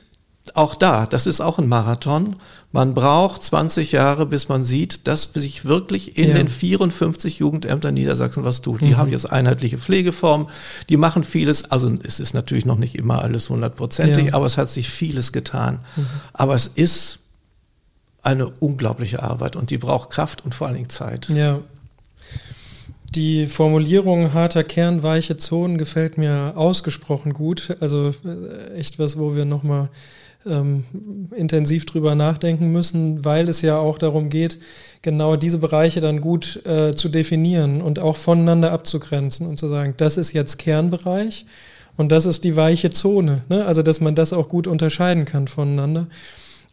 auch 0.55 0.75
da, 0.75 1.05
das 1.05 1.25
ist 1.25 1.41
auch 1.41 1.57
ein 1.59 1.67
Marathon. 1.67 2.35
Man 2.71 2.93
braucht 2.93 3.43
20 3.43 3.91
Jahre, 3.91 4.25
bis 4.25 4.49
man 4.49 4.63
sieht, 4.63 5.07
dass 5.07 5.29
sich 5.33 5.65
wirklich 5.65 6.17
in 6.17 6.29
ja. 6.29 6.35
den 6.35 6.47
54 6.47 7.39
Jugendämtern 7.39 7.93
Niedersachsen 7.93 8.43
was 8.43 8.61
tut. 8.61 8.81
Die 8.81 8.87
mhm. 8.87 8.97
haben 8.97 9.11
jetzt 9.11 9.31
einheitliche 9.31 9.77
Pflegeformen, 9.77 10.47
die 10.89 10.97
machen 10.97 11.23
vieles. 11.23 11.71
Also 11.71 11.91
es 12.03 12.19
ist 12.19 12.33
natürlich 12.33 12.65
noch 12.65 12.77
nicht 12.77 12.95
immer 12.95 13.21
alles 13.21 13.49
hundertprozentig, 13.49 14.27
ja. 14.27 14.33
aber 14.33 14.45
es 14.45 14.57
hat 14.57 14.69
sich 14.69 14.89
vieles 14.89 15.31
getan. 15.31 15.79
Mhm. 15.95 16.07
Aber 16.33 16.55
es 16.55 16.67
ist 16.67 17.19
eine 18.21 18.49
unglaubliche 18.49 19.23
Arbeit 19.23 19.55
und 19.55 19.69
die 19.69 19.77
braucht 19.77 20.09
Kraft 20.09 20.43
und 20.43 20.53
vor 20.53 20.67
allen 20.67 20.75
Dingen 20.75 20.89
Zeit. 20.89 21.29
Ja, 21.29 21.61
die 23.15 23.45
Formulierung 23.45 24.33
harter 24.33 24.63
Kern, 24.63 25.01
weiche 25.01 25.37
Zonen 25.37 25.77
gefällt 25.77 26.17
mir 26.17 26.53
ausgesprochen 26.55 27.33
gut. 27.33 27.75
Also 27.79 28.13
äh, 28.25 28.73
echt 28.75 28.99
was, 28.99 29.17
wo 29.17 29.35
wir 29.35 29.45
nochmal 29.45 29.89
ähm, 30.49 30.83
intensiv 31.35 31.85
drüber 31.85 32.15
nachdenken 32.15 32.71
müssen, 32.71 33.23
weil 33.25 33.49
es 33.49 33.61
ja 33.61 33.77
auch 33.77 33.97
darum 33.97 34.29
geht, 34.29 34.59
genau 35.01 35.35
diese 35.35 35.57
Bereiche 35.57 36.01
dann 36.01 36.21
gut 36.21 36.65
äh, 36.65 36.93
zu 36.93 37.09
definieren 37.09 37.81
und 37.81 37.99
auch 37.99 38.15
voneinander 38.15 38.71
abzugrenzen 38.71 39.47
und 39.47 39.57
zu 39.57 39.67
sagen, 39.67 39.93
das 39.97 40.17
ist 40.17 40.33
jetzt 40.33 40.57
Kernbereich 40.57 41.45
und 41.97 42.11
das 42.11 42.25
ist 42.25 42.43
die 42.43 42.55
weiche 42.55 42.89
Zone. 42.89 43.43
Ne? 43.49 43.65
Also 43.65 43.83
dass 43.83 44.01
man 44.01 44.15
das 44.15 44.33
auch 44.33 44.49
gut 44.49 44.67
unterscheiden 44.67 45.25
kann 45.25 45.47
voneinander. 45.47 46.07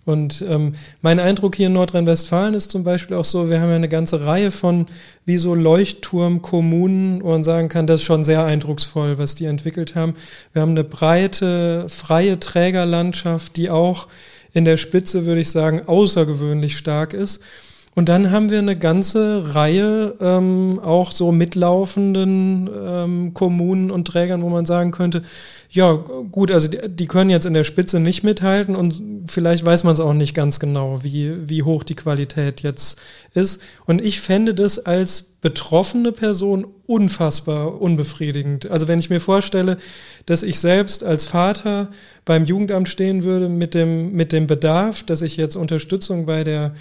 Und 0.05 0.45
ähm, 0.47 0.75
mein 1.01 1.19
Eindruck 1.19 1.57
hier 1.57 1.69
in 1.69 1.73
Nordrhein-Westfalen 1.73 2.55
ist 2.55 2.71
zum 2.71 2.85
Beispiel 2.85 3.17
auch 3.17 3.25
so, 3.25 3.49
wir 3.49 3.61
haben 3.61 3.71
ja 3.71 3.77
eine 3.77 3.89
ganze 3.89 4.27
Reihe 4.27 4.51
von 4.51 4.87
wie 5.25 5.39
so 5.39 5.55
Leuchtturmkommunen, 5.55 7.23
wo 7.23 7.31
man 7.31 7.45
sagen 7.45 7.69
kann, 7.69 7.87
das 7.87 8.01
ist 8.01 8.07
schon 8.07 8.25
sehr 8.25 8.45
eindrucksvoll, 8.45 9.19
was 9.19 9.35
die 9.35 9.47
entwickelt 9.47 9.95
haben. 9.95 10.15
Wir 10.53 10.63
haben 10.63 10.73
eine 10.73 10.85
breite, 10.85 11.87
freie 11.89 12.39
Trägerlandschaft, 12.39 13.57
die 13.57 13.71
auch 13.71 14.09
in 14.53 14.65
der 14.65 14.77
Spitze, 14.77 15.27
würde 15.27 15.41
ich 15.41 15.51
sagen, 15.51 15.83
außergewöhnlich 15.87 16.77
stark 16.77 17.15
ist. 17.15 17.43
Und 17.97 18.09
dann 18.09 18.33
haben 18.33 18.51
wir 18.51 18.59
eine 18.59 18.77
ganze 18.77 19.55
Reihe 19.55 20.17
ähm, 20.21 20.81
auch 20.83 21.13
so 21.13 21.31
mitlaufenden 21.31 22.69
ähm, 22.77 23.35
Kommunen 23.35 23.93
und 23.93 24.07
Trägern, 24.09 24.43
wo 24.43 24.49
man 24.49 24.67
sagen 24.67 24.91
könnte, 24.91 25.23
ja 25.71 25.93
gut, 25.93 26.51
also 26.51 26.67
die, 26.67 26.79
die, 26.89 27.07
können 27.07 27.31
jetzt 27.31 27.47
in 27.47 27.55
der 27.55 27.63
Spitze 27.63 28.01
nicht 28.01 28.25
mithalten 28.25 28.75
und 28.75 29.01
vielleicht 29.29 29.65
weiß 29.65 29.85
man 29.85 29.95
es 29.95 30.01
auch 30.01 30.13
nicht 30.13 30.35
ganz 30.35 30.59
genau, 30.59 31.05
wie, 31.05 31.49
wie 31.49 31.63
hoch 31.63 31.85
die 31.85 31.95
Qualität 31.95 32.63
jetzt 32.63 33.01
ist. 33.33 33.63
Und 33.87 34.01
ich 34.01 34.21
fände 34.21 34.55
das 34.55 34.85
als 34.85 35.23
betroffene 35.41 36.11
Person 36.11 36.67
unfassbar 36.87 37.81
unbefriedigend. 37.81 38.71
Also 38.71 38.89
wenn 38.89 38.99
ich 38.99 39.11
mir 39.11 39.21
vorstelle, 39.21 39.77
dass 40.27 40.43
ich 40.43 40.59
selbst 40.59 41.05
als 41.05 41.27
Vater 41.27 41.91
beim 42.25 42.45
Jugendamt 42.45 42.89
stehen 42.89 43.23
würde 43.23 43.49
mit 43.49 43.75
dem, 43.75 44.13
mit 44.13 44.33
dem 44.33 44.49
Bedarf, 44.49 45.05
dass 45.05 45.23
ich 45.23 45.37
jetzt 45.37 45.55
Unterstützung 45.55 46.27
bei 46.27 46.43
der 46.43 46.75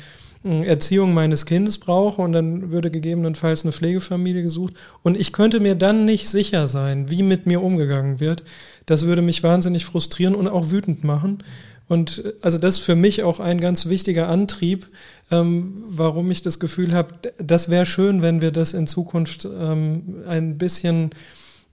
Erziehung 0.43 1.13
meines 1.13 1.45
Kindes 1.45 1.77
brauche 1.77 2.21
und 2.21 2.33
dann 2.33 2.71
würde 2.71 2.91
gegebenenfalls 2.91 3.63
eine 3.63 3.71
Pflegefamilie 3.71 4.43
gesucht 4.43 4.73
und 5.01 5.17
ich 5.17 5.31
könnte 5.31 5.61
mir 5.61 5.75
dann 5.75 6.03
nicht 6.03 6.27
sicher 6.27 6.67
sein, 6.67 7.09
wie 7.09 7.23
mit 7.23 7.45
mir 7.45 7.61
umgegangen 7.63 8.19
wird. 8.19 8.43
Das 8.85 9.05
würde 9.05 9.21
mich 9.21 9.41
wahnsinnig 9.43 9.85
frustrieren 9.85 10.35
und 10.35 10.49
auch 10.49 10.69
wütend 10.69 11.05
machen. 11.05 11.43
Und 11.87 12.23
äh, 12.25 12.33
also 12.41 12.57
das 12.57 12.75
ist 12.75 12.81
für 12.81 12.95
mich 12.95 13.23
auch 13.23 13.39
ein 13.39 13.61
ganz 13.61 13.87
wichtiger 13.87 14.27
Antrieb, 14.27 14.89
ähm, 15.31 15.83
warum 15.87 16.29
ich 16.31 16.41
das 16.41 16.59
Gefühl 16.59 16.93
habe, 16.93 17.13
das 17.37 17.69
wäre 17.69 17.85
schön, 17.85 18.21
wenn 18.21 18.41
wir 18.41 18.51
das 18.51 18.73
in 18.73 18.87
Zukunft 18.87 19.45
ähm, 19.45 20.23
ein 20.27 20.57
bisschen 20.57 21.11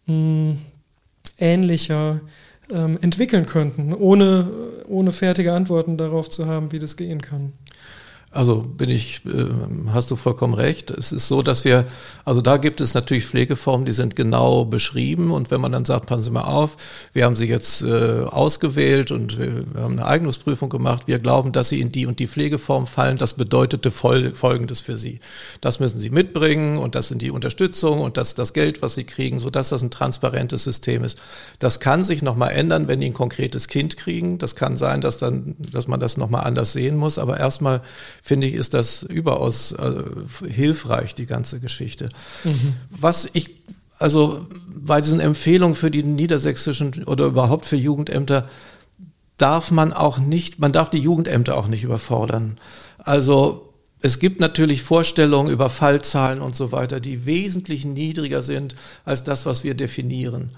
mh, 0.06 0.12
hm, 0.14 0.58
ähnlicher 1.38 2.20
ähm, 2.70 2.98
entwickeln 3.00 3.46
könnten, 3.46 3.92
ohne, 3.94 4.50
ohne 4.86 5.10
fertige 5.10 5.54
Antworten 5.54 5.96
darauf 5.96 6.30
zu 6.30 6.46
haben, 6.46 6.70
wie 6.72 6.78
das 6.78 6.96
gehen 6.96 7.20
kann. 7.20 7.52
Also 8.32 8.62
bin 8.62 8.88
ich, 8.88 9.26
äh, 9.26 9.46
hast 9.92 10.12
du 10.12 10.14
vollkommen 10.14 10.54
recht. 10.54 10.92
Es 10.92 11.10
ist 11.10 11.26
so, 11.26 11.42
dass 11.42 11.64
wir, 11.64 11.84
also 12.24 12.40
da 12.40 12.58
gibt 12.58 12.80
es 12.80 12.94
natürlich 12.94 13.26
Pflegeformen, 13.26 13.84
die 13.84 13.92
sind 13.92 14.14
genau 14.14 14.64
beschrieben 14.64 15.32
und 15.32 15.50
wenn 15.50 15.60
man 15.60 15.72
dann 15.72 15.84
sagt, 15.84 16.06
passen 16.06 16.22
Sie 16.22 16.30
mal 16.30 16.44
auf, 16.44 16.76
wir 17.12 17.24
haben 17.24 17.34
Sie 17.34 17.46
jetzt 17.46 17.82
äh, 17.82 18.20
ausgewählt 18.22 19.10
und 19.10 19.36
wir, 19.36 19.64
haben 19.82 19.98
eine 19.98 20.06
Eignungsprüfung 20.06 20.68
gemacht, 20.68 21.08
wir 21.08 21.18
glauben, 21.18 21.50
dass 21.50 21.70
Sie 21.70 21.80
in 21.80 21.90
die 21.90 22.06
und 22.06 22.20
die 22.20 22.28
Pflegeform 22.28 22.86
fallen, 22.86 23.16
das 23.16 23.34
bedeutete 23.34 23.90
Fol 23.90 24.32
Folgendes 24.32 24.80
für 24.80 24.96
Sie. 24.96 25.18
Das 25.60 25.80
müssen 25.80 25.98
Sie 25.98 26.10
mitbringen 26.10 26.78
und 26.78 26.94
das 26.94 27.08
sind 27.08 27.22
die 27.22 27.32
Unterstützung 27.32 27.98
und 27.98 28.16
das 28.16 28.36
das 28.36 28.52
Geld, 28.52 28.80
was 28.80 28.94
Sie 28.94 29.04
kriegen, 29.04 29.40
sodass 29.40 29.70
das 29.70 29.82
ein 29.82 29.90
transparentes 29.90 30.62
System 30.62 31.02
ist. 31.02 31.18
Das 31.58 31.80
kann 31.80 32.04
sich 32.04 32.22
nochmal 32.22 32.52
ändern, 32.52 32.86
wenn 32.86 33.00
die 33.00 33.06
ein 33.06 33.12
konkretes 33.12 33.66
Kind 33.66 33.96
kriegen. 33.96 34.38
Das 34.38 34.54
kann 34.54 34.76
sein, 34.76 35.00
dass 35.00 35.18
dann, 35.18 35.56
dass 35.58 35.88
man 35.88 35.98
das 35.98 36.16
nochmal 36.16 36.44
anders 36.44 36.72
sehen 36.72 36.96
muss, 36.96 37.18
aber 37.18 37.40
erstmal 37.40 37.80
finde 38.22 38.46
ich, 38.46 38.54
ist 38.54 38.74
das 38.74 39.02
überaus 39.02 39.72
äh, 39.72 40.48
hilfreich, 40.48 41.14
die 41.14 41.26
ganze 41.26 41.60
Geschichte. 41.60 42.08
Mhm. 42.44 42.74
Was 42.90 43.28
ich, 43.32 43.62
also 43.98 44.46
bei 44.68 45.00
diesen 45.00 45.20
Empfehlungen 45.20 45.74
für 45.74 45.90
die 45.90 46.02
niedersächsischen 46.02 47.04
oder 47.04 47.26
überhaupt 47.26 47.66
für 47.66 47.76
Jugendämter, 47.76 48.48
darf 49.36 49.70
man 49.70 49.92
auch 49.92 50.18
nicht, 50.18 50.58
man 50.58 50.72
darf 50.72 50.90
die 50.90 50.98
Jugendämter 50.98 51.56
auch 51.56 51.66
nicht 51.66 51.82
überfordern. 51.82 52.56
Also 52.98 53.72
es 54.02 54.18
gibt 54.18 54.40
natürlich 54.40 54.82
Vorstellungen 54.82 55.52
über 55.52 55.70
Fallzahlen 55.70 56.40
und 56.40 56.56
so 56.56 56.72
weiter, 56.72 57.00
die 57.00 57.26
wesentlich 57.26 57.84
niedriger 57.84 58.42
sind 58.42 58.74
als 59.04 59.24
das, 59.24 59.46
was 59.46 59.64
wir 59.64 59.74
definieren. 59.74 60.50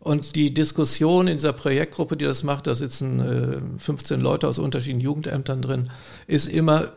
Und 0.00 0.34
die 0.34 0.54
Diskussion 0.54 1.28
in 1.28 1.36
dieser 1.36 1.52
Projektgruppe, 1.52 2.16
die 2.16 2.24
das 2.24 2.42
macht, 2.42 2.66
da 2.66 2.74
sitzen 2.74 3.76
äh, 3.76 3.78
15 3.78 4.20
Leute 4.20 4.48
aus 4.48 4.58
unterschiedlichen 4.58 5.02
Jugendämtern 5.02 5.60
drin, 5.60 5.90
ist 6.26 6.48
immer, 6.48 6.92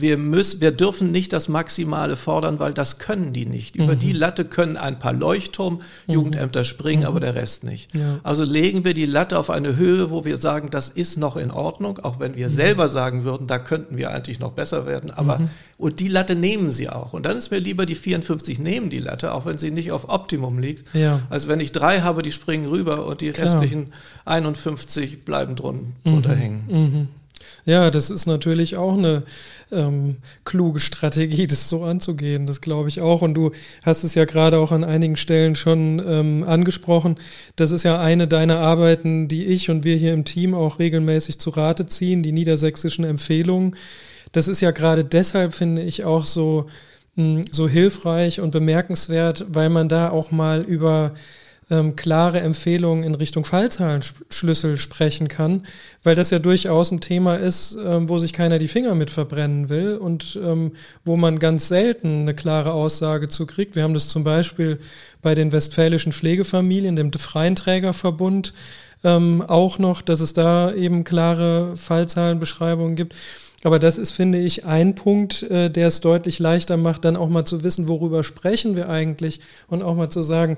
wir 0.00 0.16
müssen, 0.16 0.60
wir 0.60 0.70
dürfen 0.70 1.10
nicht 1.10 1.32
das 1.32 1.48
Maximale 1.48 2.16
fordern, 2.16 2.58
weil 2.58 2.72
das 2.72 2.98
können 2.98 3.32
die 3.32 3.46
nicht. 3.46 3.76
Über 3.76 3.94
mhm. 3.94 3.98
die 3.98 4.12
Latte 4.12 4.44
können 4.44 4.76
ein 4.76 4.98
paar 4.98 5.12
Leuchtturm-Jugendämter 5.12 6.60
mhm. 6.60 6.64
springen, 6.64 7.02
mhm. 7.02 7.06
aber 7.08 7.20
der 7.20 7.34
Rest 7.34 7.64
nicht. 7.64 7.94
Ja. 7.94 8.20
Also 8.22 8.44
legen 8.44 8.84
wir 8.84 8.94
die 8.94 9.06
Latte 9.06 9.38
auf 9.38 9.50
eine 9.50 9.76
Höhe, 9.76 10.10
wo 10.10 10.24
wir 10.24 10.36
sagen, 10.36 10.70
das 10.70 10.88
ist 10.88 11.16
noch 11.16 11.36
in 11.36 11.50
Ordnung, 11.50 11.98
auch 12.00 12.20
wenn 12.20 12.36
wir 12.36 12.48
mhm. 12.48 12.52
selber 12.52 12.88
sagen 12.88 13.24
würden, 13.24 13.46
da 13.46 13.58
könnten 13.58 13.96
wir 13.96 14.10
eigentlich 14.10 14.40
noch 14.40 14.52
besser 14.52 14.86
werden. 14.86 15.10
Aber 15.10 15.38
mhm. 15.38 15.48
und 15.76 16.00
die 16.00 16.08
Latte 16.08 16.34
nehmen 16.34 16.70
sie 16.70 16.88
auch. 16.88 17.12
Und 17.12 17.26
dann 17.26 17.36
ist 17.36 17.50
mir 17.50 17.58
lieber 17.58 17.86
die 17.86 17.94
54 17.94 18.58
nehmen 18.58 18.90
die 18.90 19.00
Latte, 19.00 19.32
auch 19.34 19.46
wenn 19.46 19.58
sie 19.58 19.70
nicht 19.70 19.92
auf 19.92 20.08
Optimum 20.08 20.58
liegt, 20.58 20.94
ja. 20.94 21.20
als 21.30 21.48
wenn 21.48 21.60
ich 21.60 21.72
drei 21.72 22.00
habe, 22.00 22.22
die 22.22 22.32
springen 22.32 22.66
rüber 22.66 23.06
und 23.06 23.20
die 23.20 23.30
Klar. 23.30 23.46
restlichen 23.46 23.92
51 24.24 25.24
bleiben 25.24 25.56
drun 25.56 25.94
drunter 26.04 26.34
mhm. 26.34 26.38
hängen. 26.38 27.08
Ja, 27.64 27.90
das 27.90 28.10
ist 28.10 28.26
natürlich 28.26 28.76
auch 28.76 28.96
eine 28.96 29.22
ähm, 29.70 30.16
kluge 30.44 30.80
Strategie, 30.80 31.46
das 31.48 31.68
so 31.68 31.84
anzugehen. 31.84 32.46
Das 32.46 32.60
glaube 32.60 32.88
ich 32.88 33.00
auch. 33.00 33.22
Und 33.22 33.34
du 33.34 33.52
hast 33.82 34.04
es 34.04 34.14
ja 34.14 34.24
gerade 34.24 34.58
auch 34.58 34.72
an 34.72 34.84
einigen 34.84 35.16
Stellen 35.16 35.54
schon 35.54 36.02
ähm, 36.04 36.44
angesprochen. 36.44 37.16
Das 37.56 37.70
ist 37.70 37.82
ja 37.82 38.00
eine 38.00 38.28
deiner 38.28 38.60
Arbeiten, 38.60 39.28
die 39.28 39.46
ich 39.46 39.70
und 39.70 39.84
wir 39.84 39.96
hier 39.96 40.12
im 40.12 40.24
Team 40.24 40.54
auch 40.54 40.78
regelmäßig 40.78 41.38
zu 41.38 41.50
Rate 41.50 41.86
ziehen, 41.86 42.22
die 42.22 42.32
niedersächsischen 42.32 43.04
Empfehlungen. 43.04 43.76
Das 44.32 44.48
ist 44.48 44.60
ja 44.60 44.70
gerade 44.70 45.04
deshalb, 45.04 45.54
finde 45.54 45.82
ich, 45.82 46.04
auch 46.04 46.24
so, 46.24 46.66
mh, 47.16 47.44
so 47.50 47.68
hilfreich 47.68 48.40
und 48.40 48.50
bemerkenswert, 48.50 49.46
weil 49.48 49.68
man 49.68 49.88
da 49.88 50.10
auch 50.10 50.30
mal 50.30 50.62
über 50.62 51.14
ähm, 51.70 51.96
klare 51.96 52.40
Empfehlungen 52.40 53.04
in 53.04 53.14
Richtung 53.14 53.44
Fallzahlenschlüssel 53.44 54.78
sprechen 54.78 55.28
kann, 55.28 55.66
weil 56.02 56.14
das 56.14 56.30
ja 56.30 56.38
durchaus 56.38 56.90
ein 56.90 57.00
Thema 57.00 57.36
ist, 57.36 57.76
ähm, 57.84 58.08
wo 58.08 58.18
sich 58.18 58.32
keiner 58.32 58.58
die 58.58 58.68
Finger 58.68 58.94
mit 58.94 59.10
verbrennen 59.10 59.68
will 59.68 59.96
und 59.96 60.38
ähm, 60.42 60.72
wo 61.04 61.16
man 61.16 61.38
ganz 61.38 61.68
selten 61.68 62.22
eine 62.22 62.34
klare 62.34 62.72
Aussage 62.72 63.28
zu 63.28 63.46
kriegt. 63.46 63.76
Wir 63.76 63.82
haben 63.82 63.94
das 63.94 64.08
zum 64.08 64.24
Beispiel 64.24 64.78
bei 65.22 65.34
den 65.34 65.52
westfälischen 65.52 66.12
Pflegefamilien, 66.12 66.96
dem 66.96 67.12
Freien 67.12 67.56
Trägerverbund, 67.56 68.54
ähm, 69.04 69.42
auch 69.46 69.78
noch, 69.78 70.02
dass 70.02 70.20
es 70.20 70.32
da 70.32 70.72
eben 70.72 71.04
klare 71.04 71.76
Fallzahlenbeschreibungen 71.76 72.96
gibt. 72.96 73.14
Aber 73.64 73.78
das 73.80 73.98
ist, 73.98 74.12
finde 74.12 74.38
ich, 74.38 74.66
ein 74.66 74.94
Punkt, 74.94 75.42
äh, 75.42 75.68
der 75.68 75.88
es 75.88 76.00
deutlich 76.00 76.38
leichter 76.38 76.76
macht, 76.76 77.04
dann 77.04 77.16
auch 77.16 77.28
mal 77.28 77.44
zu 77.44 77.64
wissen, 77.64 77.88
worüber 77.88 78.22
sprechen 78.22 78.76
wir 78.76 78.88
eigentlich 78.88 79.40
und 79.66 79.82
auch 79.82 79.96
mal 79.96 80.10
zu 80.10 80.22
sagen, 80.22 80.56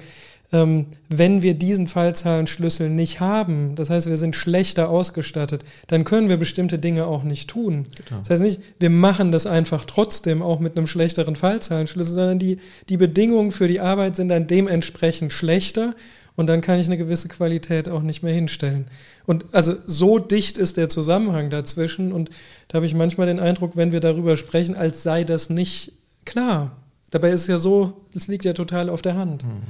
wenn 0.53 1.43
wir 1.43 1.55
diesen 1.55 1.87
Fallzahlenschlüssel 1.87 2.91
nicht 2.91 3.21
haben, 3.21 3.77
das 3.77 3.89
heißt, 3.89 4.09
wir 4.09 4.17
sind 4.17 4.35
schlechter 4.35 4.89
ausgestattet, 4.89 5.63
dann 5.87 6.03
können 6.03 6.29
wir 6.29 6.39
bestimmte 6.39 6.81
Dinge 6.81 7.07
auch 7.07 7.23
nicht 7.23 7.49
tun. 7.49 7.87
Genau. 8.09 8.21
Das 8.21 8.31
heißt 8.31 8.43
nicht, 8.43 8.61
wir 8.81 8.91
machen 8.91 9.31
das 9.31 9.47
einfach 9.47 9.85
trotzdem 9.85 10.43
auch 10.43 10.59
mit 10.59 10.77
einem 10.77 10.89
schlechteren 10.89 11.37
Fallzahlenschlüssel, 11.37 12.15
sondern 12.15 12.41
die, 12.41 12.59
die 12.89 12.97
Bedingungen 12.97 13.53
für 13.53 13.69
die 13.69 13.79
Arbeit 13.79 14.17
sind 14.17 14.29
dann 14.29 14.49
dementsprechend 14.49 15.33
schlechter 15.33 15.95
und 16.35 16.49
dann 16.49 16.63
kann 16.63 16.81
ich 16.81 16.87
eine 16.87 16.99
gewisse 16.99 17.29
Qualität 17.29 17.89
auch 17.89 18.03
nicht 18.03 18.25
mehr 18.25 18.35
hinstellen. 18.35 18.87
Und 19.27 19.45
also 19.53 19.75
so 19.87 20.19
dicht 20.19 20.59
ist 20.59 20.77
der 20.77 20.89
Zusammenhang 20.89 21.51
dazwischen 21.51 22.11
und 22.11 22.31
da 22.67 22.77
habe 22.77 22.87
ich 22.87 22.95
manchmal 22.95 23.29
den 23.29 23.39
Eindruck, 23.39 23.77
wenn 23.77 23.93
wir 23.93 24.01
darüber 24.01 24.37
sprechen, 24.37 24.75
als 24.75 25.05
sei 25.05 25.23
das 25.23 25.49
nicht 25.49 25.93
klar. 26.25 26.77
Dabei 27.11 27.31
ist 27.31 27.42
es 27.42 27.46
ja 27.49 27.59
so, 27.59 28.05
es 28.14 28.29
liegt 28.29 28.44
ja 28.44 28.53
total 28.53 28.88
auf 28.88 29.03
der 29.03 29.16
Hand. 29.16 29.42
Hm. 29.42 29.62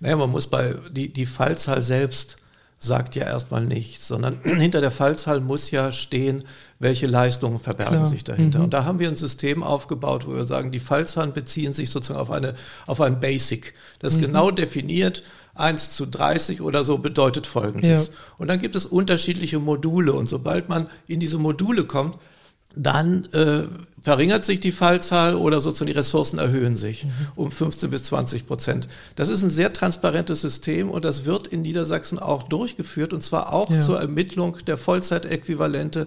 Naja, 0.00 0.16
man 0.16 0.30
muss 0.30 0.46
bei, 0.46 0.74
die, 0.90 1.12
die 1.12 1.26
Fallzahl 1.26 1.80
selbst 1.82 2.36
sagt 2.78 3.14
ja 3.16 3.24
erstmal 3.24 3.64
nichts, 3.64 4.06
sondern 4.06 4.38
hinter 4.44 4.80
der 4.80 4.90
Fallzahl 4.90 5.40
muss 5.40 5.70
ja 5.70 5.92
stehen, 5.92 6.44
welche 6.78 7.06
Leistungen 7.06 7.58
verbergen 7.58 7.96
Klar. 7.96 8.06
sich 8.06 8.24
dahinter. 8.24 8.58
Mhm. 8.58 8.64
Und 8.64 8.74
da 8.74 8.84
haben 8.84 8.98
wir 8.98 9.08
ein 9.08 9.16
System 9.16 9.62
aufgebaut, 9.62 10.26
wo 10.26 10.34
wir 10.34 10.44
sagen, 10.44 10.70
die 10.70 10.80
Fallzahlen 10.80 11.32
beziehen 11.32 11.72
sich 11.72 11.90
sozusagen 11.90 12.20
auf 12.20 12.30
eine, 12.30 12.54
auf 12.86 13.00
ein 13.00 13.20
Basic, 13.20 13.74
das 14.00 14.16
mhm. 14.16 14.22
genau 14.22 14.50
definiert, 14.50 15.22
1 15.54 15.92
zu 15.92 16.06
30 16.06 16.60
oder 16.60 16.84
so 16.84 16.98
bedeutet 16.98 17.46
Folgendes. 17.46 18.08
Ja. 18.08 18.12
Und 18.38 18.48
dann 18.48 18.58
gibt 18.58 18.74
es 18.76 18.86
unterschiedliche 18.86 19.60
Module 19.60 20.12
und 20.12 20.28
sobald 20.28 20.68
man 20.68 20.88
in 21.06 21.20
diese 21.20 21.38
Module 21.38 21.84
kommt, 21.84 22.18
dann 22.76 23.24
äh, 23.32 23.64
verringert 24.02 24.44
sich 24.44 24.60
die 24.60 24.72
Fallzahl 24.72 25.34
oder 25.34 25.60
sozusagen 25.60 25.86
die 25.86 25.96
Ressourcen 25.96 26.38
erhöhen 26.38 26.76
sich 26.76 27.04
mhm. 27.04 27.10
um 27.36 27.50
15 27.50 27.90
bis 27.90 28.04
20 28.04 28.46
Prozent. 28.46 28.88
Das 29.16 29.28
ist 29.28 29.42
ein 29.42 29.50
sehr 29.50 29.72
transparentes 29.72 30.40
System 30.40 30.90
und 30.90 31.04
das 31.04 31.24
wird 31.24 31.46
in 31.46 31.62
Niedersachsen 31.62 32.18
auch 32.18 32.42
durchgeführt 32.42 33.12
und 33.12 33.22
zwar 33.22 33.52
auch 33.52 33.70
ja. 33.70 33.80
zur 33.80 34.00
Ermittlung 34.00 34.58
der 34.66 34.76
Vollzeitäquivalente, 34.76 36.06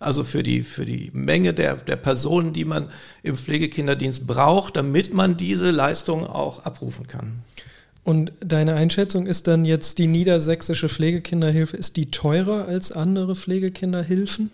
also 0.00 0.24
für 0.24 0.42
die, 0.42 0.62
für 0.62 0.84
die 0.84 1.10
Menge 1.14 1.54
der, 1.54 1.76
der 1.76 1.96
Personen, 1.96 2.52
die 2.52 2.64
man 2.64 2.88
im 3.22 3.36
Pflegekinderdienst 3.36 4.26
braucht, 4.26 4.76
damit 4.76 5.14
man 5.14 5.36
diese 5.36 5.70
Leistung 5.70 6.26
auch 6.26 6.60
abrufen 6.64 7.06
kann. 7.06 7.44
Und 8.02 8.32
deine 8.40 8.74
Einschätzung 8.74 9.26
ist 9.26 9.48
dann 9.48 9.64
jetzt, 9.64 9.98
die 9.98 10.06
niedersächsische 10.06 10.88
Pflegekinderhilfe, 10.88 11.76
ist 11.76 11.96
die 11.96 12.10
teurer 12.10 12.66
als 12.66 12.92
andere 12.92 13.34
Pflegekinderhilfen? 13.34 14.50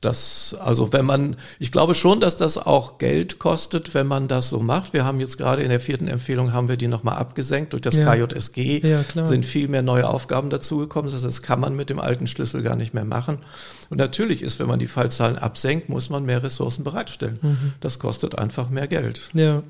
Das, 0.00 0.54
also 0.60 0.92
wenn 0.92 1.04
man, 1.04 1.36
ich 1.58 1.72
glaube 1.72 1.96
schon, 1.96 2.20
dass 2.20 2.36
das 2.36 2.56
auch 2.56 2.98
Geld 2.98 3.40
kostet, 3.40 3.94
wenn 3.94 4.06
man 4.06 4.28
das 4.28 4.48
so 4.48 4.60
macht. 4.60 4.92
Wir 4.92 5.04
haben 5.04 5.18
jetzt 5.18 5.38
gerade 5.38 5.62
in 5.62 5.70
der 5.70 5.80
vierten 5.80 6.06
Empfehlung 6.06 6.52
haben 6.52 6.68
wir 6.68 6.76
die 6.76 6.86
nochmal 6.86 7.16
abgesenkt. 7.16 7.72
Durch 7.72 7.82
das 7.82 7.96
ja. 7.96 8.14
KJSG 8.14 8.86
ja, 8.86 9.26
sind 9.26 9.44
viel 9.44 9.66
mehr 9.66 9.82
neue 9.82 10.08
Aufgaben 10.08 10.50
dazugekommen. 10.50 11.10
Das 11.10 11.42
kann 11.42 11.58
man 11.58 11.74
mit 11.74 11.90
dem 11.90 11.98
alten 11.98 12.28
Schlüssel 12.28 12.62
gar 12.62 12.76
nicht 12.76 12.94
mehr 12.94 13.04
machen. 13.04 13.38
Und 13.90 13.98
natürlich 13.98 14.42
ist, 14.42 14.60
wenn 14.60 14.68
man 14.68 14.78
die 14.78 14.86
Fallzahlen 14.86 15.36
absenkt, 15.36 15.88
muss 15.88 16.10
man 16.10 16.24
mehr 16.24 16.44
Ressourcen 16.44 16.84
bereitstellen. 16.84 17.40
Mhm. 17.42 17.72
Das 17.80 17.98
kostet 17.98 18.38
einfach 18.38 18.70
mehr 18.70 18.86
Geld. 18.86 19.22
Ja. 19.34 19.64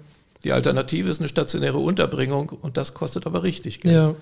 Die 0.44 0.52
Alternative 0.52 1.08
ist 1.08 1.20
eine 1.20 1.28
stationäre 1.28 1.78
Unterbringung 1.78 2.50
und 2.50 2.76
das 2.76 2.92
kostet 2.92 3.26
aber 3.26 3.42
richtig 3.42 3.80
Geld. 3.80 3.94
Ja. 3.94 4.14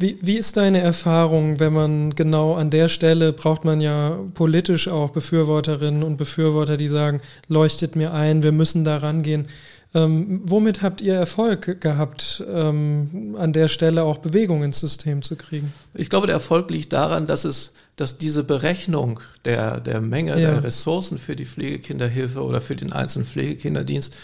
Wie, 0.00 0.18
wie 0.22 0.38
ist 0.38 0.56
deine 0.56 0.80
Erfahrung, 0.80 1.60
wenn 1.60 1.74
man 1.74 2.14
genau 2.14 2.54
an 2.54 2.70
der 2.70 2.88
Stelle 2.88 3.34
braucht 3.34 3.66
man 3.66 3.82
ja 3.82 4.18
politisch 4.32 4.88
auch 4.88 5.10
Befürworterinnen 5.10 6.02
und 6.02 6.16
Befürworter, 6.16 6.78
die 6.78 6.88
sagen, 6.88 7.20
leuchtet 7.48 7.96
mir 7.96 8.14
ein, 8.14 8.42
wir 8.42 8.52
müssen 8.52 8.82
da 8.82 8.96
rangehen. 8.96 9.46
Ähm, 9.92 10.40
womit 10.44 10.80
habt 10.80 11.02
ihr 11.02 11.14
Erfolg 11.14 11.82
gehabt, 11.82 12.42
ähm, 12.50 13.36
an 13.38 13.52
der 13.52 13.68
Stelle 13.68 14.04
auch 14.04 14.18
Bewegung 14.18 14.62
ins 14.62 14.78
System 14.78 15.20
zu 15.20 15.36
kriegen? 15.36 15.70
Ich 15.92 16.08
glaube, 16.08 16.28
der 16.28 16.34
Erfolg 16.36 16.70
liegt 16.70 16.94
daran, 16.94 17.26
dass 17.26 17.44
es, 17.44 17.72
dass 17.96 18.16
diese 18.16 18.42
Berechnung 18.42 19.20
der, 19.44 19.80
der 19.80 20.00
Menge 20.00 20.30
ja. 20.30 20.52
der 20.52 20.64
Ressourcen 20.64 21.18
für 21.18 21.36
die 21.36 21.44
Pflegekinderhilfe 21.44 22.42
oder 22.42 22.62
für 22.62 22.76
den 22.76 22.94
einzelnen 22.94 23.26
Pflegekinderdienst 23.26 24.14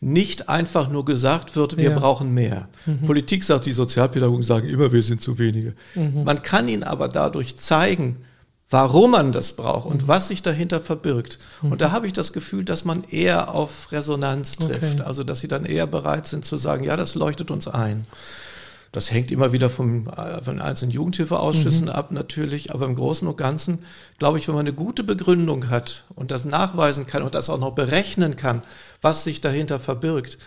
nicht 0.00 0.48
einfach 0.48 0.88
nur 0.88 1.04
gesagt 1.04 1.56
wird, 1.56 1.76
wir 1.76 1.90
ja. 1.90 1.98
brauchen 1.98 2.32
mehr. 2.32 2.68
Mhm. 2.86 3.06
Politik 3.06 3.42
sagt, 3.42 3.66
die 3.66 3.72
Sozialpädagogen 3.72 4.42
sagen 4.42 4.68
immer, 4.68 4.92
wir 4.92 5.02
sind 5.02 5.22
zu 5.22 5.38
wenige. 5.38 5.74
Mhm. 5.94 6.24
Man 6.24 6.42
kann 6.42 6.68
ihnen 6.68 6.84
aber 6.84 7.08
dadurch 7.08 7.56
zeigen, 7.56 8.18
warum 8.70 9.12
man 9.12 9.32
das 9.32 9.54
braucht 9.54 9.86
und 9.86 10.02
mhm. 10.02 10.08
was 10.08 10.28
sich 10.28 10.42
dahinter 10.42 10.80
verbirgt. 10.80 11.38
Und 11.62 11.70
mhm. 11.70 11.78
da 11.78 11.90
habe 11.90 12.06
ich 12.06 12.12
das 12.12 12.32
Gefühl, 12.32 12.64
dass 12.64 12.84
man 12.84 13.02
eher 13.04 13.54
auf 13.54 13.90
Resonanz 13.90 14.56
trifft. 14.56 15.00
Okay. 15.00 15.02
Also, 15.04 15.24
dass 15.24 15.40
sie 15.40 15.48
dann 15.48 15.64
eher 15.64 15.86
bereit 15.86 16.26
sind 16.26 16.44
zu 16.44 16.58
sagen, 16.58 16.84
ja, 16.84 16.96
das 16.96 17.14
leuchtet 17.14 17.50
uns 17.50 17.66
ein. 17.66 18.06
Das 18.92 19.10
hängt 19.10 19.30
immer 19.30 19.52
wieder 19.52 19.68
vom, 19.68 20.08
äh, 20.08 20.42
von 20.42 20.60
einzelnen 20.60 20.92
Jugendhilfeausschüssen 20.92 21.86
mhm. 21.86 21.92
ab 21.92 22.10
natürlich, 22.10 22.72
aber 22.72 22.86
im 22.86 22.94
Großen 22.94 23.28
und 23.28 23.36
Ganzen 23.36 23.80
glaube 24.18 24.38
ich, 24.38 24.48
wenn 24.48 24.54
man 24.54 24.66
eine 24.66 24.74
gute 24.74 25.04
Begründung 25.04 25.68
hat 25.68 26.04
und 26.14 26.30
das 26.30 26.44
nachweisen 26.44 27.06
kann 27.06 27.22
und 27.22 27.34
das 27.34 27.50
auch 27.50 27.58
noch 27.58 27.74
berechnen 27.74 28.36
kann, 28.36 28.62
was 29.02 29.24
sich 29.24 29.40
dahinter 29.40 29.78
verbirgt, 29.78 30.38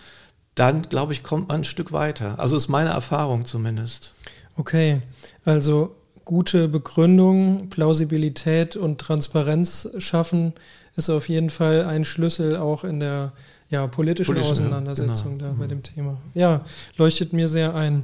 dann 0.56 0.82
glaube 0.84 1.13
ich, 1.13 1.23
kommt 1.23 1.49
man 1.49 1.62
ein 1.62 1.63
Stück 1.63 1.91
weiter. 1.91 2.39
Also 2.39 2.56
ist 2.58 2.67
meine 2.67 2.89
Erfahrung 2.89 3.45
zumindest. 3.45 4.13
Okay, 4.58 5.01
also 5.45 5.95
gute 6.25 6.67
Begründung, 6.67 7.69
Plausibilität 7.69 8.75
und 8.75 8.99
Transparenz 8.99 9.89
schaffen 9.97 10.54
ist 10.95 11.10
auf 11.10 11.30
jeden 11.30 11.49
Fall 11.49 11.86
ein 11.86 12.06
Schlüssel 12.06 12.58
auch 12.58 12.84
in 12.84 12.99
der 12.99 13.32
ja, 13.71 13.88
politischen 13.88 14.36
Politisch, 14.36 14.51
Auseinandersetzung 14.51 15.38
genau. 15.38 15.51
da 15.51 15.55
bei 15.57 15.65
mhm. 15.65 15.69
dem 15.69 15.84
Thema. 15.84 16.17
Ja, 16.36 16.62
leuchtet 16.97 17.34
mir 17.34 17.47
sehr 17.47 17.73
ein. 17.73 18.03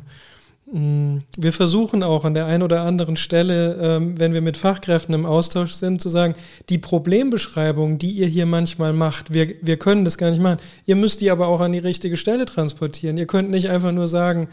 Mm, 0.72 1.20
wir 1.38 1.54
versuchen 1.54 2.04
auch 2.04 2.26
an 2.26 2.34
der 2.34 2.46
einen 2.46 2.64
oder 2.64 2.82
anderen 2.82 3.18
Stelle, 3.18 3.78
ähm, 3.80 4.18
wenn 4.18 4.34
wir 4.34 4.42
mit 4.42 4.58
Fachkräften 4.58 5.14
im 5.14 5.26
Austausch 5.26 5.74
sind, 5.74 6.02
zu 6.02 6.10
sagen, 6.10 6.36
die 6.70 6.78
Problembeschreibung, 6.78 8.00
die 8.00 8.12
ihr 8.12 8.28
hier 8.28 8.46
manchmal 8.46 8.94
macht, 8.94 9.34
wir, 9.34 9.56
wir 9.62 9.78
können 9.78 10.06
das 10.06 10.18
gar 10.18 10.32
nicht 10.32 10.42
machen. 10.42 10.60
Ihr 10.86 10.96
müsst 10.96 11.22
die 11.22 11.32
aber 11.32 11.48
auch 11.48 11.62
an 11.62 11.74
die 11.74 11.80
richtige 11.80 12.18
Stelle 12.18 12.46
transportieren. 12.46 13.18
Ihr 13.18 13.28
könnt 13.28 13.50
nicht 13.50 13.70
einfach 13.70 13.92
nur 13.92 14.08
sagen, 14.08 14.48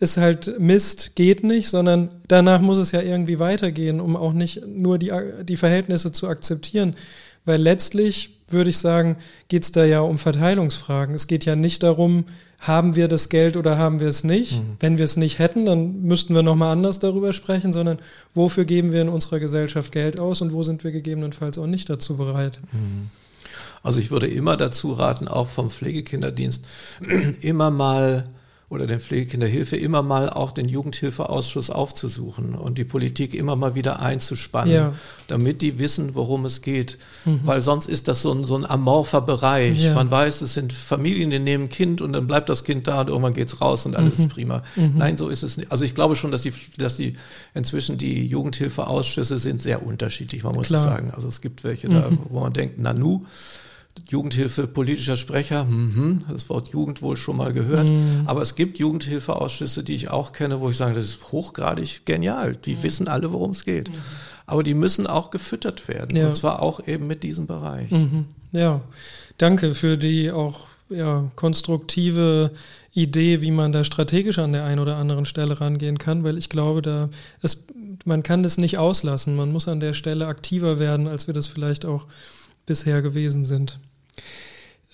ist 0.00 0.16
halt 0.16 0.60
Mist, 0.60 1.16
geht 1.16 1.42
nicht, 1.42 1.68
sondern 1.68 2.10
danach 2.28 2.60
muss 2.60 2.78
es 2.78 2.92
ja 2.92 3.00
irgendwie 3.00 3.40
weitergehen, 3.40 4.00
um 4.00 4.16
auch 4.16 4.32
nicht 4.32 4.64
nur 4.66 4.98
die, 4.98 5.12
die 5.42 5.56
Verhältnisse 5.56 6.12
zu 6.12 6.28
akzeptieren. 6.28 6.94
Weil 7.48 7.62
letztlich 7.62 8.36
würde 8.48 8.68
ich 8.68 8.76
sagen, 8.76 9.16
geht 9.48 9.62
es 9.62 9.72
da 9.72 9.82
ja 9.82 10.00
um 10.00 10.18
Verteilungsfragen. 10.18 11.14
Es 11.14 11.26
geht 11.26 11.46
ja 11.46 11.56
nicht 11.56 11.82
darum, 11.82 12.26
haben 12.58 12.94
wir 12.94 13.08
das 13.08 13.30
Geld 13.30 13.56
oder 13.56 13.78
haben 13.78 14.00
wir 14.00 14.08
es 14.08 14.22
nicht. 14.22 14.60
Mhm. 14.60 14.76
Wenn 14.80 14.98
wir 14.98 15.06
es 15.06 15.16
nicht 15.16 15.38
hätten, 15.38 15.64
dann 15.64 16.02
müssten 16.02 16.34
wir 16.34 16.42
nochmal 16.42 16.72
anders 16.72 16.98
darüber 16.98 17.32
sprechen, 17.32 17.72
sondern 17.72 18.00
wofür 18.34 18.66
geben 18.66 18.92
wir 18.92 19.00
in 19.00 19.08
unserer 19.08 19.40
Gesellschaft 19.40 19.92
Geld 19.92 20.20
aus 20.20 20.42
und 20.42 20.52
wo 20.52 20.62
sind 20.62 20.84
wir 20.84 20.92
gegebenenfalls 20.92 21.56
auch 21.56 21.66
nicht 21.66 21.88
dazu 21.88 22.18
bereit. 22.18 22.58
Mhm. 22.72 23.08
Also 23.82 23.98
ich 24.00 24.10
würde 24.10 24.26
immer 24.26 24.58
dazu 24.58 24.92
raten, 24.92 25.26
auch 25.26 25.46
vom 25.46 25.70
Pflegekinderdienst, 25.70 26.66
immer 27.40 27.70
mal 27.70 28.28
oder 28.70 28.86
den 28.86 29.00
Pflegekinderhilfe 29.00 29.76
immer 29.76 30.02
mal 30.02 30.28
auch 30.28 30.50
den 30.50 30.68
Jugendhilfeausschuss 30.68 31.70
aufzusuchen 31.70 32.54
und 32.54 32.76
die 32.76 32.84
Politik 32.84 33.32
immer 33.32 33.56
mal 33.56 33.74
wieder 33.74 34.00
einzuspannen, 34.00 34.74
ja. 34.74 34.92
damit 35.26 35.62
die 35.62 35.78
wissen, 35.78 36.14
worum 36.14 36.44
es 36.44 36.60
geht. 36.60 36.98
Mhm. 37.24 37.40
Weil 37.44 37.62
sonst 37.62 37.88
ist 37.88 38.08
das 38.08 38.20
so 38.20 38.30
ein, 38.30 38.44
so 38.44 38.56
ein 38.56 38.66
amorpher 38.66 39.22
Bereich. 39.22 39.82
Ja. 39.82 39.94
Man 39.94 40.10
weiß, 40.10 40.42
es 40.42 40.52
sind 40.52 40.74
Familien, 40.74 41.30
die 41.30 41.38
nehmen 41.38 41.70
Kind 41.70 42.02
und 42.02 42.12
dann 42.12 42.26
bleibt 42.26 42.50
das 42.50 42.62
Kind 42.62 42.86
da 42.86 43.00
und 43.00 43.08
irgendwann 43.08 43.32
geht's 43.32 43.62
raus 43.62 43.86
und 43.86 43.96
alles 43.96 44.18
mhm. 44.18 44.24
ist 44.24 44.30
prima. 44.34 44.62
Mhm. 44.76 44.92
Nein, 44.96 45.16
so 45.16 45.30
ist 45.30 45.42
es 45.42 45.56
nicht. 45.56 45.72
Also 45.72 45.86
ich 45.86 45.94
glaube 45.94 46.14
schon, 46.14 46.30
dass 46.30 46.42
die, 46.42 46.52
dass 46.76 46.96
die 46.96 47.14
inzwischen 47.54 47.96
die 47.96 48.26
Jugendhilfeausschüsse 48.26 49.38
sind 49.38 49.62
sehr 49.62 49.86
unterschiedlich, 49.86 50.42
man 50.42 50.54
muss 50.54 50.66
Klar. 50.66 50.82
sagen. 50.82 51.10
Also 51.14 51.28
es 51.28 51.40
gibt 51.40 51.64
welche 51.64 51.88
da, 51.88 52.10
mhm. 52.10 52.18
wo 52.28 52.40
man 52.40 52.52
denkt, 52.52 52.78
Nanu, 52.78 53.24
Jugendhilfe 54.08 54.66
politischer 54.66 55.16
Sprecher, 55.16 55.64
mhm, 55.64 56.24
das 56.30 56.48
Wort 56.48 56.68
Jugend 56.68 57.02
wohl 57.02 57.16
schon 57.16 57.36
mal 57.36 57.52
gehört, 57.52 57.88
mhm. 57.88 58.22
aber 58.26 58.42
es 58.42 58.54
gibt 58.54 58.78
Jugendhilfeausschüsse, 58.78 59.82
die 59.82 59.94
ich 59.94 60.10
auch 60.10 60.32
kenne, 60.32 60.60
wo 60.60 60.70
ich 60.70 60.76
sage, 60.76 60.94
das 60.94 61.06
ist 61.06 61.32
hochgradig 61.32 62.04
genial. 62.04 62.56
Die 62.56 62.76
mhm. 62.76 62.82
wissen 62.82 63.08
alle, 63.08 63.32
worum 63.32 63.50
es 63.50 63.64
geht. 63.64 63.90
Mhm. 63.90 63.94
Aber 64.46 64.62
die 64.62 64.74
müssen 64.74 65.06
auch 65.06 65.30
gefüttert 65.30 65.88
werden 65.88 66.16
ja. 66.16 66.28
und 66.28 66.34
zwar 66.34 66.62
auch 66.62 66.86
eben 66.86 67.06
mit 67.06 67.22
diesem 67.22 67.46
Bereich. 67.46 67.90
Mhm. 67.90 68.24
Ja, 68.52 68.80
danke 69.36 69.74
für 69.74 69.98
die 69.98 70.30
auch 70.30 70.60
ja, 70.88 71.30
konstruktive 71.36 72.50
Idee, 72.92 73.42
wie 73.42 73.50
man 73.50 73.72
da 73.72 73.84
strategisch 73.84 74.38
an 74.38 74.52
der 74.52 74.64
einen 74.64 74.80
oder 74.80 74.96
anderen 74.96 75.24
Stelle 75.24 75.60
rangehen 75.60 75.98
kann, 75.98 76.24
weil 76.24 76.38
ich 76.38 76.48
glaube, 76.48 76.82
da 76.82 77.10
es, 77.42 77.66
man 78.04 78.22
kann 78.22 78.42
das 78.42 78.58
nicht 78.58 78.78
auslassen. 78.78 79.36
Man 79.36 79.52
muss 79.52 79.68
an 79.68 79.80
der 79.80 79.94
Stelle 79.94 80.26
aktiver 80.26 80.78
werden, 80.78 81.06
als 81.06 81.26
wir 81.26 81.34
das 81.34 81.46
vielleicht 81.46 81.84
auch 81.84 82.06
bisher 82.66 83.02
gewesen 83.02 83.44
sind. 83.44 83.78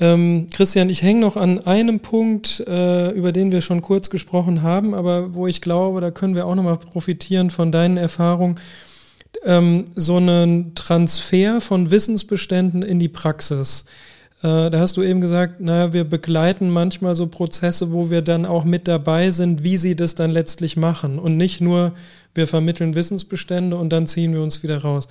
Ähm, 0.01 0.49
Christian, 0.53 0.89
ich 0.89 1.03
hänge 1.03 1.21
noch 1.21 1.37
an 1.37 1.61
einem 1.61 2.01
Punkt, 2.01 2.65
äh, 2.67 3.11
über 3.11 3.31
den 3.31 3.53
wir 3.53 3.61
schon 3.61 3.81
kurz 3.81 4.11
gesprochen 4.11 4.63
haben, 4.63 4.93
aber 4.93 5.35
wo 5.35 5.47
ich 5.47 5.61
glaube, 5.61 6.01
da 6.01 6.11
können 6.11 6.35
wir 6.35 6.47
auch 6.47 6.57
nochmal 6.57 6.79
profitieren 6.79 7.51
von 7.51 7.71
deinen 7.71 7.97
Erfahrungen. 7.97 8.57
Ähm, 9.45 9.85
so 9.95 10.17
einen 10.17 10.75
Transfer 10.75 11.61
von 11.61 11.91
Wissensbeständen 11.91 12.83
in 12.83 12.99
die 12.99 13.09
Praxis. 13.09 13.85
Äh, 14.43 14.71
da 14.71 14.79
hast 14.79 14.97
du 14.97 15.03
eben 15.03 15.21
gesagt, 15.21 15.61
naja, 15.61 15.93
wir 15.93 16.05
begleiten 16.05 16.71
manchmal 16.71 17.15
so 17.15 17.29
Prozesse, 17.29 17.93
wo 17.93 18.11
wir 18.11 18.21
dann 18.21 18.47
auch 18.47 18.65
mit 18.65 18.89
dabei 18.89 19.31
sind, 19.31 19.63
wie 19.63 19.77
sie 19.77 19.95
das 19.95 20.17
dann 20.17 20.33
letztlich 20.33 20.77
machen 20.77 21.21
und 21.21 21.37
nicht 21.37 21.61
nur, 21.61 21.93
wir 22.35 22.49
vermitteln 22.49 22.97
Wissensbestände 22.97 23.77
und 23.77 23.91
dann 23.91 24.07
ziehen 24.09 24.33
wir 24.33 24.43
uns 24.43 24.65
wieder 24.65 24.79
raus. 24.79 25.07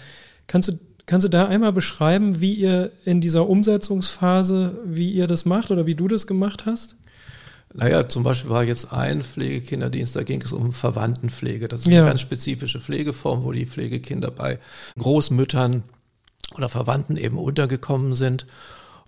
Kannst 0.47 0.69
du 0.69 0.73
Kannst 1.05 1.25
du 1.25 1.29
da 1.29 1.47
einmal 1.47 1.73
beschreiben, 1.73 2.39
wie 2.39 2.53
ihr 2.53 2.91
in 3.03 3.19
dieser 3.19 3.49
Umsetzungsphase, 3.49 4.79
wie 4.85 5.11
ihr 5.11 5.27
das 5.27 5.45
macht 5.45 5.69
oder 5.71 5.85
wie 5.85 5.95
du 5.95 6.07
das 6.07 6.27
gemacht 6.27 6.65
hast? 6.65 6.95
Naja, 7.73 8.07
zum 8.07 8.23
Beispiel 8.23 8.51
war 8.51 8.63
jetzt 8.63 8.93
ein 8.93 9.23
Pflegekinderdienst, 9.23 10.15
da 10.15 10.23
ging 10.23 10.41
es 10.41 10.53
um 10.53 10.73
Verwandtenpflege. 10.73 11.67
Das 11.67 11.81
ist 11.81 11.87
ja. 11.87 12.01
eine 12.01 12.09
ganz 12.09 12.21
spezifische 12.21 12.79
Pflegeform, 12.79 13.43
wo 13.43 13.51
die 13.51 13.65
Pflegekinder 13.65 14.29
bei 14.29 14.59
Großmüttern 14.97 15.83
oder 16.55 16.69
Verwandten 16.69 17.17
eben 17.17 17.37
untergekommen 17.37 18.13
sind. 18.13 18.45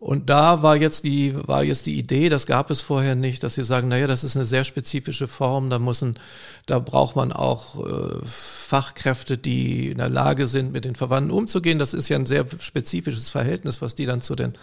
Und 0.05 0.29
da 0.29 0.61
war 0.61 0.75
jetzt 0.75 1.03
die, 1.05 1.33
war 1.47 1.63
jetzt 1.63 1.87
die 1.87 1.97
Idee, 1.97 2.29
das 2.29 2.45
gab 2.45 2.69
es 2.69 2.79
vorher 2.79 3.15
nicht, 3.15 3.41
dass 3.41 3.55
sie 3.55 3.63
sagen, 3.63 3.87
naja, 3.87 4.05
das 4.05 4.23
ist 4.23 4.35
eine 4.35 4.45
sehr 4.45 4.63
spezifische 4.63 5.27
Form, 5.27 5.71
da 5.71 5.79
müssen, 5.79 6.19
da 6.67 6.77
braucht 6.77 7.15
man 7.15 7.31
auch 7.33 7.83
äh, 7.83 8.19
Fachkräfte, 8.23 9.35
die 9.35 9.89
in 9.89 9.97
der 9.97 10.09
Lage 10.09 10.45
sind, 10.45 10.71
mit 10.71 10.85
den 10.85 10.93
Verwandten 10.93 11.31
umzugehen. 11.31 11.79
Das 11.79 11.95
ist 11.95 12.07
ja 12.07 12.17
ein 12.17 12.27
sehr 12.27 12.45
spezifisches 12.59 13.31
Verhältnis, 13.31 13.81
was 13.81 13.95
die 13.95 14.05
dann 14.05 14.21
zu 14.21 14.35
den, 14.35 14.53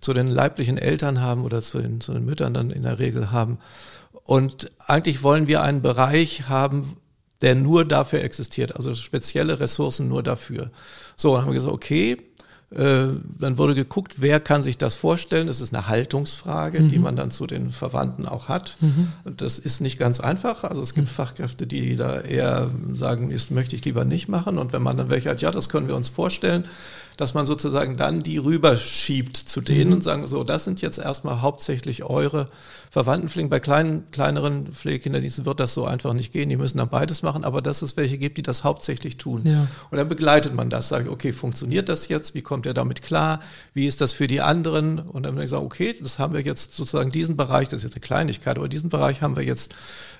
zu 0.00 0.12
den 0.12 0.28
leiblichen 0.28 0.78
Eltern 0.78 1.20
haben 1.20 1.42
oder 1.42 1.60
zu 1.60 1.82
den, 1.82 2.00
zu 2.00 2.12
den 2.12 2.24
Müttern 2.24 2.54
dann 2.54 2.70
in 2.70 2.84
der 2.84 3.00
Regel 3.00 3.32
haben. 3.32 3.58
Und 4.22 4.70
eigentlich 4.78 5.24
wollen 5.24 5.48
wir 5.48 5.64
einen 5.64 5.82
Bereich 5.82 6.48
haben, 6.48 6.94
der 7.40 7.56
nur 7.56 7.84
dafür 7.84 8.22
existiert, 8.22 8.76
also 8.76 8.94
spezielle 8.94 9.58
Ressourcen 9.58 10.06
nur 10.06 10.22
dafür. 10.22 10.70
So, 11.16 11.32
dann 11.32 11.42
haben 11.42 11.48
wir 11.48 11.54
gesagt, 11.54 11.74
okay, 11.74 12.16
dann 12.76 13.58
wurde 13.58 13.74
geguckt, 13.74 14.16
wer 14.18 14.40
kann 14.40 14.62
sich 14.64 14.76
das 14.76 14.96
vorstellen. 14.96 15.46
Das 15.46 15.60
ist 15.60 15.72
eine 15.72 15.86
Haltungsfrage, 15.86 16.80
mhm. 16.80 16.90
die 16.90 16.98
man 16.98 17.14
dann 17.14 17.30
zu 17.30 17.46
den 17.46 17.70
Verwandten 17.70 18.26
auch 18.26 18.48
hat. 18.48 18.76
Mhm. 18.80 19.12
Das 19.36 19.58
ist 19.58 19.80
nicht 19.80 19.98
ganz 19.98 20.18
einfach. 20.18 20.64
Also 20.64 20.82
es 20.82 20.94
gibt 20.94 21.08
mhm. 21.08 21.12
Fachkräfte, 21.12 21.66
die 21.66 21.96
da 21.96 22.20
eher 22.20 22.70
sagen, 22.92 23.30
das 23.30 23.50
möchte 23.50 23.76
ich 23.76 23.84
lieber 23.84 24.04
nicht 24.04 24.28
machen. 24.28 24.58
Und 24.58 24.72
wenn 24.72 24.82
man 24.82 24.96
dann 24.96 25.08
welche 25.08 25.30
hat, 25.30 25.40
ja, 25.40 25.52
das 25.52 25.68
können 25.68 25.86
wir 25.86 25.94
uns 25.94 26.08
vorstellen, 26.08 26.64
dass 27.16 27.34
man 27.34 27.46
sozusagen 27.46 27.96
dann 27.96 28.22
die 28.22 28.38
rüberschiebt 28.38 29.36
zu 29.36 29.60
denen 29.60 29.88
Mhm. 29.90 29.92
und 29.96 30.02
sagen, 30.04 30.26
so, 30.26 30.42
das 30.44 30.64
sind 30.64 30.80
jetzt 30.82 30.98
erstmal 30.98 31.42
hauptsächlich 31.42 32.02
eure 32.04 32.48
Verwandtenpflegen. 32.90 33.50
Bei 33.50 33.60
kleinen, 33.60 34.10
kleineren 34.10 34.68
Pflegekinderdiensten 34.72 35.44
wird 35.46 35.60
das 35.60 35.74
so 35.74 35.84
einfach 35.84 36.12
nicht 36.12 36.32
gehen. 36.32 36.48
Die 36.48 36.56
müssen 36.56 36.78
dann 36.78 36.88
beides 36.88 37.22
machen, 37.22 37.44
aber 37.44 37.60
dass 37.62 37.82
es 37.82 37.96
welche 37.96 38.18
gibt, 38.18 38.38
die 38.38 38.42
das 38.42 38.64
hauptsächlich 38.64 39.16
tun. 39.16 39.42
Ja. 39.44 39.66
Und 39.90 39.98
dann 39.98 40.08
begleitet 40.08 40.54
man 40.54 40.70
das, 40.70 40.88
sagt, 40.88 41.08
okay, 41.08 41.32
funktioniert 41.32 41.88
das 41.88 42.08
jetzt? 42.08 42.34
Wie 42.34 42.42
kommt 42.42 42.66
er 42.66 42.74
damit 42.74 43.02
klar? 43.02 43.40
Wie 43.74 43.86
ist 43.86 44.00
das 44.00 44.12
für 44.12 44.26
die 44.26 44.40
anderen? 44.40 44.98
Und 44.98 45.24
dann 45.24 45.34
würde 45.34 45.44
ich 45.44 45.50
sagen, 45.50 45.64
okay, 45.66 45.94
das 46.00 46.18
haben 46.18 46.34
wir 46.34 46.40
jetzt 46.40 46.74
sozusagen 46.74 47.10
diesen 47.10 47.36
Bereich, 47.36 47.68
das 47.68 47.78
ist 47.78 47.84
jetzt 47.84 47.94
eine 47.94 48.00
Kleinigkeit, 48.02 48.58
aber 48.58 48.68
diesen 48.68 48.90
Bereich 48.90 49.22
haben 49.22 49.36
wir 49.36 49.42
jetzt 49.44 49.74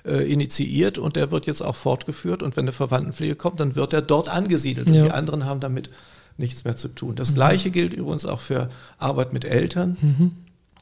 äh, 0.05 0.29
initiiert 0.31 0.97
und 0.97 1.15
der 1.15 1.31
wird 1.31 1.45
jetzt 1.45 1.61
auch 1.61 1.75
fortgeführt. 1.75 2.43
Und 2.43 2.55
wenn 2.57 2.65
eine 2.65 2.71
Verwandtenpflege 2.71 3.35
kommt, 3.35 3.59
dann 3.59 3.75
wird 3.75 3.93
er 3.93 4.01
dort 4.01 4.29
angesiedelt. 4.29 4.87
Und 4.87 4.93
Ja. 4.93 5.03
die 5.05 5.11
anderen 5.11 5.45
haben 5.45 5.59
damit 5.59 5.89
nichts 6.37 6.63
mehr 6.65 6.75
zu 6.75 6.89
tun. 6.89 7.15
Das 7.15 7.33
Gleiche 7.33 7.71
gilt 7.71 7.93
übrigens 7.93 8.25
auch 8.25 8.41
für 8.41 8.69
Arbeit 8.97 9.33
mit 9.33 9.45
Eltern. 9.45 9.97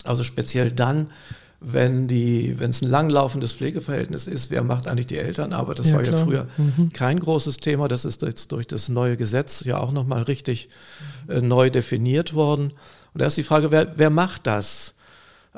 Also 0.03 0.23
speziell 0.23 0.71
dann, 0.71 1.07
wenn 1.61 2.07
die, 2.07 2.59
wenn 2.59 2.71
es 2.71 2.81
ein 2.81 2.89
langlaufendes 2.89 3.53
Pflegeverhältnis 3.53 4.27
ist, 4.27 4.51
wer 4.51 4.63
macht 4.63 4.87
eigentlich 4.87 5.07
die 5.07 5.17
Elternarbeit? 5.17 5.79
Das 5.79 5.87
Ja, 5.87 5.95
war 5.95 6.03
klar. 6.03 6.19
ja 6.19 6.23
früher 6.25 6.47
kein 6.91 7.19
großes 7.19 7.57
Thema. 7.57 7.87
Das 7.87 8.03
ist 8.03 8.21
jetzt 8.21 8.51
durch 8.51 8.67
das 8.67 8.89
neue 8.89 9.15
Gesetz 9.15 9.63
ja 9.63 9.77
auch 9.79 9.91
nochmal 9.93 10.23
richtig 10.23 10.67
äh, 11.29 11.39
neu 11.39 11.69
definiert 11.69 12.33
worden. 12.33 12.73
Und 13.13 13.21
da 13.21 13.27
ist 13.27 13.37
die 13.37 13.43
Frage, 13.43 13.71
wer, 13.71 13.93
wer 13.97 14.09
macht 14.09 14.45
das? 14.47 14.93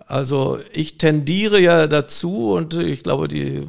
Also 0.08 0.58
ich 0.74 0.98
tendiere 0.98 1.62
ja 1.62 1.88
dazu 1.88 2.52
und 2.54 2.74
ich 2.74 3.02
glaube, 3.02 3.30
die, 3.30 3.66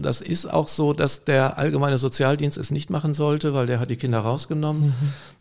das 0.00 0.22
ist 0.22 0.46
auch 0.46 0.68
so, 0.68 0.94
dass 0.94 1.24
der 1.24 1.58
allgemeine 1.58 1.98
Sozialdienst 1.98 2.56
es 2.56 2.70
nicht 2.70 2.88
machen 2.88 3.12
sollte, 3.12 3.52
weil 3.52 3.66
der 3.66 3.78
hat 3.78 3.90
die 3.90 3.96
Kinder 3.96 4.20
rausgenommen, 4.20 4.94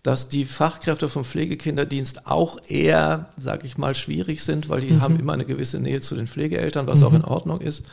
dass 0.04 0.28
die 0.28 0.44
Fachkräfte 0.44 1.08
vom 1.08 1.24
Pflegekinderdienst 1.24 2.28
auch 2.28 2.58
eher, 2.68 3.30
sag 3.38 3.64
ich 3.64 3.78
mal, 3.78 3.96
schwierig 3.96 4.44
sind, 4.44 4.68
weil 4.68 4.82
die 4.82 5.00
haben 5.00 5.18
immer 5.18 5.32
eine 5.34 5.46
gewisse 5.46 5.80
Nähe 5.80 6.02
zu 6.02 6.16
den 6.16 6.28
Pflegeeltern, 6.28 6.86
was 6.86 7.02
auch 7.02 7.14
in 7.14 7.24
Ordnung 7.24 7.62
ist, 7.62 7.84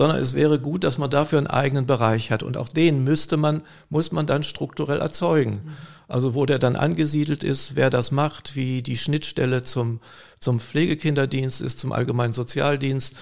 sondern 0.00 0.18
es 0.18 0.32
wäre 0.32 0.58
gut, 0.58 0.82
dass 0.82 0.96
man 0.96 1.10
dafür 1.10 1.36
einen 1.36 1.46
eigenen 1.46 1.84
Bereich 1.84 2.30
hat 2.30 2.42
und 2.42 2.56
auch 2.56 2.70
den 2.70 3.04
müsste 3.04 3.36
man, 3.36 3.60
muss 3.90 4.12
man 4.12 4.26
dann 4.26 4.44
strukturell 4.44 4.98
erzeugen. 4.98 5.60
Also 6.08 6.32
wo 6.34 6.46
der 6.46 6.58
dann 6.58 6.74
angesiedelt 6.74 7.44
ist, 7.44 7.76
wer 7.76 7.90
das 7.90 8.10
macht, 8.10 8.56
wie 8.56 8.80
die 8.80 8.96
Schnittstelle 8.96 9.60
zum, 9.60 10.00
zum 10.38 10.58
Pflegekinderdienst 10.58 11.60
ist, 11.60 11.78
zum 11.78 11.92
allgemeinen 11.92 12.32
Sozialdienst, 12.32 13.12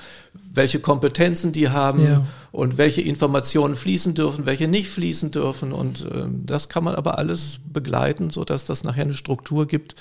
welche 0.54 0.78
Kompetenzen 0.78 1.50
die 1.50 1.68
haben 1.68 2.04
Ja. 2.04 2.24
und 2.52 2.78
welche 2.78 3.00
Informationen 3.00 3.74
fließen 3.74 4.14
dürfen, 4.14 4.46
welche 4.46 4.68
nicht 4.68 4.88
fließen 4.88 5.32
dürfen. 5.32 5.72
Und 5.72 6.06
ähm, 6.14 6.46
das 6.46 6.68
kann 6.68 6.84
man 6.84 6.94
aber 6.94 7.18
alles 7.18 7.58
begleiten, 7.72 8.30
so 8.30 8.44
dass 8.44 8.66
das 8.66 8.84
nachher 8.84 9.02
eine 9.02 9.14
Struktur 9.14 9.66
gibt, 9.66 9.96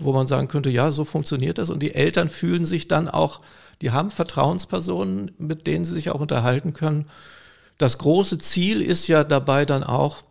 wo 0.00 0.12
man 0.12 0.26
sagen 0.26 0.48
könnte, 0.48 0.70
ja, 0.70 0.90
so 0.90 1.04
funktioniert 1.04 1.58
das. 1.58 1.70
Und 1.70 1.84
die 1.84 1.94
Eltern 1.94 2.28
fühlen 2.28 2.64
sich 2.64 2.88
dann 2.88 3.08
auch, 3.08 3.40
die 3.82 3.90
haben 3.90 4.10
Vertrauenspersonen, 4.10 5.32
mit 5.38 5.66
denen 5.66 5.84
sie 5.84 5.92
sich 5.92 6.10
auch 6.10 6.20
unterhalten 6.20 6.72
können. 6.72 7.06
Das 7.78 7.98
große 7.98 8.38
Ziel 8.38 8.80
ist 8.80 9.06
ja 9.06 9.24
dabei 9.24 9.64
dann 9.64 9.84
auch, 9.84 10.22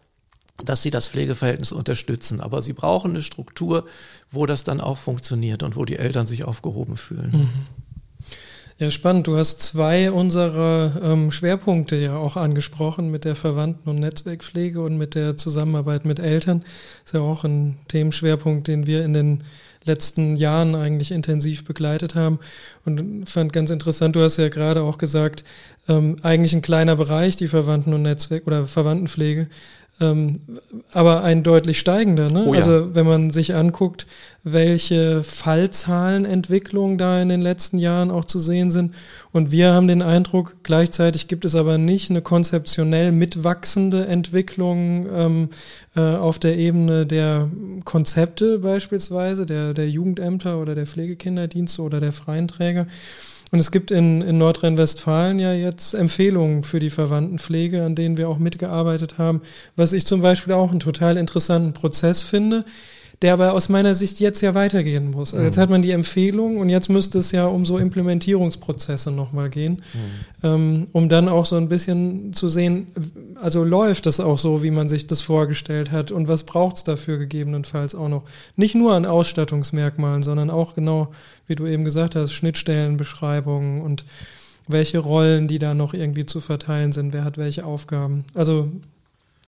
dass 0.64 0.82
sie 0.82 0.90
das 0.90 1.10
Pflegeverhältnis 1.10 1.72
unterstützen. 1.72 2.40
Aber 2.42 2.62
sie 2.62 2.74
brauchen 2.74 3.12
eine 3.12 3.22
Struktur, 3.22 3.86
wo 4.32 4.46
das 4.46 4.64
dann 4.64 4.82
auch 4.82 4.98
funktioniert 4.98 5.64
und 5.64 5.76
wo 5.76 5.86
die 5.86 5.98
Eltern 5.98 6.28
sich 6.28 6.46
aufgehoben 6.46 6.98
fühlen. 6.98 7.50
Ja, 8.78 8.92
spannend. 8.92 9.28
Du 9.28 9.38
hast 9.38 9.62
zwei 9.62 10.12
unserer 10.12 11.02
ähm, 11.02 11.32
Schwerpunkte 11.32 11.96
ja 11.96 12.18
auch 12.18 12.36
angesprochen 12.36 13.10
mit 13.10 13.24
der 13.24 13.38
Verwandten- 13.38 13.90
und 13.90 14.00
Netzwerkpflege 14.00 14.82
und 14.82 14.98
mit 14.98 15.16
der 15.16 15.38
Zusammenarbeit 15.38 16.04
mit 16.04 16.20
Eltern. 16.20 16.66
ist 17.06 17.14
ja 17.14 17.22
auch 17.22 17.46
ein 17.46 17.78
Themenschwerpunkt, 17.88 18.68
den 18.68 18.86
wir 18.86 19.06
in 19.06 19.14
den 19.14 19.44
letzten 19.86 20.36
Jahren 20.36 20.76
eigentlich 20.76 21.12
intensiv 21.12 21.64
begleitet 21.64 22.16
haben. 22.16 22.40
Und 22.86 23.28
fand 23.30 23.54
ganz 23.54 23.70
interessant, 23.70 24.16
du 24.16 24.22
hast 24.22 24.38
ja 24.38 24.50
gerade 24.50 24.82
auch 24.82 24.98
gesagt, 24.98 25.44
ähm, 25.88 26.18
eigentlich 26.24 26.54
ein 26.54 26.62
kleiner 26.62 26.96
Bereich, 26.96 27.36
die 27.36 27.48
Verwandten- 27.48 27.94
und 27.94 28.02
Netzwerk 28.02 28.48
oder 28.48 28.66
Verwandtenpflege. 28.66 29.48
Ähm, 30.02 30.40
aber 30.92 31.24
ein 31.24 31.44
deutlich 31.44 31.80
steigender. 31.80 32.30
Ne? 32.30 32.46
Oh 32.46 32.54
ja. 32.54 32.60
Also 32.60 32.94
wenn 32.94 33.06
man 33.06 33.32
sich 33.32 33.56
anguckt, 33.56 34.08
welche 34.44 35.24
Fallzahlenentwicklungen 35.24 36.98
da 36.98 37.22
in 37.22 37.30
den 37.30 37.42
letzten 37.42 37.78
Jahren 37.78 38.12
auch 38.12 38.26
zu 38.26 38.38
sehen 38.40 38.72
sind. 38.72 38.94
Und 39.32 39.52
wir 39.52 39.74
haben 39.74 39.88
den 39.88 40.02
Eindruck, 40.02 40.58
gleichzeitig 40.64 41.28
gibt 41.28 41.46
es 41.46 41.56
aber 41.56 41.78
nicht 41.78 42.10
eine 42.10 42.22
konzeptionell 42.22 43.14
mitwachsende 43.14 44.06
Entwicklung 44.06 45.08
ähm, 45.12 45.50
äh, 45.96 46.02
auf 46.02 46.40
der 46.40 46.58
Ebene 46.58 47.06
der 47.06 47.50
Konzepte 47.86 48.60
beispielsweise, 48.60 49.46
der, 49.46 49.74
der 49.74 49.90
Jugendämter 49.90 50.60
oder 50.60 50.76
der 50.76 50.88
Pflegekinderdienste 50.88 51.82
oder 51.82 52.02
der 52.02 52.12
freien 52.12 52.48
Träger. 52.50 52.86
Und 53.52 53.60
es 53.60 53.72
gibt 53.72 53.92
in, 53.92 54.22
in 54.22 54.38
Nordrhein-Westfalen 54.38 55.40
ja 55.40 55.54
jetzt 55.54 55.94
Empfehlungen 55.94 56.64
für 56.64 56.80
die 56.80 56.90
Verwandtenpflege, 56.90 57.84
an 57.84 57.96
denen 57.96 58.18
wir 58.18 58.28
auch 58.28 58.40
mitgearbeitet 58.40 59.18
haben, 59.18 59.42
was 59.76 59.94
ich 59.94 60.06
zum 60.06 60.22
Beispiel 60.22 60.54
auch 60.54 60.72
einen 60.72 60.80
total 60.80 61.18
interessanten 61.18 61.74
Prozess 61.74 62.24
finde, 62.24 62.66
der 63.22 63.34
aber 63.34 63.54
aus 63.54 63.70
meiner 63.70 63.94
Sicht 63.94 64.20
jetzt 64.20 64.42
ja 64.42 64.54
weitergehen 64.54 65.12
muss. 65.12 65.34
Also 65.34 65.46
jetzt 65.46 65.58
hat 65.58 65.70
man 65.70 65.82
die 65.82 65.92
Empfehlung 65.92 66.58
und 66.58 66.70
jetzt 66.70 66.90
müsste 66.90 67.20
es 67.20 67.32
ja 67.32 67.46
um 67.46 67.66
so 67.66 67.78
Implementierungsprozesse 67.78 69.12
nochmal 69.12 69.50
gehen, 69.50 69.84
ähm, 70.44 70.88
um 70.92 71.08
dann 71.10 71.30
auch 71.30 71.46
so 71.46 71.56
ein 71.56 71.70
bisschen 71.70 72.34
zu 72.34 72.50
sehen, 72.50 72.88
also 73.42 73.64
läuft 73.64 74.06
das 74.06 74.20
auch 74.20 74.38
so, 74.38 74.64
wie 74.64 74.72
man 74.72 74.90
sich 74.90 75.08
das 75.08 75.22
vorgestellt 75.22 75.92
hat 75.92 76.12
und 76.12 76.28
was 76.28 76.44
braucht 76.44 76.78
es 76.78 76.84
dafür 76.84 77.18
gegebenenfalls 77.18 77.96
auch 77.96 78.10
noch. 78.10 78.24
Nicht 78.56 78.76
nur 78.76 78.94
an 78.94 79.06
Ausstattungsmerkmalen, 79.06 80.24
sondern 80.24 80.50
auch 80.50 80.76
genau, 80.76 81.12
wie 81.48 81.56
du 81.56 81.66
eben 81.66 81.86
gesagt 81.86 82.16
hast, 82.16 82.34
Schnittstellenbeschreibungen 82.34 83.82
und 83.82 84.06
welche 84.68 85.00
Rollen, 85.00 85.48
die 85.48 85.60
da 85.60 85.74
noch 85.74 85.94
irgendwie 85.94 86.26
zu 86.26 86.42
verteilen 86.42 86.92
sind, 86.92 87.14
wer 87.14 87.24
hat 87.24 87.38
welche 87.38 87.66
Aufgaben. 87.66 88.26
Also 88.34 88.70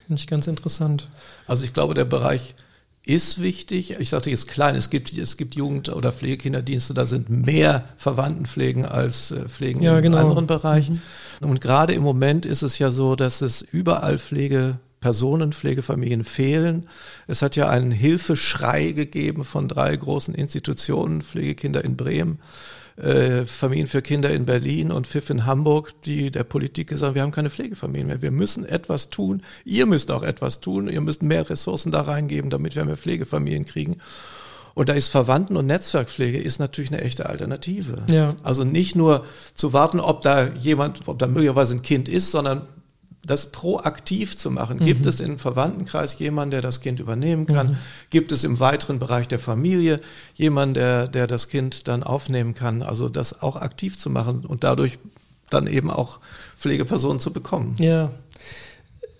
finde 0.05 0.19
ich 0.19 0.27
ganz 0.27 0.47
interessant. 0.47 1.09
Also 1.47 1.63
ich 1.65 1.73
glaube, 1.73 1.93
der 1.93 2.05
Bereich 2.05 2.55
ist 3.03 3.41
wichtig. 3.41 3.95
Ich 3.99 4.09
sagte 4.09 4.29
jetzt 4.29 4.47
klein, 4.47 4.75
es 4.75 4.89
gibt, 4.89 5.17
es 5.17 5.37
gibt 5.37 5.55
Jugend- 5.55 5.89
oder 5.89 6.11
Pflegekinderdienste, 6.11 6.93
da 6.93 7.05
sind 7.05 7.29
mehr 7.29 7.85
Verwandtenpflegen 7.97 8.85
als 8.85 9.31
äh, 9.31 9.47
Pflegen 9.47 9.81
Ja, 9.81 9.97
in 9.97 10.03
genau. 10.03 10.17
anderen 10.17 10.47
Bereichen. 10.47 11.01
Und 11.41 11.61
gerade 11.61 11.93
im 11.93 12.03
Moment 12.03 12.45
ist 12.45 12.61
es 12.61 12.77
ja 12.77 12.91
so, 12.91 13.15
dass 13.15 13.41
es 13.41 13.61
überall 13.61 14.17
Pflegepersonen, 14.17 15.53
Pflegefamilien 15.53 16.23
fehlen. 16.23 16.85
Es 17.27 17.41
hat 17.41 17.55
ja 17.55 17.69
einen 17.69 17.91
Hilfeschrei 17.91 18.91
gegeben 18.91 19.43
von 19.43 19.67
drei 19.67 19.95
großen 19.95 20.35
Institutionen, 20.35 21.21
Pflegekinder 21.21 21.83
in 21.83 21.95
Bremen, 21.95 22.39
äh, 22.99 23.45
Familien 23.45 23.87
für 23.87 24.01
Kinder 24.01 24.29
in 24.29 24.45
Berlin 24.45 24.91
und 24.91 25.07
Pfiff 25.07 25.29
in 25.29 25.45
Hamburg, 25.45 25.93
die 26.03 26.31
der 26.31 26.43
Politik 26.43 26.89
gesagt 26.89 27.09
haben, 27.09 27.15
wir 27.15 27.21
haben 27.21 27.31
keine 27.31 27.49
Pflegefamilien 27.49 28.07
mehr, 28.07 28.21
wir 28.21 28.31
müssen 28.31 28.65
etwas 28.65 29.09
tun, 29.09 29.41
ihr 29.65 29.85
müsst 29.85 30.11
auch 30.11 30.23
etwas 30.23 30.59
tun, 30.59 30.89
ihr 30.89 31.01
müsst 31.01 31.23
mehr 31.23 31.49
Ressourcen 31.49 31.91
da 31.91 32.01
reingeben, 32.01 32.49
damit 32.49 32.75
wir 32.75 32.85
mehr 32.85 32.97
Pflegefamilien 32.97 33.65
kriegen. 33.65 33.97
Und 34.75 34.89
da 34.89 34.93
ist 34.93 35.09
Verwandten- 35.09 35.57
und 35.57 35.65
Netzwerkpflege 35.65 36.37
ist 36.37 36.59
natürlich 36.59 36.91
eine 36.91 37.01
echte 37.01 37.25
Alternative. 37.27 38.03
Ja. 38.09 38.35
Also 38.43 38.63
nicht 38.63 38.95
nur 38.95 39.25
zu 39.53 39.73
warten, 39.73 39.99
ob 39.99 40.21
da 40.21 40.47
jemand, 40.47 41.07
ob 41.07 41.19
da 41.19 41.27
möglicherweise 41.27 41.75
ein 41.75 41.81
Kind 41.81 42.07
ist, 42.07 42.31
sondern 42.31 42.61
das 43.23 43.51
proaktiv 43.51 44.37
zu 44.37 44.49
machen. 44.49 44.79
Gibt 44.79 45.05
es 45.05 45.19
im 45.19 45.37
Verwandtenkreis 45.37 46.17
jemanden, 46.19 46.51
der 46.51 46.61
das 46.61 46.81
Kind 46.81 46.99
übernehmen 46.99 47.45
kann? 47.45 47.77
Gibt 48.09 48.31
es 48.31 48.43
im 48.43 48.59
weiteren 48.59 48.99
Bereich 48.99 49.27
der 49.27 49.39
Familie 49.39 49.99
jemanden, 50.35 50.75
der, 50.75 51.07
der 51.07 51.27
das 51.27 51.49
Kind 51.49 51.87
dann 51.87 52.03
aufnehmen 52.03 52.53
kann? 52.53 52.81
Also 52.81 53.09
das 53.09 53.41
auch 53.41 53.57
aktiv 53.57 53.97
zu 53.97 54.09
machen 54.09 54.45
und 54.45 54.63
dadurch 54.63 54.99
dann 55.49 55.67
eben 55.67 55.91
auch 55.91 56.19
Pflegepersonen 56.57 57.19
zu 57.19 57.33
bekommen. 57.33 57.75
Ja, 57.79 58.11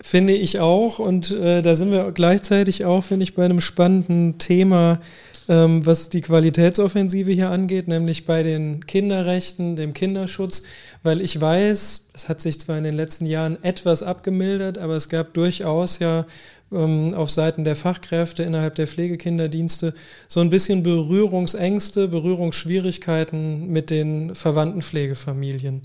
finde 0.00 0.32
ich 0.32 0.58
auch. 0.60 0.98
Und 0.98 1.30
äh, 1.32 1.62
da 1.62 1.74
sind 1.74 1.92
wir 1.92 2.10
gleichzeitig 2.12 2.84
auch, 2.84 3.02
finde 3.02 3.24
ich, 3.24 3.34
bei 3.34 3.44
einem 3.44 3.60
spannenden 3.60 4.38
Thema, 4.38 5.00
ähm, 5.48 5.84
was 5.84 6.08
die 6.08 6.20
Qualitätsoffensive 6.20 7.32
hier 7.32 7.50
angeht, 7.50 7.88
nämlich 7.88 8.24
bei 8.24 8.42
den 8.42 8.86
Kinderrechten, 8.86 9.76
dem 9.76 9.92
Kinderschutz. 9.92 10.62
Weil 11.02 11.20
ich 11.22 11.40
weiß, 11.40 12.08
es 12.12 12.28
hat 12.28 12.40
sich 12.40 12.60
zwar 12.60 12.76
in 12.76 12.84
den 12.84 12.94
letzten 12.94 13.26
Jahren 13.26 13.62
etwas 13.64 14.02
abgemildert, 14.02 14.76
aber 14.76 14.94
es 14.94 15.08
gab 15.08 15.32
durchaus 15.32 15.98
ja 15.98 16.26
ähm, 16.72 17.14
auf 17.14 17.30
Seiten 17.30 17.64
der 17.64 17.74
Fachkräfte 17.74 18.42
innerhalb 18.42 18.74
der 18.74 18.86
Pflegekinderdienste 18.86 19.94
so 20.28 20.40
ein 20.40 20.50
bisschen 20.50 20.82
Berührungsängste, 20.82 22.08
Berührungsschwierigkeiten 22.08 23.68
mit 23.68 23.88
den 23.88 24.34
verwandten 24.34 24.82
Pflegefamilien. 24.82 25.82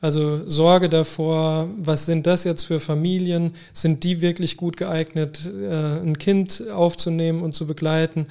Also 0.00 0.46
Sorge 0.48 0.88
davor, 0.88 1.68
was 1.78 2.06
sind 2.06 2.26
das 2.26 2.44
jetzt 2.44 2.64
für 2.64 2.80
Familien? 2.80 3.54
Sind 3.72 4.04
die 4.04 4.20
wirklich 4.20 4.56
gut 4.56 4.76
geeignet, 4.76 5.48
äh, 5.48 6.00
ein 6.00 6.18
Kind 6.18 6.64
aufzunehmen 6.70 7.42
und 7.42 7.54
zu 7.54 7.66
begleiten? 7.66 8.26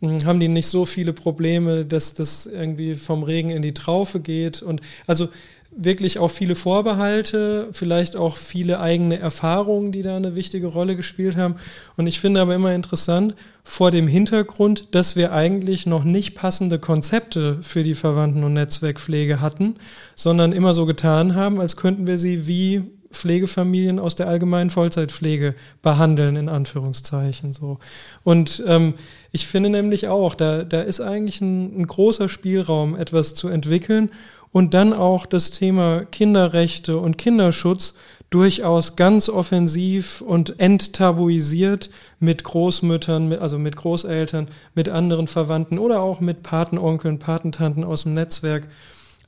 hm, 0.00 0.24
haben 0.24 0.40
die 0.40 0.48
nicht 0.48 0.66
so 0.66 0.84
viele 0.84 1.12
Probleme, 1.12 1.84
dass 1.84 2.14
das 2.14 2.46
irgendwie 2.46 2.94
vom 2.94 3.22
Regen 3.22 3.50
in 3.50 3.62
die 3.62 3.74
Traufe 3.74 4.20
geht. 4.20 4.62
Und 4.62 4.80
also 5.06 5.28
wirklich 5.76 6.18
auch 6.18 6.28
viele 6.28 6.54
Vorbehalte, 6.54 7.68
vielleicht 7.72 8.16
auch 8.16 8.36
viele 8.36 8.80
eigene 8.80 9.18
Erfahrungen, 9.18 9.92
die 9.92 10.02
da 10.02 10.16
eine 10.16 10.34
wichtige 10.34 10.66
Rolle 10.66 10.96
gespielt 10.96 11.36
haben. 11.36 11.56
Und 11.96 12.06
ich 12.06 12.18
finde 12.18 12.40
aber 12.40 12.54
immer 12.54 12.74
interessant, 12.74 13.34
vor 13.62 13.90
dem 13.90 14.08
Hintergrund, 14.08 14.94
dass 14.94 15.16
wir 15.16 15.32
eigentlich 15.32 15.86
noch 15.86 16.04
nicht 16.04 16.34
passende 16.34 16.78
Konzepte 16.78 17.58
für 17.62 17.84
die 17.84 17.94
Verwandten- 17.94 18.44
und 18.44 18.54
Netzwerkpflege 18.54 19.40
hatten, 19.40 19.74
sondern 20.14 20.52
immer 20.52 20.72
so 20.72 20.86
getan 20.86 21.34
haben, 21.34 21.60
als 21.60 21.76
könnten 21.76 22.06
wir 22.06 22.16
sie 22.16 22.48
wie 22.48 22.84
Pflegefamilien 23.16 23.98
aus 23.98 24.14
der 24.14 24.28
allgemeinen 24.28 24.70
Vollzeitpflege 24.70 25.54
behandeln, 25.82 26.36
in 26.36 26.48
Anführungszeichen. 26.48 27.52
So. 27.52 27.78
Und 28.22 28.62
ähm, 28.66 28.94
ich 29.32 29.46
finde 29.46 29.70
nämlich 29.70 30.08
auch, 30.08 30.34
da, 30.34 30.64
da 30.64 30.82
ist 30.82 31.00
eigentlich 31.00 31.40
ein, 31.40 31.80
ein 31.80 31.86
großer 31.86 32.28
Spielraum, 32.28 32.94
etwas 32.96 33.34
zu 33.34 33.48
entwickeln 33.48 34.10
und 34.56 34.72
dann 34.72 34.94
auch 34.94 35.26
das 35.26 35.50
Thema 35.50 36.06
Kinderrechte 36.06 36.96
und 36.96 37.18
Kinderschutz 37.18 37.92
durchaus 38.30 38.96
ganz 38.96 39.28
offensiv 39.28 40.22
und 40.22 40.58
enttabuisiert 40.58 41.90
mit 42.20 42.42
Großmüttern, 42.42 43.34
also 43.34 43.58
mit 43.58 43.76
Großeltern, 43.76 44.48
mit 44.74 44.88
anderen 44.88 45.26
Verwandten 45.26 45.78
oder 45.78 46.00
auch 46.00 46.20
mit 46.20 46.42
Patenonkeln, 46.42 47.18
Patentanten 47.18 47.84
aus 47.84 48.04
dem 48.04 48.14
Netzwerk 48.14 48.66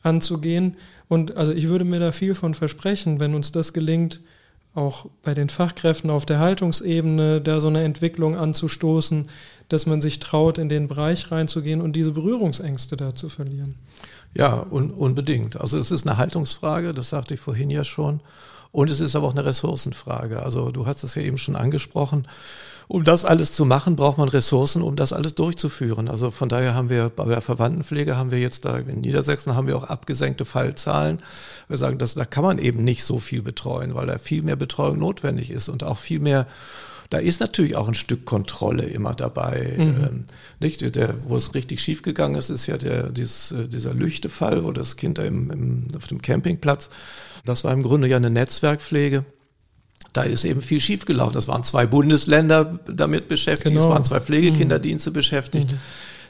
anzugehen. 0.03 0.79
Und 1.09 1.37
also 1.37 1.53
ich 1.53 1.69
würde 1.69 1.85
mir 1.85 2.01
da 2.01 2.13
viel 2.13 2.35
von 2.35 2.55
versprechen, 2.55 3.21
wenn 3.21 3.35
uns 3.35 3.53
das 3.53 3.75
gelingt, 3.75 4.23
auch 4.75 5.11
bei 5.23 5.35
den 5.35 5.51
Fachkräften 5.51 6.09
auf 6.09 6.25
der 6.25 6.39
Haltungsebene 6.39 7.43
da 7.43 7.61
so 7.61 7.69
eine 7.69 7.85
Entwicklung 7.85 8.35
anzustoßen, 8.35 9.29
dass 9.69 9.85
man 9.85 10.01
sich 10.01 10.21
traut, 10.21 10.57
in 10.57 10.71
den 10.71 10.89
Bereich 10.89 11.31
reinzugehen 11.31 11.83
und 11.83 11.97
diese 11.97 12.13
Berührungsängste 12.13 12.97
da 12.97 13.15
zu 13.15 13.29
verlieren. 13.29 13.75
Ja, 14.39 14.65
un 14.71 14.93
unbedingt. 14.93 15.61
Also 15.61 15.79
es 15.79 15.91
ist 15.91 16.07
eine 16.07 16.17
Haltungsfrage, 16.17 16.95
das 16.95 17.09
sagte 17.09 17.35
ich 17.35 17.41
vorhin 17.41 17.71
ja 17.71 17.83
schon. 17.83 18.21
Und 18.71 18.89
es 18.89 19.01
ist 19.01 19.17
aber 19.17 19.27
auch 19.27 19.33
eine 19.33 19.45
Ressourcenfrage. 19.45 20.41
Also 20.41 20.71
du 20.71 20.87
hast 20.87 21.03
es 21.03 21.17
ja 21.17 21.23
eben 21.23 21.39
schon 21.39 21.57
angesprochen. 21.57 22.29
Um 22.87 23.03
das 23.03 23.25
alles 23.25 23.53
zu 23.53 23.65
machen, 23.65 23.97
braucht 23.97 24.17
man 24.17 24.29
Ressourcen, 24.29 24.81
um 24.81 24.95
das 24.95 25.13
alles 25.13 25.35
durchzuführen. 25.35 26.09
Also 26.09 26.31
von 26.31 26.49
daher 26.49 26.75
haben 26.75 26.89
wir 26.89 27.09
bei 27.09 27.25
der 27.25 27.41
Verwandtenpflege 27.41 28.17
haben 28.17 28.31
wir 28.31 28.39
jetzt 28.39 28.65
da 28.65 28.79
in 28.79 29.01
Niedersachsen 29.01 29.57
haben 29.57 29.67
wir 29.67 29.77
auch 29.77 29.85
abgesenkte 29.85 30.45
Fallzahlen. 30.45 31.21
Wir 31.67 31.77
sagen, 31.77 31.99
dass 31.99 32.15
da 32.15 32.25
kann 32.25 32.45
man 32.45 32.59
eben 32.59 32.85
nicht 32.85 33.03
so 33.03 33.19
viel 33.19 33.43
betreuen, 33.43 33.97
weil 33.97 34.07
da 34.07 34.19
viel 34.19 34.43
mehr 34.43 34.57
Betreuung 34.57 35.01
notwendig 35.01 35.51
ist 35.51 35.69
und 35.69 35.83
auch 35.83 35.99
viel 35.99 36.21
mehr 36.21 36.47
da 37.11 37.19
ist 37.19 37.41
natürlich 37.41 37.77
auch 37.77 37.89
ein 37.89 37.95
Stück 37.95 38.25
Kontrolle 38.27 38.85
immer 38.85 39.15
dabei. 39.15 39.75
Mhm. 39.77 39.83
Ähm, 39.83 40.25
nicht? 40.61 40.95
Der, 40.95 41.15
wo 41.27 41.37
es 41.37 41.55
richtig 41.55 41.81
schief 41.81 42.03
gegangen 42.03 42.35
ist, 42.35 42.51
ist 42.51 42.67
ja 42.67 42.77
der, 42.77 43.09
dieses, 43.09 43.53
äh, 43.53 43.67
dieser 43.67 43.95
Lüchtefall, 43.95 44.65
wo 44.65 44.73
das 44.73 44.97
Kind 44.97 45.19
da 45.19 45.25
im, 45.25 45.51
im, 45.51 45.87
auf 45.97 46.07
dem 46.07 46.21
Campingplatz, 46.21 46.91
das 47.45 47.65
war 47.65 47.73
im 47.73 47.83
Grunde 47.83 48.09
ja 48.09 48.19
eine 48.19 48.31
Netzwerkpflege. 48.31 49.25
Da 50.13 50.23
ist 50.23 50.45
eben 50.45 50.63
viel 50.63 50.81
schiefgelaufen. 50.81 51.35
Das 51.35 51.49
waren 51.49 51.65
zwei 51.65 51.87
Bundesländer 51.87 52.79
damit 52.87 53.29
beschäftigt, 53.29 53.75
genau. 53.75 53.85
es 53.85 53.89
waren 53.89 54.05
zwei 54.05 54.21
Pflegekinderdienste 54.21 55.11
mhm. 55.11 55.15
beschäftigt. 55.15 55.73
Mhm 55.73 55.79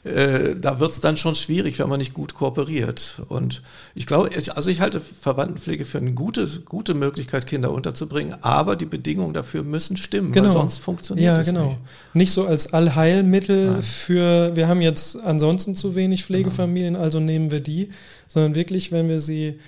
äh, 0.05 0.55
da 0.57 0.81
wird 0.81 0.93
es 0.93 1.01
dann 1.01 1.17
schon 1.17 1.35
schwierig, 1.35 1.79
wenn 1.79 1.89
man 1.89 1.99
nicht 1.99 2.15
gut 2.15 2.35
kooperiert. 2.35 3.23
Und 3.29 3.63
ich 3.95 4.07
glaube, 4.07 4.31
also 4.55 4.71
ich 4.71 4.81
halte 4.81 5.01
Verwandtenpflege 5.01 5.85
für 5.85 5.99
eine 5.99 6.13
gute, 6.13 6.49
gute 6.65 6.95
Möglichkeit, 6.95 7.47
Kinder 7.47 7.73
unterzubringen, 7.73 8.35
aber 8.43 8.77
die 8.77 8.87
Bedingungen 8.87 9.35
dafür 9.35 9.63
müssen 9.63 9.97
stimmen, 9.97 10.33
genau. 10.33 10.47
weil 10.47 10.53
sonst 10.53 10.79
funktioniert 10.79 11.27
ja, 11.27 11.41
es 11.41 11.47
genau. 11.47 11.67
nicht. 11.67 11.79
Nicht 12.15 12.33
so 12.33 12.47
als 12.47 12.73
Allheilmittel 12.73 13.73
Nein. 13.73 13.83
für, 13.83 14.55
wir 14.55 14.69
haben 14.69 14.81
jetzt 14.81 15.23
ansonsten 15.23 15.75
zu 15.75 15.95
wenig 15.95 16.25
Pflegefamilien, 16.25 16.95
genau. 16.95 17.05
also 17.05 17.21
nehmen 17.21 17.51
wir 17.51 17.61
die, 17.61 17.91
sondern 18.27 18.55
wirklich, 18.55 18.93
wenn 18.93 19.09
wir 19.09 19.21
sie 19.21 19.59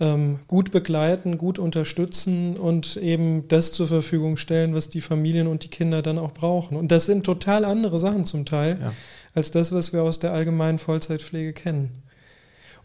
ähm, 0.00 0.38
gut 0.46 0.70
begleiten, 0.70 1.38
gut 1.38 1.58
unterstützen 1.58 2.56
und 2.56 2.96
eben 2.96 3.48
das 3.48 3.72
zur 3.72 3.88
Verfügung 3.88 4.36
stellen, 4.36 4.74
was 4.74 4.90
die 4.90 5.00
Familien 5.00 5.48
und 5.48 5.64
die 5.64 5.68
Kinder 5.68 6.02
dann 6.02 6.18
auch 6.18 6.32
brauchen. 6.32 6.76
Und 6.76 6.92
das 6.92 7.06
sind 7.06 7.24
total 7.24 7.64
andere 7.64 7.98
Sachen 7.98 8.24
zum 8.24 8.44
Teil. 8.44 8.78
Ja 8.80 8.92
als 9.34 9.50
das, 9.50 9.72
was 9.72 9.92
wir 9.92 10.02
aus 10.02 10.18
der 10.18 10.32
allgemeinen 10.32 10.78
Vollzeitpflege 10.78 11.52
kennen. 11.52 12.02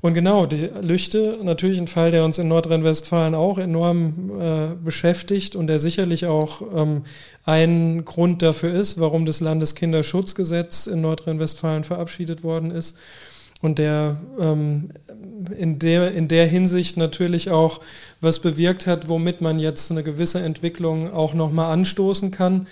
Und 0.04 0.16
genau, 0.16 0.46
die 0.46 0.70
Lüchte, 0.82 1.40
natürlich 1.44 1.80
ein 1.80 1.88
Fall, 1.88 2.12
der 2.12 2.26
uns 2.26 2.38
in 2.38 2.50
Nordrhein-Westfalen 2.50 3.36
auch 3.36 3.58
enorm 3.58 4.32
äh, 4.38 4.76
beschäftigt 4.84 5.56
und 5.56 5.68
der 5.68 5.80
sicherlich 5.80 6.26
auch 6.26 6.62
ähm, 6.76 7.04
ein 7.46 8.04
Grund 8.04 8.42
dafür 8.42 8.74
ist, 8.74 9.00
warum 9.00 9.26
das 9.26 9.40
Landeskinderschutzgesetz 9.40 10.88
in 10.88 11.00
Nordrhein-Westfalen 11.00 11.86
verabschiedet 11.86 12.44
worden 12.44 12.72
ist 12.72 12.98
und 13.62 13.80
der 13.80 14.18
ähm, 14.42 14.90
in, 15.58 15.80
der 15.80 16.12
in 16.12 16.28
der 16.28 16.48
Hinsicht 16.48 16.98
natürlich 16.98 17.50
auch 17.50 17.80
was 18.20 18.40
bewirkt 18.40 18.88
hat, 18.88 19.08
womit 19.08 19.40
man 19.40 19.58
jetzt 19.58 19.90
eine 19.90 20.04
gewisse 20.04 20.42
Entwicklung 20.42 21.14
auch 21.14 21.34
nochmal 21.34 21.72
anstoßen 21.72 22.30
kann. 22.32 22.68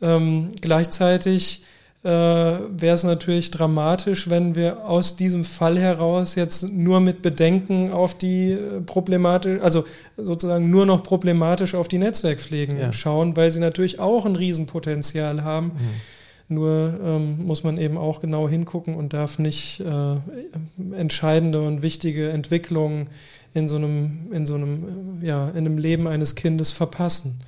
Ähm, 0.00 0.52
gleichzeitig 0.62 1.62
äh, 2.04 2.08
wäre 2.08 2.94
es 2.94 3.04
natürlich 3.04 3.52
dramatisch, 3.52 4.28
wenn 4.28 4.56
wir 4.56 4.88
aus 4.88 5.14
diesem 5.14 5.44
Fall 5.44 5.78
heraus 5.78 6.34
jetzt 6.34 6.68
nur 6.68 6.98
mit 6.98 7.22
Bedenken 7.22 7.92
auf 7.92 8.18
die 8.18 8.52
äh, 8.52 8.80
problematisch, 8.80 9.60
also 9.62 9.84
sozusagen 10.16 10.68
nur 10.68 10.84
noch 10.84 11.04
problematisch 11.04 11.76
auf 11.76 11.86
die 11.86 11.98
Netzwerkpflegen 11.98 12.78
ja. 12.78 12.92
schauen, 12.92 13.36
weil 13.36 13.52
sie 13.52 13.60
natürlich 13.60 14.00
auch 14.00 14.26
ein 14.26 14.34
Riesenpotenzial 14.34 15.44
haben. 15.44 15.66
Mhm. 15.66 16.54
Nur 16.56 17.00
ähm, 17.02 17.46
muss 17.46 17.62
man 17.62 17.78
eben 17.78 17.96
auch 17.96 18.20
genau 18.20 18.48
hingucken 18.48 18.96
und 18.96 19.12
darf 19.12 19.38
nicht 19.38 19.80
äh, 19.80 20.96
entscheidende 20.96 21.62
und 21.62 21.82
wichtige 21.82 22.30
Entwicklungen 22.30 23.08
in 23.54 23.68
so 23.68 23.76
einem, 23.76 24.32
in 24.32 24.44
so 24.44 24.56
einem, 24.56 25.20
äh, 25.22 25.26
ja, 25.28 25.48
in 25.50 25.58
einem 25.58 25.78
Leben 25.78 26.08
eines 26.08 26.34
Kindes 26.34 26.72
verpassen. 26.72 27.38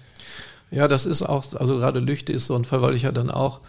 Ja, 0.71 0.87
das 0.87 1.07
ist 1.07 1.23
auch, 1.23 1.45
also 1.55 1.77
gerade 1.79 1.99
Lüchte 1.99 2.33
ist 2.33 2.47
so 2.47 2.55
ein 2.55 2.65
Fall, 2.65 2.83
weil 2.83 2.95
ich 2.95 3.03
ja 3.03 3.13
dann 3.13 3.31
auch 3.31 3.61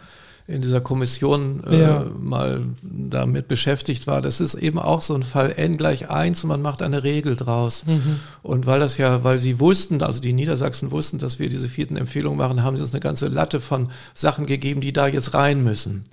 in 0.48 0.62
dieser 0.62 0.80
Kommission 0.80 1.64
äh, 1.68 1.82
ja. 1.82 2.06
mal 2.20 2.62
damit 2.84 3.48
beschäftigt 3.48 4.06
war. 4.06 4.22
Das 4.22 4.40
ist 4.40 4.54
eben 4.54 4.78
auch 4.78 5.02
so 5.02 5.16
ein 5.16 5.24
Fall 5.24 5.54
n 5.58 5.76
gleich 5.76 6.12
eins 6.12 6.44
und 6.44 6.50
man 6.50 6.62
macht 6.62 6.84
eine 6.84 7.04
Regel 7.04 7.36
draus. 7.36 7.84
Mhm. 7.88 8.20
Und 8.44 8.68
weil 8.68 8.80
das 8.80 8.98
ja, 8.98 9.24
weil 9.24 9.40
sie 9.40 9.60
wussten, 9.60 10.04
also 10.04 10.22
die 10.22 10.34
Niedersachsen 10.34 10.92
wussten, 10.92 11.18
dass 11.18 11.40
wir 11.40 11.50
diese 11.50 11.68
vierten 11.68 11.98
Empfehlungen 11.98 12.38
machen, 12.38 12.62
haben 12.62 12.78
sie 12.78 12.84
uns 12.84 12.94
eine 12.94 13.00
ganze 13.00 13.28
Latte 13.28 13.60
von 13.60 13.90
Sachen 14.14 14.46
gegeben, 14.46 14.82
die 14.82 14.94
da 14.94 15.08
jetzt 15.08 15.34
rein 15.34 15.64
müssen. 15.64 16.06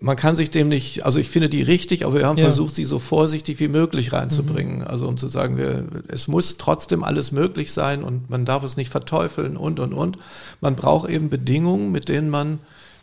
Man 0.00 0.16
kann 0.16 0.34
sich 0.34 0.50
dem 0.50 0.68
nicht, 0.68 1.04
also 1.04 1.18
ich 1.18 1.28
finde 1.28 1.50
die 1.50 1.62
richtig, 1.62 2.06
aber 2.06 2.14
wir 2.14 2.26
haben 2.26 2.38
ja. 2.38 2.44
versucht, 2.44 2.74
sie 2.74 2.84
so 2.84 2.98
vorsichtig 2.98 3.60
wie 3.60 3.68
möglich 3.68 4.14
reinzubringen. 4.14 4.78
Mhm. 4.78 4.86
Also 4.86 5.06
um 5.06 5.18
zu 5.18 5.28
sagen, 5.28 5.58
wir, 5.58 5.84
es 6.08 6.26
muss 6.26 6.56
trotzdem 6.56 7.04
alles 7.04 7.32
möglich 7.32 7.70
sein 7.70 8.02
und 8.02 8.30
man 8.30 8.46
darf 8.46 8.64
es 8.64 8.78
nicht 8.78 8.90
verteufeln 8.90 9.58
und, 9.58 9.78
und, 9.78 9.92
und. 9.92 10.16
Man 10.62 10.74
braucht 10.74 11.10
eben 11.10 11.28
Bedingungen, 11.28 11.92
mit 11.92 12.08
denen 12.08 12.30
man 12.30 12.58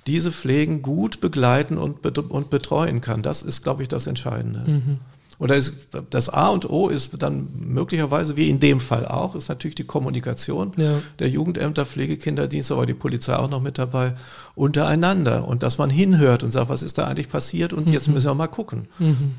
diese 0.08 0.32
Pflegen 0.32 0.82
gut 0.82 1.22
begleiten 1.22 1.78
und, 1.78 2.06
und 2.18 2.50
betreuen 2.50 3.02
kann. 3.02 3.22
Das 3.22 3.42
ist, 3.42 3.64
glaube 3.64 3.82
ich, 3.82 3.88
das 3.88 4.08
Entscheidende. 4.08 4.64
Mhm. 4.68 5.00
Und 5.40 5.52
das, 5.52 5.72
das 6.10 6.28
A 6.28 6.50
und 6.50 6.70
O 6.70 6.90
ist 6.90 7.12
dann 7.20 7.48
möglicherweise, 7.56 8.36
wie 8.36 8.50
in 8.50 8.60
dem 8.60 8.82
Fall 8.82 9.06
auch, 9.06 9.36
ist 9.36 9.48
natürlich 9.48 9.76
die 9.76 9.86
Kommunikation 9.86 10.74
ja. 10.76 11.02
der 11.20 11.30
Jugendämter, 11.30 11.86
Pflegekinderdienste, 11.86 12.74
aber 12.74 12.86
die 12.86 12.94
Polizei 12.94 13.36
auch 13.38 13.50
noch 13.50 13.62
mit 13.62 13.78
dabei, 13.78 14.16
untereinander. 14.54 15.48
Und 15.48 15.64
dass 15.64 15.78
man 15.78 15.90
hinhört 15.90 16.44
und 16.44 16.52
sagt, 16.52 16.68
was 16.68 16.84
ist 16.84 16.98
da 16.98 17.08
eigentlich 17.08 17.30
passiert 17.30 17.72
und 17.72 17.88
mhm. 17.88 17.94
jetzt 17.94 18.10
müssen 18.10 18.28
wir 18.28 18.34
mal 18.34 18.48
gucken. 18.48 18.88
Mhm. 19.00 19.36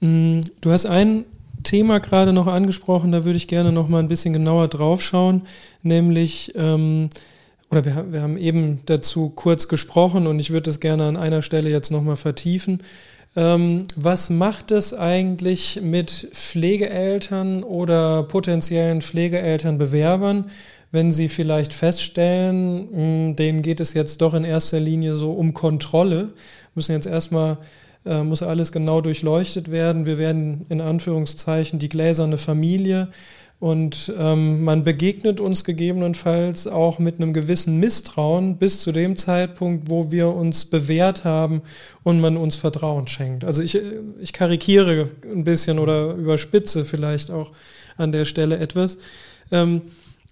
Mm, 0.00 0.40
du 0.60 0.72
hast 0.72 0.86
ein 0.86 1.24
Thema 1.62 2.00
gerade 2.00 2.32
noch 2.32 2.46
angesprochen, 2.46 3.12
da 3.12 3.24
würde 3.24 3.36
ich 3.36 3.48
gerne 3.48 3.72
noch 3.72 3.88
mal 3.88 3.98
ein 3.98 4.08
bisschen 4.08 4.32
genauer 4.32 4.68
drauf 4.68 5.02
schauen, 5.02 5.42
nämlich 5.82 6.52
ähm, 6.56 7.10
oder 7.70 7.84
wir, 7.86 8.12
wir 8.12 8.22
haben 8.22 8.36
eben 8.36 8.80
dazu 8.84 9.30
kurz 9.30 9.66
gesprochen 9.66 10.26
und 10.26 10.38
ich 10.38 10.50
würde 10.50 10.64
das 10.64 10.78
gerne 10.78 11.04
an 11.04 11.16
einer 11.16 11.40
Stelle 11.40 11.70
jetzt 11.70 11.90
nochmal 11.90 12.16
vertiefen. 12.16 12.82
Ähm, 13.34 13.84
was 13.96 14.28
macht 14.28 14.70
es 14.72 14.92
eigentlich 14.92 15.80
mit 15.82 16.28
Pflegeeltern 16.32 17.64
oder 17.64 18.24
potenziellen 18.24 19.00
Pflegeelternbewerbern, 19.00 20.50
wenn 20.90 21.12
sie 21.12 21.28
vielleicht 21.28 21.72
feststellen, 21.72 22.90
mh, 22.90 22.96
hm, 22.96 23.36
denen 23.36 23.62
geht 23.62 23.80
es 23.80 23.94
jetzt 23.94 24.20
doch 24.20 24.34
in 24.34 24.44
erster 24.44 24.78
Linie 24.78 25.14
so 25.14 25.32
um 25.32 25.54
Kontrolle, 25.54 26.34
müssen 26.74 26.92
jetzt 26.92 27.06
erstmal 27.06 27.56
äh, 28.04 28.22
muss 28.22 28.42
alles 28.42 28.72
genau 28.72 29.00
durchleuchtet 29.00 29.70
werden. 29.70 30.06
Wir 30.06 30.18
werden 30.18 30.66
in 30.68 30.80
Anführungszeichen 30.80 31.78
die 31.78 31.88
gläserne 31.88 32.38
Familie 32.38 33.08
und 33.62 34.12
ähm, 34.18 34.64
man 34.64 34.82
begegnet 34.82 35.38
uns 35.38 35.62
gegebenenfalls 35.62 36.66
auch 36.66 36.98
mit 36.98 37.20
einem 37.20 37.32
gewissen 37.32 37.78
Misstrauen 37.78 38.56
bis 38.56 38.80
zu 38.80 38.90
dem 38.90 39.16
Zeitpunkt, 39.16 39.88
wo 39.88 40.10
wir 40.10 40.34
uns 40.34 40.64
bewährt 40.64 41.22
haben 41.22 41.62
und 42.02 42.20
man 42.20 42.36
uns 42.36 42.56
Vertrauen 42.56 43.06
schenkt. 43.06 43.44
Also 43.44 43.62
ich, 43.62 43.78
ich 44.20 44.32
karikiere 44.32 45.10
ein 45.32 45.44
bisschen 45.44 45.78
oder 45.78 46.14
überspitze 46.14 46.84
vielleicht 46.84 47.30
auch 47.30 47.52
an 47.96 48.10
der 48.10 48.24
Stelle 48.24 48.58
etwas. 48.58 48.98
Ähm, 49.52 49.82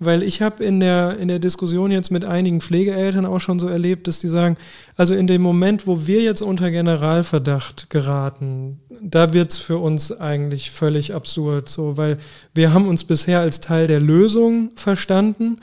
weil 0.00 0.22
ich 0.22 0.42
habe 0.42 0.64
in 0.64 0.80
der, 0.80 1.18
in 1.18 1.28
der 1.28 1.38
Diskussion 1.38 1.90
jetzt 1.90 2.10
mit 2.10 2.24
einigen 2.24 2.60
Pflegeeltern 2.60 3.26
auch 3.26 3.38
schon 3.38 3.58
so 3.58 3.68
erlebt, 3.68 4.06
dass 4.06 4.18
die 4.18 4.28
sagen, 4.28 4.56
also 4.96 5.14
in 5.14 5.26
dem 5.26 5.42
Moment, 5.42 5.86
wo 5.86 6.06
wir 6.06 6.22
jetzt 6.22 6.42
unter 6.42 6.70
Generalverdacht 6.70 7.90
geraten, 7.90 8.80
da 9.00 9.32
wird's 9.32 9.58
für 9.58 9.78
uns 9.78 10.12
eigentlich 10.18 10.70
völlig 10.70 11.14
absurd, 11.14 11.68
so, 11.68 11.96
weil 11.96 12.18
wir 12.54 12.74
haben 12.74 12.88
uns 12.88 13.04
bisher 13.04 13.40
als 13.40 13.60
Teil 13.60 13.86
der 13.86 14.00
Lösung 14.00 14.70
verstanden 14.76 15.58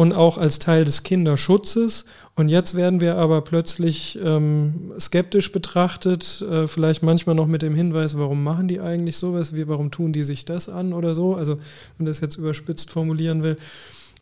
und 0.00 0.14
auch 0.14 0.38
als 0.38 0.58
Teil 0.58 0.86
des 0.86 1.02
Kinderschutzes. 1.02 2.06
Und 2.34 2.48
jetzt 2.48 2.74
werden 2.74 3.02
wir 3.02 3.16
aber 3.16 3.42
plötzlich 3.42 4.18
ähm, 4.24 4.92
skeptisch 4.98 5.52
betrachtet, 5.52 6.40
äh, 6.40 6.66
vielleicht 6.66 7.02
manchmal 7.02 7.34
noch 7.34 7.46
mit 7.46 7.60
dem 7.60 7.74
Hinweis, 7.74 8.16
warum 8.16 8.42
machen 8.42 8.66
die 8.66 8.80
eigentlich 8.80 9.18
sowas, 9.18 9.54
wie, 9.54 9.68
warum 9.68 9.90
tun 9.90 10.14
die 10.14 10.22
sich 10.22 10.46
das 10.46 10.70
an 10.70 10.94
oder 10.94 11.14
so, 11.14 11.34
also 11.34 11.58
wenn 11.98 12.06
das 12.06 12.22
jetzt 12.22 12.36
überspitzt 12.38 12.90
formulieren 12.90 13.42
will. 13.42 13.58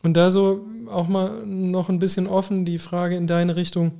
Und 0.03 0.17
da 0.17 0.31
so 0.31 0.65
auch 0.91 1.07
mal 1.07 1.45
noch 1.45 1.87
ein 1.87 1.99
bisschen 1.99 2.27
offen 2.27 2.65
die 2.65 2.77
Frage 2.77 3.15
in 3.15 3.25
deine 3.25 3.55
Richtung, 3.55 3.93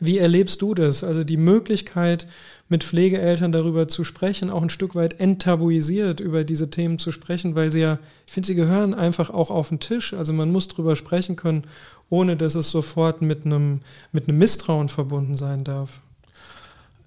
wie 0.00 0.18
erlebst 0.18 0.62
du 0.62 0.74
das? 0.74 1.04
Also 1.04 1.24
die 1.24 1.36
Möglichkeit, 1.36 2.26
mit 2.68 2.84
Pflegeeltern 2.84 3.52
darüber 3.52 3.86
zu 3.86 4.02
sprechen, 4.02 4.50
auch 4.50 4.62
ein 4.62 4.70
Stück 4.70 4.94
weit 4.94 5.20
enttabuisiert 5.20 6.20
über 6.20 6.42
diese 6.42 6.70
Themen 6.70 6.98
zu 6.98 7.12
sprechen, 7.12 7.54
weil 7.54 7.70
sie 7.70 7.80
ja, 7.80 7.98
ich 8.26 8.32
finde, 8.32 8.46
sie 8.46 8.54
gehören 8.54 8.94
einfach 8.94 9.28
auch 9.30 9.50
auf 9.50 9.68
den 9.68 9.78
Tisch. 9.78 10.14
Also 10.14 10.32
man 10.32 10.50
muss 10.50 10.68
drüber 10.68 10.96
sprechen 10.96 11.36
können, 11.36 11.64
ohne 12.08 12.36
dass 12.36 12.54
es 12.54 12.70
sofort 12.70 13.20
mit 13.20 13.44
einem, 13.44 13.80
mit 14.10 14.28
einem 14.28 14.38
Misstrauen 14.38 14.88
verbunden 14.88 15.36
sein 15.36 15.64
darf. 15.64 16.00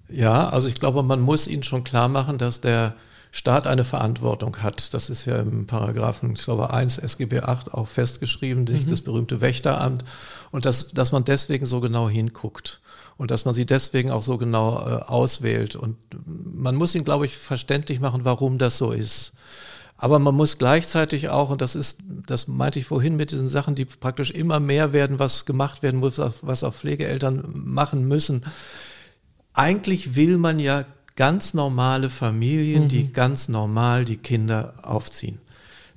Ja, 0.08 0.48
also 0.48 0.68
ich 0.68 0.76
glaube, 0.76 1.02
man 1.02 1.20
muss 1.20 1.48
ihnen 1.48 1.64
schon 1.64 1.82
klar 1.82 2.08
machen, 2.08 2.38
dass 2.38 2.60
der 2.60 2.94
Staat 3.36 3.66
eine 3.66 3.84
Verantwortung 3.84 4.62
hat. 4.62 4.94
Das 4.94 5.10
ist 5.10 5.26
ja 5.26 5.36
im 5.36 5.66
Paragraphen, 5.66 6.32
ich 6.32 6.44
glaube, 6.44 6.72
1 6.72 6.96
SGB 6.96 7.40
8 7.40 7.74
auch 7.74 7.86
festgeschrieben, 7.86 8.64
mhm. 8.64 8.88
das 8.88 9.02
berühmte 9.02 9.42
Wächteramt. 9.42 10.04
Und 10.52 10.64
dass, 10.64 10.88
dass 10.88 11.12
man 11.12 11.22
deswegen 11.22 11.66
so 11.66 11.80
genau 11.80 12.08
hinguckt 12.08 12.80
und 13.18 13.30
dass 13.30 13.44
man 13.44 13.52
sie 13.52 13.66
deswegen 13.66 14.10
auch 14.10 14.22
so 14.22 14.38
genau 14.38 14.78
äh, 14.78 15.02
auswählt. 15.02 15.76
Und 15.76 15.98
man 16.24 16.76
muss 16.76 16.94
ihnen, 16.94 17.04
glaube 17.04 17.26
ich, 17.26 17.36
verständlich 17.36 18.00
machen, 18.00 18.24
warum 18.24 18.56
das 18.56 18.78
so 18.78 18.90
ist. 18.90 19.34
Aber 19.98 20.18
man 20.18 20.34
muss 20.34 20.56
gleichzeitig 20.56 21.28
auch, 21.28 21.50
und 21.50 21.60
das 21.60 21.74
ist, 21.74 21.98
das 22.26 22.48
meinte 22.48 22.78
ich 22.78 22.86
vorhin 22.86 23.16
mit 23.16 23.32
diesen 23.32 23.48
Sachen, 23.48 23.74
die 23.74 23.84
praktisch 23.84 24.30
immer 24.30 24.60
mehr 24.60 24.94
werden, 24.94 25.18
was 25.18 25.44
gemacht 25.44 25.82
werden 25.82 26.00
muss, 26.00 26.18
was 26.40 26.64
auch 26.64 26.72
Pflegeeltern 26.72 27.44
machen 27.52 28.08
müssen. 28.08 28.46
Eigentlich 29.52 30.16
will 30.16 30.38
man 30.38 30.58
ja 30.58 30.86
ganz 31.16 31.54
normale 31.54 32.10
Familien, 32.10 32.84
mhm. 32.84 32.88
die 32.88 33.12
ganz 33.12 33.48
normal 33.48 34.04
die 34.04 34.18
Kinder 34.18 34.74
aufziehen. 34.82 35.38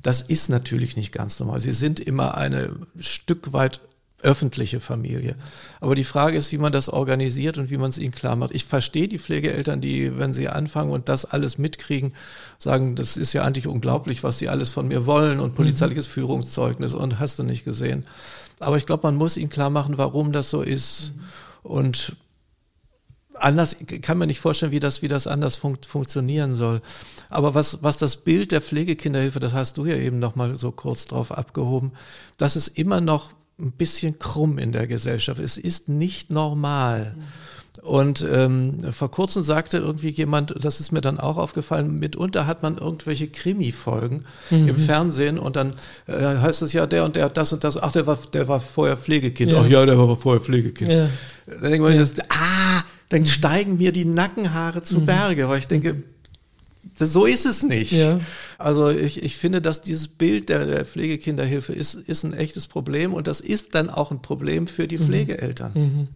Das 0.02 0.22
ist 0.22 0.50
natürlich 0.50 0.96
nicht 0.96 1.12
ganz 1.12 1.40
normal. 1.40 1.60
Sie 1.60 1.74
sind 1.74 2.00
immer 2.00 2.38
eine 2.38 2.72
Stück 2.98 3.52
weit 3.52 3.82
öffentliche 4.22 4.80
Familie. 4.80 5.36
Aber 5.80 5.96
die 5.96 6.04
Frage 6.04 6.38
ist, 6.38 6.52
wie 6.52 6.58
man 6.58 6.72
das 6.72 6.90
organisiert 6.90 7.58
und 7.58 7.70
wie 7.70 7.78
man 7.78 7.90
es 7.90 7.98
ihnen 7.98 8.12
klar 8.12 8.36
macht. 8.36 8.54
Ich 8.54 8.66
verstehe 8.66 9.08
die 9.08 9.20
Pflegeeltern, 9.20 9.82
die, 9.82 10.18
wenn 10.18 10.34
sie 10.34 10.50
anfangen 10.50 10.92
und 10.92 11.08
das 11.10 11.26
alles 11.26 11.58
mitkriegen, 11.58 12.14
sagen, 12.58 12.96
das 12.96 13.18
ist 13.18 13.34
ja 13.34 13.44
eigentlich 13.44 13.68
unglaublich, 13.68 14.24
was 14.24 14.40
sie 14.40 14.50
alles 14.50 14.72
von 14.72 14.88
mir 14.88 15.06
wollen 15.06 15.40
und 15.40 15.52
mhm. 15.52 15.56
polizeiliches 15.56 16.08
mhm. 16.08 16.12
Führungszeugnis 16.12 16.94
und 16.94 17.20
hast 17.20 17.40
du 17.40 17.44
nicht 17.44 17.64
gesehen. 17.64 18.06
Aber 18.60 18.78
ich 18.78 18.86
glaube, 18.86 19.08
man 19.08 19.16
muss 19.16 19.38
ihnen 19.38 19.50
klar 19.50 19.70
machen, 19.70 19.98
warum 19.98 20.32
das 20.32 20.50
so 20.50 20.62
ist. 20.62 21.14
Mhm. 21.16 21.22
Und 21.72 22.16
anders 23.40 23.76
kann 24.02 24.18
man 24.18 24.28
nicht 24.28 24.40
vorstellen, 24.40 24.72
wie 24.72 24.80
das, 24.80 25.02
wie 25.02 25.08
das 25.08 25.28
anders 25.28 25.58
fun 25.58 25.78
funktionieren 25.88 26.56
soll. 26.56 26.82
Aber 27.30 27.54
was, 27.54 27.84
was 27.84 27.98
das 27.98 28.18
Bild 28.18 28.52
der 28.52 28.62
Pflegekinderhilfe, 28.62 29.40
das 29.40 29.54
hast 29.54 29.78
du 29.78 29.86
ja 29.86 29.96
eben 29.96 30.20
noch 30.20 30.36
mal 30.36 30.56
so 30.56 30.72
kurz 30.72 31.06
drauf 31.06 31.32
abgehoben, 31.32 31.92
dass 32.38 32.56
es 32.56 32.68
immer 32.68 33.02
noch 33.02 33.32
ein 33.60 33.72
bisschen 33.72 34.20
krumm 34.20 34.58
in 34.58 34.72
der 34.72 34.88
Gesellschaft. 34.88 35.40
Es 35.40 35.58
ist 35.58 35.90
nicht 35.90 36.30
normal. 36.32 37.16
Und 37.82 38.26
ähm, 38.30 38.80
vor 38.92 39.10
kurzem 39.10 39.44
sagte 39.44 39.78
irgendwie 39.78 40.10
jemand, 40.10 40.54
das 40.62 40.80
ist 40.80 40.92
mir 40.92 41.02
dann 41.02 41.20
auch 41.20 41.38
aufgefallen, 41.38 42.00
mitunter 42.00 42.46
hat 42.46 42.62
man 42.62 42.78
irgendwelche 42.78 43.28
Krimi-Folgen 43.28 44.26
mhm. 44.50 44.68
im 44.68 44.78
Fernsehen 44.78 45.40
und 45.40 45.56
dann 45.56 45.72
äh, 46.08 46.14
heißt 46.22 46.62
es 46.62 46.74
ja, 46.74 46.88
der 46.88 47.06
und 47.06 47.16
der 47.16 47.26
hat 47.26 47.38
das 47.38 47.54
und 47.54 47.64
das, 47.64 47.82
ach, 47.82 47.92
der 47.92 48.06
war, 48.06 48.18
der 48.34 48.48
war 48.48 48.60
vorher 48.60 48.98
Pflegekind. 48.98 49.52
Ja. 49.52 49.62
Ach 49.62 49.68
ja, 49.68 49.86
der 49.86 49.98
war 49.98 50.16
vorher 50.16 50.42
Pflegekind. 50.42 50.92
Ja. 50.92 51.10
Dann 51.48 51.72
denkt 51.72 51.82
man, 51.82 51.94
ja. 51.94 52.00
das, 52.00 52.14
ah, 52.30 52.84
dann 53.10 53.26
steigen 53.26 53.78
mir 53.78 53.92
die 53.92 54.06
Nackenhaare 54.06 54.84
zu 54.84 55.02
mhm. 55.02 55.06
Berge, 55.08 55.50
weil 55.50 55.60
ich 55.60 55.68
denke, 55.68 56.04
so 57.00 57.26
ist 57.26 57.46
es 57.46 57.64
nicht. 57.64 57.92
Ja. 57.92 58.20
Also 58.58 58.90
ich, 58.90 59.24
ich 59.24 59.38
finde, 59.38 59.62
dass 59.62 59.82
dieses 59.82 60.08
Bild 60.08 60.50
der, 60.50 60.66
der 60.66 60.86
Pflegekinderhilfe 60.86 61.74
ist, 61.74 61.96
ist 61.96 62.24
ein 62.24 62.34
echtes 62.34 62.68
Problem 62.68 63.14
und 63.14 63.28
das 63.28 63.42
ist 63.42 63.76
dann 63.76 63.90
auch 63.90 64.12
ein 64.12 64.22
Problem 64.22 64.68
für 64.68 64.88
die 64.88 64.98
mhm. 64.98 65.06
Pflegeeltern. 65.06 65.72
Mhm. 65.74 66.08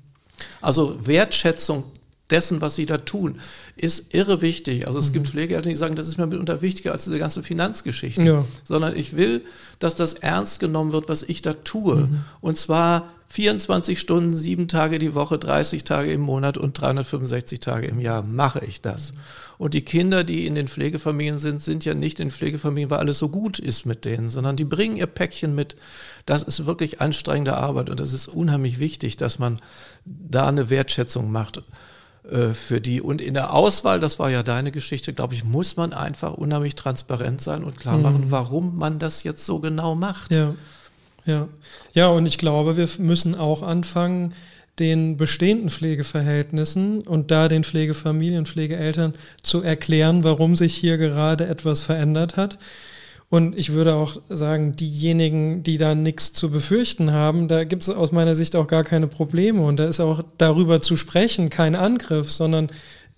Also 0.61 0.97
Wertschätzung 1.05 1.85
dessen, 2.29 2.61
was 2.61 2.75
sie 2.75 2.85
da 2.85 2.97
tun, 2.97 3.39
ist 3.75 4.13
irre 4.13 4.41
wichtig. 4.41 4.87
Also 4.87 4.99
es 4.99 5.09
mhm. 5.09 5.13
gibt 5.13 5.27
Pflegeeltern, 5.29 5.69
die 5.69 5.75
sagen, 5.75 5.95
das 5.95 6.07
ist 6.07 6.17
mir 6.17 6.25
mitunter 6.25 6.61
wichtiger 6.61 6.91
als 6.91 7.03
diese 7.05 7.19
ganze 7.19 7.43
Finanzgeschichte. 7.43 8.23
Ja. 8.23 8.45
Sondern 8.63 8.95
ich 8.95 9.15
will, 9.15 9.43
dass 9.79 9.95
das 9.95 10.13
ernst 10.13 10.59
genommen 10.59 10.93
wird, 10.93 11.09
was 11.09 11.23
ich 11.23 11.41
da 11.41 11.53
tue. 11.53 11.95
Mhm. 11.95 12.21
Und 12.41 12.57
zwar 12.57 13.11
24 13.33 13.99
Stunden, 13.99 14.35
sieben 14.35 14.67
Tage 14.67 14.99
die 14.99 15.15
Woche, 15.15 15.39
30 15.39 15.83
Tage 15.83 16.11
im 16.11 16.21
Monat 16.21 16.55
und 16.55 16.79
365 16.79 17.59
Tage 17.59 17.87
im 17.87 17.99
Jahr 17.99 18.21
mache 18.21 18.63
ich 18.63 18.79
das. 18.79 19.11
Und 19.57 19.73
die 19.73 19.81
Kinder, 19.81 20.23
die 20.23 20.45
in 20.45 20.53
den 20.53 20.67
Pflegefamilien 20.67 21.39
sind, 21.39 21.59
sind 21.59 21.83
ja 21.83 21.95
nicht 21.95 22.19
in 22.19 22.29
Pflegefamilien, 22.29 22.91
weil 22.91 22.99
alles 22.99 23.17
so 23.17 23.29
gut 23.29 23.57
ist 23.57 23.87
mit 23.87 24.05
denen, 24.05 24.29
sondern 24.29 24.55
die 24.55 24.65
bringen 24.65 24.97
ihr 24.97 25.07
Päckchen 25.07 25.55
mit. 25.55 25.75
Das 26.27 26.43
ist 26.43 26.67
wirklich 26.67 27.01
anstrengende 27.01 27.57
Arbeit 27.57 27.89
und 27.89 27.99
das 27.99 28.13
ist 28.13 28.27
unheimlich 28.27 28.77
wichtig, 28.77 29.17
dass 29.17 29.39
man 29.39 29.59
da 30.05 30.47
eine 30.47 30.69
Wertschätzung 30.69 31.31
macht 31.31 31.63
äh, 32.29 32.49
für 32.49 32.81
die. 32.81 33.01
Und 33.01 33.19
in 33.19 33.33
der 33.33 33.51
Auswahl, 33.51 33.99
das 33.99 34.19
war 34.19 34.29
ja 34.29 34.43
deine 34.43 34.71
Geschichte, 34.71 35.11
glaube 35.11 35.33
ich, 35.33 35.43
muss 35.43 35.75
man 35.75 35.91
einfach 35.91 36.35
unheimlich 36.35 36.75
transparent 36.75 37.41
sein 37.41 37.63
und 37.63 37.79
klar 37.79 37.97
machen, 37.97 38.25
mhm. 38.25 38.31
warum 38.31 38.77
man 38.77 38.99
das 38.99 39.23
jetzt 39.23 39.43
so 39.43 39.57
genau 39.57 39.95
macht. 39.95 40.31
Ja. 40.31 40.53
Ja, 41.25 41.47
ja, 41.93 42.07
und 42.07 42.25
ich 42.25 42.37
glaube, 42.37 42.75
wir 42.77 42.87
müssen 42.99 43.35
auch 43.35 43.63
anfangen, 43.63 44.33
den 44.79 45.17
bestehenden 45.17 45.69
Pflegeverhältnissen 45.69 47.03
und 47.03 47.29
da 47.29 47.47
den 47.47 47.63
Pflegefamilien, 47.63 48.45
Pflegeeltern 48.45 49.13
zu 49.41 49.61
erklären, 49.61 50.23
warum 50.23 50.55
sich 50.55 50.75
hier 50.75 50.97
gerade 50.97 51.47
etwas 51.47 51.83
verändert 51.83 52.37
hat. 52.37 52.57
Und 53.29 53.57
ich 53.57 53.73
würde 53.73 53.95
auch 53.95 54.17
sagen, 54.29 54.75
diejenigen, 54.75 55.63
die 55.63 55.77
da 55.77 55.95
nichts 55.95 56.33
zu 56.33 56.51
befürchten 56.51 57.13
haben, 57.13 57.47
da 57.47 57.63
gibt 57.63 57.81
es 57.81 57.89
aus 57.89 58.11
meiner 58.11 58.35
Sicht 58.35 58.55
auch 58.55 58.67
gar 58.67 58.83
keine 58.83 59.07
Probleme. 59.07 59.61
Und 59.63 59.79
da 59.79 59.85
ist 59.85 59.99
auch 59.99 60.23
darüber 60.37 60.81
zu 60.81 60.97
sprechen 60.97 61.49
kein 61.49 61.75
Angriff, 61.75 62.31
sondern 62.31 62.69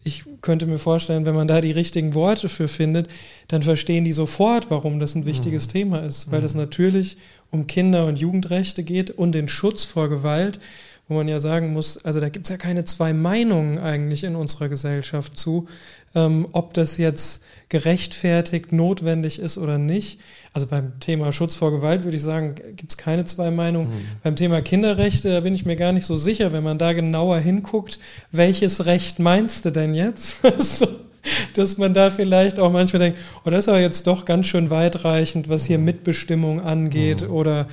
ich 0.06 0.24
könnte 0.42 0.68
mir 0.68 0.78
vorstellen, 0.78 1.26
wenn 1.26 1.34
man 1.34 1.48
da 1.48 1.62
die 1.62 1.72
richtigen 1.72 2.14
Worte 2.14 2.48
für 2.48 2.68
findet, 2.68 3.08
dann 3.48 3.64
verstehen 3.64 4.06
die 4.06 4.14
sofort, 4.14 4.70
warum 4.70 5.00
das 5.00 5.16
ein 5.16 5.26
wichtiges 5.26 5.68
mhm. 5.68 5.72
Thema 5.72 6.00
ist, 6.06 6.32
weil 6.32 6.42
mhm. 6.42 6.46
es 6.46 6.54
natürlich 6.54 7.18
um 7.50 7.66
Kinder- 7.66 8.06
und 8.06 8.20
Jugendrechte 8.20 8.84
geht 8.84 9.10
und 9.10 9.32
den 9.32 9.48
Schutz 9.48 9.84
vor 9.84 10.08
Gewalt, 10.08 10.60
wo 11.08 11.16
man 11.16 11.28
ja 11.28 11.40
sagen 11.40 11.72
muss, 11.72 12.04
also 12.04 12.20
da 12.20 12.30
gibt 12.30 12.46
es 12.46 12.50
ja 12.50 12.58
keine 12.58 12.84
zwei 12.84 13.14
Meinungen 13.14 13.78
eigentlich 13.78 14.24
in 14.24 14.36
unserer 14.36 14.70
Gesellschaft 14.70 15.38
zu, 15.38 15.68
ähm, 16.16 16.48
ob 16.52 16.74
das 16.74 16.98
jetzt 16.98 17.44
gerechtfertigt, 17.70 18.72
notwendig 18.72 19.40
ist 19.40 19.58
oder 19.58 19.78
nicht. 19.78 20.20
Also 20.54 20.68
beim 20.68 21.00
Thema 21.00 21.32
Schutz 21.32 21.54
vor 21.54 21.72
Gewalt 21.72 22.06
würde 22.06 22.18
ich 22.18 22.24
sagen, 22.24 22.56
gibt 22.76 22.92
es 22.92 22.98
keine 22.98 23.26
zwei 23.26 23.52
Meinungen. 23.52 23.90
Mhm. 23.90 24.08
Beim 24.24 24.36
Thema 24.36 24.62
Kinderrechte, 24.62 25.32
da 25.32 25.42
bin 25.42 25.54
ich 25.54 25.66
mir 25.66 25.76
gar 25.76 25.92
nicht 25.92 26.06
so 26.06 26.16
sicher, 26.16 26.54
wenn 26.54 26.64
man 26.64 26.78
da 26.78 26.94
genauer 26.94 27.38
hinguckt, 27.38 28.00
welches 28.32 28.86
Recht 28.86 29.20
meinst 29.20 29.66
du 29.66 29.72
denn 29.72 29.94
jetzt? 29.94 30.38
dass 31.54 31.78
man 31.78 31.94
da 31.94 32.10
vielleicht 32.10 32.60
auch 32.60 32.72
manchmal 32.72 33.00
denkt, 33.00 33.20
oh, 33.44 33.50
das 33.50 33.66
ist 33.66 33.70
aber 33.70 33.82
jetzt 33.82 34.08
doch 34.08 34.26
ganz 34.26 34.48
schön 34.48 34.70
weitreichend, 34.70 35.50
was 35.50 35.66
hier 35.66 35.78
mhm. 35.78 35.86
Mitbestimmung 35.86 36.62
angeht 36.62 37.24
mhm. 37.24 37.32
oder 37.32 37.68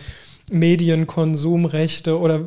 Medienkonsumrechte 0.52 2.18
oder 2.18 2.44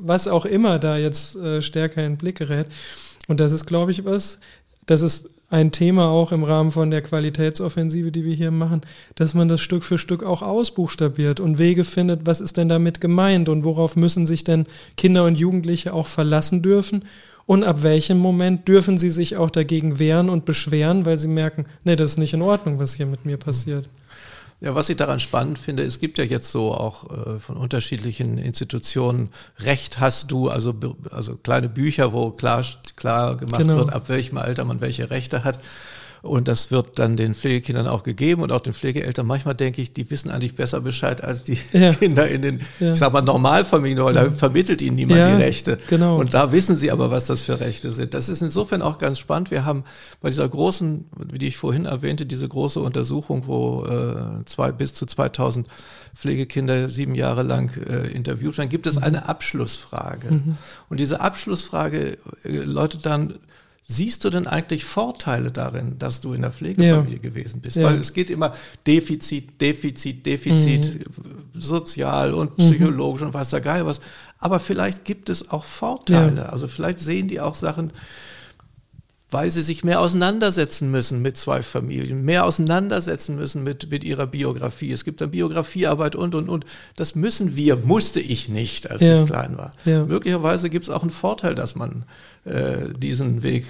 was 0.00 0.28
auch 0.28 0.44
immer 0.44 0.78
da 0.78 0.96
jetzt 0.96 1.36
äh, 1.36 1.62
stärker 1.62 2.04
in 2.04 2.12
den 2.12 2.18
Blick 2.18 2.38
gerät. 2.38 2.66
Und 3.26 3.40
das 3.40 3.52
ist, 3.52 3.66
glaube 3.66 3.92
ich, 3.92 4.04
was, 4.04 4.38
das 4.86 5.02
ist 5.02 5.30
ein 5.50 5.72
Thema 5.72 6.08
auch 6.08 6.32
im 6.32 6.44
Rahmen 6.44 6.70
von 6.70 6.90
der 6.90 7.00
Qualitätsoffensive, 7.00 8.12
die 8.12 8.24
wir 8.24 8.34
hier 8.34 8.50
machen, 8.50 8.82
dass 9.14 9.32
man 9.32 9.48
das 9.48 9.62
Stück 9.62 9.82
für 9.82 9.96
Stück 9.96 10.22
auch 10.22 10.42
ausbuchstabiert 10.42 11.40
und 11.40 11.58
Wege 11.58 11.84
findet, 11.84 12.26
was 12.26 12.40
ist 12.40 12.58
denn 12.58 12.68
damit 12.68 13.00
gemeint 13.00 13.48
und 13.48 13.64
worauf 13.64 13.96
müssen 13.96 14.26
sich 14.26 14.44
denn 14.44 14.66
Kinder 14.96 15.24
und 15.24 15.38
Jugendliche 15.38 15.94
auch 15.94 16.06
verlassen 16.06 16.62
dürfen 16.62 17.04
und 17.46 17.64
ab 17.64 17.82
welchem 17.82 18.18
Moment 18.18 18.68
dürfen 18.68 18.98
sie 18.98 19.08
sich 19.08 19.38
auch 19.38 19.50
dagegen 19.50 19.98
wehren 19.98 20.28
und 20.28 20.44
beschweren, 20.44 21.06
weil 21.06 21.18
sie 21.18 21.28
merken, 21.28 21.64
nee, 21.82 21.96
das 21.96 22.10
ist 22.10 22.18
nicht 22.18 22.34
in 22.34 22.42
Ordnung, 22.42 22.78
was 22.78 22.92
hier 22.92 23.06
mit 23.06 23.24
mir 23.24 23.38
passiert. 23.38 23.88
Ja, 24.60 24.74
was 24.74 24.88
ich 24.88 24.96
daran 24.96 25.20
spannend 25.20 25.58
finde, 25.58 25.84
es 25.84 26.00
gibt 26.00 26.18
ja 26.18 26.24
jetzt 26.24 26.50
so 26.50 26.74
auch 26.74 27.10
äh, 27.10 27.38
von 27.38 27.56
unterschiedlichen 27.56 28.38
Institutionen 28.38 29.30
Recht 29.60 30.00
hast 30.00 30.32
du, 30.32 30.48
also, 30.48 30.74
also 31.10 31.36
kleine 31.36 31.68
Bücher, 31.68 32.12
wo 32.12 32.32
klar, 32.32 32.64
klar 32.96 33.36
gemacht 33.36 33.60
genau. 33.60 33.76
wird, 33.76 33.92
ab 33.92 34.08
welchem 34.08 34.36
Alter 34.36 34.64
man 34.64 34.80
welche 34.80 35.10
Rechte 35.10 35.44
hat. 35.44 35.60
Und 36.22 36.48
das 36.48 36.70
wird 36.70 36.98
dann 36.98 37.16
den 37.16 37.34
Pflegekindern 37.34 37.86
auch 37.86 38.02
gegeben 38.02 38.42
und 38.42 38.52
auch 38.52 38.60
den 38.60 38.74
Pflegeeltern. 38.74 39.26
Manchmal 39.26 39.54
denke 39.54 39.82
ich, 39.82 39.92
die 39.92 40.10
wissen 40.10 40.30
eigentlich 40.30 40.54
besser 40.54 40.80
Bescheid 40.80 41.22
als 41.22 41.42
die 41.42 41.58
ja. 41.72 41.92
Kinder 41.94 42.28
in 42.28 42.42
den, 42.42 42.60
ja. 42.80 42.92
ich 42.92 42.98
sag 42.98 43.12
mal, 43.12 43.22
Normalfamilien, 43.22 44.04
weil 44.04 44.14
da 44.14 44.30
vermittelt 44.30 44.82
ihnen 44.82 44.96
niemand 44.96 45.18
ja, 45.18 45.36
die 45.36 45.42
Rechte. 45.42 45.78
Genau. 45.88 46.18
Und 46.18 46.34
da 46.34 46.52
wissen 46.52 46.76
sie 46.76 46.90
aber, 46.90 47.10
was 47.10 47.26
das 47.26 47.42
für 47.42 47.60
Rechte 47.60 47.92
sind. 47.92 48.14
Das 48.14 48.28
ist 48.28 48.42
insofern 48.42 48.82
auch 48.82 48.98
ganz 48.98 49.18
spannend. 49.18 49.50
Wir 49.50 49.64
haben 49.64 49.84
bei 50.20 50.28
dieser 50.28 50.48
großen, 50.48 51.06
wie 51.32 51.46
ich 51.46 51.56
vorhin 51.56 51.84
erwähnte, 51.84 52.26
diese 52.26 52.48
große 52.48 52.80
Untersuchung, 52.80 53.46
wo 53.46 53.84
äh, 53.84 54.44
zwei, 54.44 54.72
bis 54.72 54.94
zu 54.94 55.06
2000 55.06 55.66
Pflegekinder 56.14 56.90
sieben 56.90 57.14
Jahre 57.14 57.44
lang 57.44 57.70
äh, 57.76 58.08
interviewt 58.08 58.58
werden, 58.58 58.68
gibt 58.68 58.86
es 58.86 58.96
mhm. 58.96 59.04
eine 59.04 59.28
Abschlussfrage. 59.28 60.32
Mhm. 60.32 60.56
Und 60.88 60.98
diese 60.98 61.20
Abschlussfrage 61.20 62.18
äh, 62.44 62.48
läutet 62.48 63.06
dann, 63.06 63.34
Siehst 63.90 64.22
du 64.22 64.28
denn 64.28 64.46
eigentlich 64.46 64.84
Vorteile 64.84 65.50
darin, 65.50 65.98
dass 65.98 66.20
du 66.20 66.34
in 66.34 66.42
der 66.42 66.52
Pflegefamilie 66.52 67.16
ja. 67.16 67.22
gewesen 67.22 67.62
bist? 67.62 67.76
Ja. 67.76 67.84
Weil 67.84 67.94
es 67.94 68.12
geht 68.12 68.28
immer 68.28 68.54
Defizit, 68.86 69.58
Defizit, 69.62 70.26
Defizit, 70.26 71.06
mhm. 71.06 71.58
sozial 71.58 72.34
und 72.34 72.58
mhm. 72.58 72.62
psychologisch 72.64 73.22
mhm. 73.22 73.28
und 73.28 73.34
weiß 73.34 73.48
der 73.48 73.62
Geil 73.62 73.86
was. 73.86 74.00
Aber 74.38 74.60
vielleicht 74.60 75.06
gibt 75.06 75.30
es 75.30 75.50
auch 75.50 75.64
Vorteile. 75.64 76.42
Ja. 76.42 76.48
Also 76.50 76.68
vielleicht 76.68 77.00
sehen 77.00 77.28
die 77.28 77.40
auch 77.40 77.54
Sachen, 77.54 77.90
weil 79.30 79.50
sie 79.50 79.60
sich 79.60 79.84
mehr 79.84 80.00
auseinandersetzen 80.00 80.90
müssen 80.90 81.20
mit 81.20 81.36
zwei 81.36 81.62
Familien, 81.62 82.24
mehr 82.24 82.46
auseinandersetzen 82.46 83.36
müssen 83.36 83.62
mit, 83.62 83.90
mit 83.90 84.02
ihrer 84.02 84.26
Biografie. 84.26 84.90
Es 84.90 85.04
gibt 85.04 85.20
dann 85.20 85.30
Biografiearbeit 85.30 86.16
und, 86.16 86.34
und, 86.34 86.48
und. 86.48 86.64
Das 86.96 87.14
müssen 87.14 87.54
wir, 87.54 87.76
musste 87.76 88.20
ich 88.20 88.48
nicht, 88.48 88.90
als 88.90 89.02
ja. 89.02 89.20
ich 89.22 89.26
klein 89.26 89.58
war. 89.58 89.72
Ja. 89.84 90.04
Möglicherweise 90.04 90.70
gibt 90.70 90.84
es 90.84 90.90
auch 90.90 91.02
einen 91.02 91.10
Vorteil, 91.10 91.54
dass 91.54 91.74
man 91.74 92.06
äh, 92.48 92.92
diesen 92.98 93.42
Weg 93.42 93.64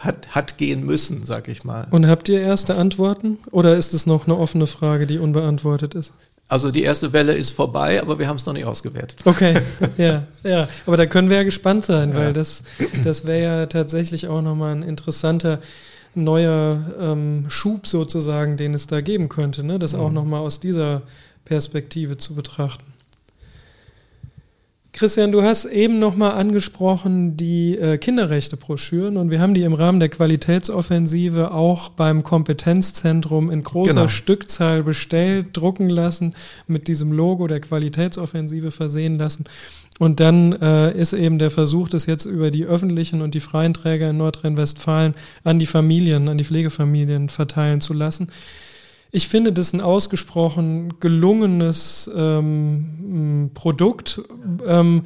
hat, 0.00 0.34
hat 0.34 0.58
gehen 0.58 0.84
müssen, 0.84 1.24
sag 1.24 1.48
ich 1.48 1.64
mal. 1.64 1.86
Und 1.90 2.06
habt 2.06 2.28
ihr 2.28 2.40
erste 2.40 2.76
Antworten 2.76 3.38
oder 3.50 3.76
ist 3.76 3.94
es 3.94 4.06
noch 4.06 4.26
eine 4.26 4.36
offene 4.36 4.66
Frage, 4.66 5.06
die 5.06 5.18
unbeantwortet 5.18 5.94
ist? 5.94 6.12
Also 6.48 6.72
die 6.72 6.82
erste 6.82 7.12
Welle 7.12 7.32
ist 7.32 7.50
vorbei, 7.50 8.02
aber 8.02 8.18
wir 8.18 8.26
haben 8.26 8.36
es 8.36 8.44
noch 8.44 8.52
nicht 8.52 8.64
ausgewertet. 8.64 9.20
Okay, 9.24 9.54
ja, 9.96 10.26
ja. 10.42 10.68
Aber 10.84 10.96
da 10.96 11.06
können 11.06 11.30
wir 11.30 11.36
ja 11.38 11.42
gespannt 11.44 11.84
sein, 11.84 12.10
ja. 12.10 12.16
weil 12.16 12.32
das, 12.32 12.64
das 13.04 13.24
wäre 13.24 13.42
ja 13.42 13.66
tatsächlich 13.66 14.26
auch 14.26 14.42
nochmal 14.42 14.74
ein 14.74 14.82
interessanter 14.82 15.60
neuer 16.14 16.84
ähm, 17.00 17.46
Schub 17.48 17.86
sozusagen, 17.86 18.56
den 18.56 18.74
es 18.74 18.88
da 18.88 19.00
geben 19.00 19.28
könnte, 19.28 19.64
ne? 19.64 19.78
das 19.78 19.94
mhm. 19.94 20.00
auch 20.00 20.10
nochmal 20.10 20.40
aus 20.40 20.58
dieser 20.58 21.02
Perspektive 21.44 22.16
zu 22.16 22.34
betrachten. 22.34 22.89
Christian, 24.92 25.30
du 25.30 25.42
hast 25.42 25.66
eben 25.66 26.00
nochmal 26.00 26.32
angesprochen 26.32 27.36
die 27.36 27.78
äh, 27.78 27.96
Kinderrechte-Broschüren 27.96 29.16
und 29.16 29.30
wir 29.30 29.40
haben 29.40 29.54
die 29.54 29.62
im 29.62 29.72
Rahmen 29.72 30.00
der 30.00 30.08
Qualitätsoffensive 30.08 31.52
auch 31.52 31.90
beim 31.90 32.24
Kompetenzzentrum 32.24 33.50
in 33.50 33.62
großer 33.62 33.94
genau. 33.94 34.08
Stückzahl 34.08 34.82
bestellt, 34.82 35.48
drucken 35.52 35.90
lassen, 35.90 36.34
mit 36.66 36.88
diesem 36.88 37.12
Logo 37.12 37.46
der 37.46 37.60
Qualitätsoffensive 37.60 38.72
versehen 38.72 39.16
lassen. 39.16 39.44
Und 40.00 40.18
dann 40.18 40.52
äh, 40.60 40.92
ist 40.98 41.12
eben 41.12 41.38
der 41.38 41.50
Versuch, 41.50 41.88
das 41.88 42.06
jetzt 42.06 42.24
über 42.24 42.50
die 42.50 42.64
öffentlichen 42.64 43.22
und 43.22 43.34
die 43.34 43.40
freien 43.40 43.74
Träger 43.74 44.10
in 44.10 44.16
Nordrhein-Westfalen 44.16 45.14
an 45.44 45.58
die 45.58 45.66
Familien, 45.66 46.28
an 46.28 46.38
die 46.38 46.44
Pflegefamilien 46.44 47.28
verteilen 47.28 47.80
zu 47.80 47.92
lassen. 47.92 48.26
Ich 49.12 49.28
finde 49.28 49.52
das 49.52 49.72
ein 49.72 49.80
ausgesprochen 49.80 51.00
gelungenes 51.00 52.08
ähm, 52.14 53.50
Produkt. 53.54 54.20
Ähm, 54.64 55.02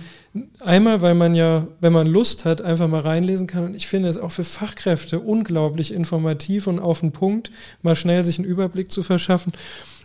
einmal, 0.60 1.00
weil 1.00 1.14
man 1.14 1.34
ja, 1.34 1.66
wenn 1.80 1.92
man 1.94 2.06
Lust 2.06 2.44
hat, 2.44 2.60
einfach 2.60 2.86
mal 2.86 3.00
reinlesen 3.00 3.46
kann. 3.46 3.64
Und 3.64 3.74
ich 3.74 3.86
finde 3.86 4.10
es 4.10 4.18
auch 4.18 4.30
für 4.30 4.44
Fachkräfte 4.44 5.20
unglaublich 5.20 5.92
informativ 5.92 6.66
und 6.66 6.80
auf 6.80 7.00
den 7.00 7.12
Punkt, 7.12 7.50
mal 7.82 7.96
schnell 7.96 8.24
sich 8.24 8.38
einen 8.38 8.48
Überblick 8.48 8.90
zu 8.90 9.02
verschaffen. 9.02 9.52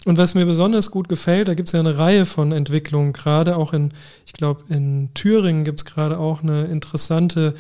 Und 0.06 0.18
was 0.18 0.34
mir 0.34 0.46
besonders 0.46 0.92
gut 0.92 1.10
gefällt, 1.10 1.50
da 1.50 1.54
gibt 1.54 1.68
es 1.68 1.74
ja 1.74 1.82
eine 1.82 1.98
Reihe 1.98 2.26
von 2.26 2.54
Entwicklungen, 2.54 3.12
gerade 3.12 3.58
auch 3.58 3.74
in, 3.74 3.92
ich 4.26 4.32
glaube, 4.32 4.64
in 4.70 5.10
Thüringen 5.14 5.66
gibt 5.66 5.82
es 5.82 5.86
gerade 5.86 6.18
auch 6.20 6.42
eine 6.42 6.66
interessante 6.66 7.54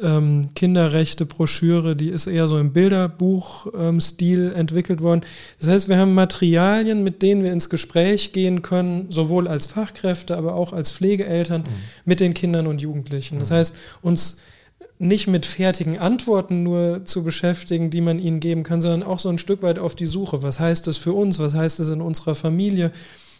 ähm, 0.00 0.50
Kinderrechte-Broschüre, 0.54 1.96
die 1.96 2.08
ist 2.08 2.26
eher 2.26 2.48
so 2.48 2.58
im 2.58 2.72
Bilderbuch-Stil 2.72 4.52
entwickelt 4.54 5.00
worden. 5.02 5.22
Das 5.58 5.68
heißt, 5.68 5.88
wir 5.88 5.98
haben 5.98 6.14
Materialien, 6.14 7.02
mit 7.02 7.22
denen 7.22 7.42
wir 7.42 7.52
ins 7.52 7.70
Gespräch 7.70 8.32
gehen 8.32 8.62
können, 8.62 9.06
sowohl 9.10 9.48
als 9.48 9.66
Fachkräfte, 9.66 10.36
aber 10.36 10.54
auch 10.54 10.72
als 10.72 10.90
Pflegeeltern 10.90 11.62
mhm. 11.62 11.74
mit 12.04 12.20
den 12.20 12.34
Kindern 12.34 12.66
und 12.66 12.80
Jugendlichen. 12.80 13.38
Das 13.38 13.50
mhm. 13.50 13.54
heißt, 13.54 13.76
uns 14.02 14.38
nicht 15.02 15.26
mit 15.26 15.46
fertigen 15.46 15.98
Antworten 15.98 16.62
nur 16.62 17.04
zu 17.04 17.24
beschäftigen, 17.24 17.90
die 17.90 18.00
man 18.00 18.20
ihnen 18.20 18.38
geben 18.38 18.62
kann, 18.62 18.80
sondern 18.80 19.02
auch 19.02 19.18
so 19.18 19.28
ein 19.28 19.38
Stück 19.38 19.62
weit 19.62 19.80
auf 19.80 19.96
die 19.96 20.06
Suche. 20.06 20.44
Was 20.44 20.60
heißt 20.60 20.86
das 20.86 20.96
für 20.96 21.12
uns? 21.12 21.40
Was 21.40 21.54
heißt 21.54 21.80
das 21.80 21.90
in 21.90 22.00
unserer 22.00 22.36
Familie? 22.36 22.92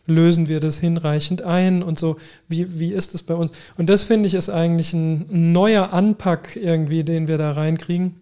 Lösen 0.07 0.49
wir 0.49 0.61
das 0.61 0.79
hinreichend 0.79 1.43
ein 1.43 1.83
und 1.83 1.99
so, 1.99 2.17
wie, 2.49 2.79
wie 2.79 2.93
ist 2.93 3.15
es 3.15 3.23
bei 3.23 3.35
uns? 3.35 3.53
Und 3.77 3.89
das 3.89 4.03
finde 4.03 4.27
ich 4.27 4.35
ist 4.35 4.49
eigentlich 4.49 4.93
ein 4.93 5.53
neuer 5.53 5.93
Anpack 5.93 6.57
irgendwie, 6.57 7.05
den 7.05 7.29
wir 7.29 7.39
da 7.39 7.53
reinkriegen, 7.53 8.17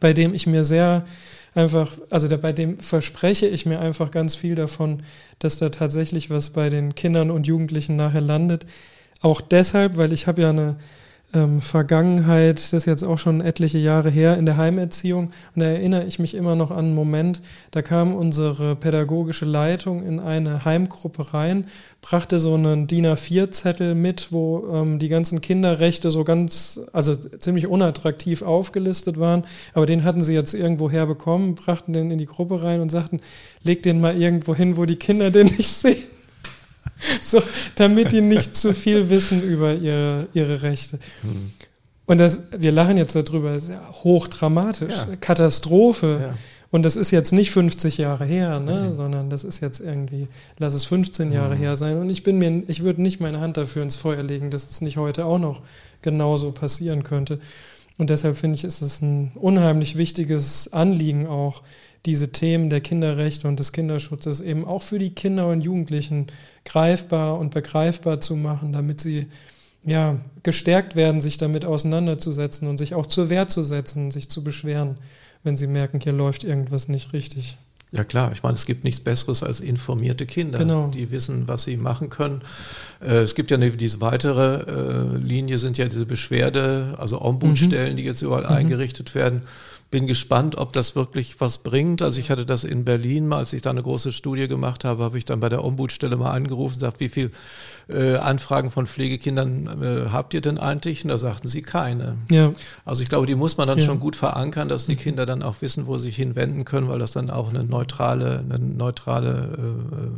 bei 0.00 0.12
dem 0.12 0.34
ich 0.34 0.46
mir 0.46 0.64
sehr 0.64 1.06
einfach, 1.54 1.98
also 2.10 2.28
da, 2.28 2.36
bei 2.36 2.52
dem 2.52 2.78
verspreche 2.78 3.46
ich 3.46 3.64
mir 3.64 3.80
einfach 3.80 4.10
ganz 4.10 4.34
viel 4.34 4.54
davon, 4.54 5.02
dass 5.38 5.56
da 5.56 5.70
tatsächlich 5.70 6.28
was 6.28 6.50
bei 6.50 6.68
den 6.68 6.94
Kindern 6.94 7.30
und 7.30 7.46
Jugendlichen 7.46 7.96
nachher 7.96 8.20
landet. 8.20 8.66
Auch 9.22 9.40
deshalb, 9.40 9.96
weil 9.96 10.12
ich 10.12 10.26
habe 10.26 10.42
ja 10.42 10.50
eine 10.50 10.76
ähm, 11.36 11.60
Vergangenheit, 11.60 12.58
das 12.58 12.72
ist 12.72 12.86
jetzt 12.86 13.04
auch 13.04 13.18
schon 13.18 13.40
etliche 13.40 13.78
Jahre 13.78 14.10
her, 14.10 14.38
in 14.38 14.46
der 14.46 14.56
Heimerziehung. 14.56 15.30
Und 15.54 15.60
da 15.60 15.66
erinnere 15.66 16.04
ich 16.04 16.18
mich 16.18 16.34
immer 16.34 16.56
noch 16.56 16.70
an 16.70 16.86
einen 16.86 16.94
Moment, 16.94 17.42
da 17.70 17.82
kam 17.82 18.14
unsere 18.14 18.74
pädagogische 18.76 19.44
Leitung 19.44 20.04
in 20.04 20.18
eine 20.18 20.64
Heimgruppe 20.64 21.34
rein, 21.34 21.66
brachte 22.00 22.38
so 22.38 22.54
einen 22.54 22.86
DIN 22.86 23.06
A4-Zettel 23.06 23.94
mit, 23.94 24.32
wo 24.32 24.66
ähm, 24.72 24.98
die 24.98 25.08
ganzen 25.08 25.40
Kinderrechte 25.40 26.10
so 26.10 26.24
ganz, 26.24 26.80
also 26.92 27.14
ziemlich 27.14 27.66
unattraktiv 27.66 28.42
aufgelistet 28.42 29.20
waren. 29.20 29.44
Aber 29.74 29.86
den 29.86 30.04
hatten 30.04 30.22
sie 30.22 30.34
jetzt 30.34 30.54
irgendwo 30.54 30.90
herbekommen, 30.90 31.54
brachten 31.54 31.92
den 31.92 32.10
in 32.10 32.18
die 32.18 32.26
Gruppe 32.26 32.62
rein 32.62 32.80
und 32.80 32.90
sagten, 32.90 33.20
leg 33.62 33.82
den 33.82 34.00
mal 34.00 34.16
irgendwo 34.16 34.54
hin, 34.54 34.76
wo 34.76 34.86
die 34.86 34.96
Kinder 34.96 35.30
den 35.30 35.46
nicht 35.46 35.68
sehen. 35.68 36.15
so, 37.20 37.42
damit 37.74 38.12
die 38.12 38.20
nicht 38.20 38.56
zu 38.56 38.72
viel 38.74 39.08
wissen 39.10 39.42
über 39.42 39.74
ihre, 39.74 40.28
ihre 40.32 40.62
Rechte. 40.62 40.98
Hm. 41.22 41.52
Und 42.06 42.18
das, 42.18 42.40
wir 42.56 42.72
lachen 42.72 42.96
jetzt 42.96 43.16
darüber, 43.16 43.54
das 43.54 43.64
ist 43.64 43.70
ja 43.70 43.90
hochdramatisch, 44.04 44.94
ja. 44.94 45.16
Katastrophe. 45.16 46.18
Ja. 46.22 46.34
Und 46.70 46.82
das 46.82 46.96
ist 46.96 47.10
jetzt 47.10 47.32
nicht 47.32 47.50
50 47.52 47.98
Jahre 47.98 48.24
her, 48.24 48.60
ne? 48.60 48.88
Mhm. 48.88 48.92
sondern 48.92 49.30
das 49.30 49.44
ist 49.44 49.60
jetzt 49.60 49.80
irgendwie, 49.80 50.28
lass 50.58 50.74
es 50.74 50.84
15 50.84 51.32
Jahre 51.32 51.54
mhm. 51.54 51.58
her 51.60 51.76
sein. 51.76 51.98
Und 51.98 52.10
ich 52.10 52.22
bin 52.22 52.38
mir, 52.38 52.62
ich 52.68 52.82
würde 52.82 53.02
nicht 53.02 53.20
meine 53.20 53.40
Hand 53.40 53.56
dafür 53.56 53.82
ins 53.82 53.96
Feuer 53.96 54.22
legen, 54.22 54.50
dass 54.50 54.70
es 54.70 54.80
nicht 54.80 54.96
heute 54.96 55.24
auch 55.24 55.38
noch 55.38 55.62
genauso 56.02 56.52
passieren 56.52 57.02
könnte. 57.02 57.38
Und 57.98 58.10
deshalb 58.10 58.36
finde 58.36 58.56
ich, 58.56 58.64
ist 58.64 58.82
es 58.82 59.00
ein 59.00 59.32
unheimlich 59.34 59.96
wichtiges 59.96 60.72
Anliegen 60.72 61.26
auch, 61.26 61.62
diese 62.04 62.30
Themen 62.30 62.70
der 62.70 62.80
Kinderrechte 62.80 63.48
und 63.48 63.58
des 63.58 63.72
Kinderschutzes 63.72 64.40
eben 64.40 64.64
auch 64.64 64.82
für 64.82 64.98
die 64.98 65.10
Kinder 65.10 65.48
und 65.48 65.62
Jugendlichen 65.62 66.28
greifbar 66.64 67.38
und 67.38 67.52
begreifbar 67.52 68.20
zu 68.20 68.36
machen, 68.36 68.72
damit 68.72 69.00
sie 69.00 69.26
ja 69.84 70.20
gestärkt 70.42 70.94
werden, 70.94 71.20
sich 71.20 71.36
damit 71.36 71.64
auseinanderzusetzen 71.64 72.68
und 72.68 72.78
sich 72.78 72.94
auch 72.94 73.06
zur 73.06 73.28
Wehr 73.28 73.48
zu 73.48 73.62
setzen, 73.62 74.10
sich 74.10 74.28
zu 74.28 74.44
beschweren, 74.44 74.98
wenn 75.42 75.56
sie 75.56 75.66
merken, 75.66 76.00
hier 76.00 76.12
läuft 76.12 76.44
irgendwas 76.44 76.88
nicht 76.88 77.12
richtig. 77.12 77.56
Ja 77.92 78.04
klar, 78.04 78.32
ich 78.32 78.42
meine, 78.42 78.56
es 78.56 78.66
gibt 78.66 78.84
nichts 78.84 79.00
Besseres 79.00 79.42
als 79.42 79.60
informierte 79.60 80.26
Kinder, 80.26 80.58
genau. 80.58 80.88
die 80.88 81.10
wissen, 81.12 81.46
was 81.46 81.62
sie 81.62 81.76
machen 81.76 82.10
können. 82.10 82.42
Äh, 83.00 83.18
es 83.18 83.34
gibt 83.34 83.50
ja 83.50 83.56
eine, 83.56 83.70
diese 83.70 84.00
weitere 84.00 85.14
äh, 85.14 85.16
Linie, 85.18 85.58
sind 85.58 85.78
ja 85.78 85.86
diese 85.86 86.04
Beschwerde, 86.04 86.96
also 86.98 87.22
Ombudsstellen, 87.22 87.92
mhm. 87.92 87.96
die 87.96 88.04
jetzt 88.04 88.22
überall 88.22 88.42
mhm. 88.42 88.56
eingerichtet 88.56 89.14
werden 89.14 89.42
bin 89.90 90.06
gespannt, 90.06 90.56
ob 90.56 90.72
das 90.72 90.96
wirklich 90.96 91.40
was 91.40 91.58
bringt. 91.58 92.02
Also 92.02 92.18
ich 92.18 92.30
hatte 92.30 92.44
das 92.44 92.64
in 92.64 92.84
Berlin 92.84 93.28
mal, 93.28 93.38
als 93.38 93.52
ich 93.52 93.62
da 93.62 93.70
eine 93.70 93.82
große 93.82 94.10
Studie 94.12 94.48
gemacht 94.48 94.84
habe, 94.84 95.04
habe 95.04 95.16
ich 95.16 95.24
dann 95.24 95.38
bei 95.38 95.48
der 95.48 95.64
Ombudsstelle 95.64 96.16
mal 96.16 96.32
angerufen 96.32 96.74
und 96.74 96.80
gesagt, 96.80 97.00
wie 97.00 97.08
viel 97.08 97.30
äh, 97.88 98.16
Anfragen 98.16 98.70
von 98.70 98.86
Pflegekindern 98.86 99.82
äh, 99.82 100.10
habt 100.10 100.34
ihr 100.34 100.40
denn 100.40 100.58
eigentlich? 100.58 101.04
Und 101.04 101.10
da 101.10 101.18
sagten 101.18 101.46
sie 101.48 101.62
keine. 101.62 102.18
Ja. 102.30 102.50
Also 102.84 103.02
ich 103.02 103.08
glaube, 103.08 103.26
die 103.26 103.36
muss 103.36 103.56
man 103.58 103.68
dann 103.68 103.78
ja. 103.78 103.84
schon 103.84 104.00
gut 104.00 104.16
verankern, 104.16 104.68
dass 104.68 104.86
die 104.86 104.96
Kinder 104.96 105.24
dann 105.24 105.42
auch 105.42 105.62
wissen, 105.62 105.86
wo 105.86 105.98
sie 105.98 106.06
sich 106.06 106.16
hinwenden 106.16 106.64
können, 106.64 106.88
weil 106.88 106.98
das 106.98 107.12
dann 107.12 107.30
auch 107.30 107.48
eine 107.48 107.62
neutrale, 107.62 108.40
eine 108.40 108.58
neutrale 108.58 110.10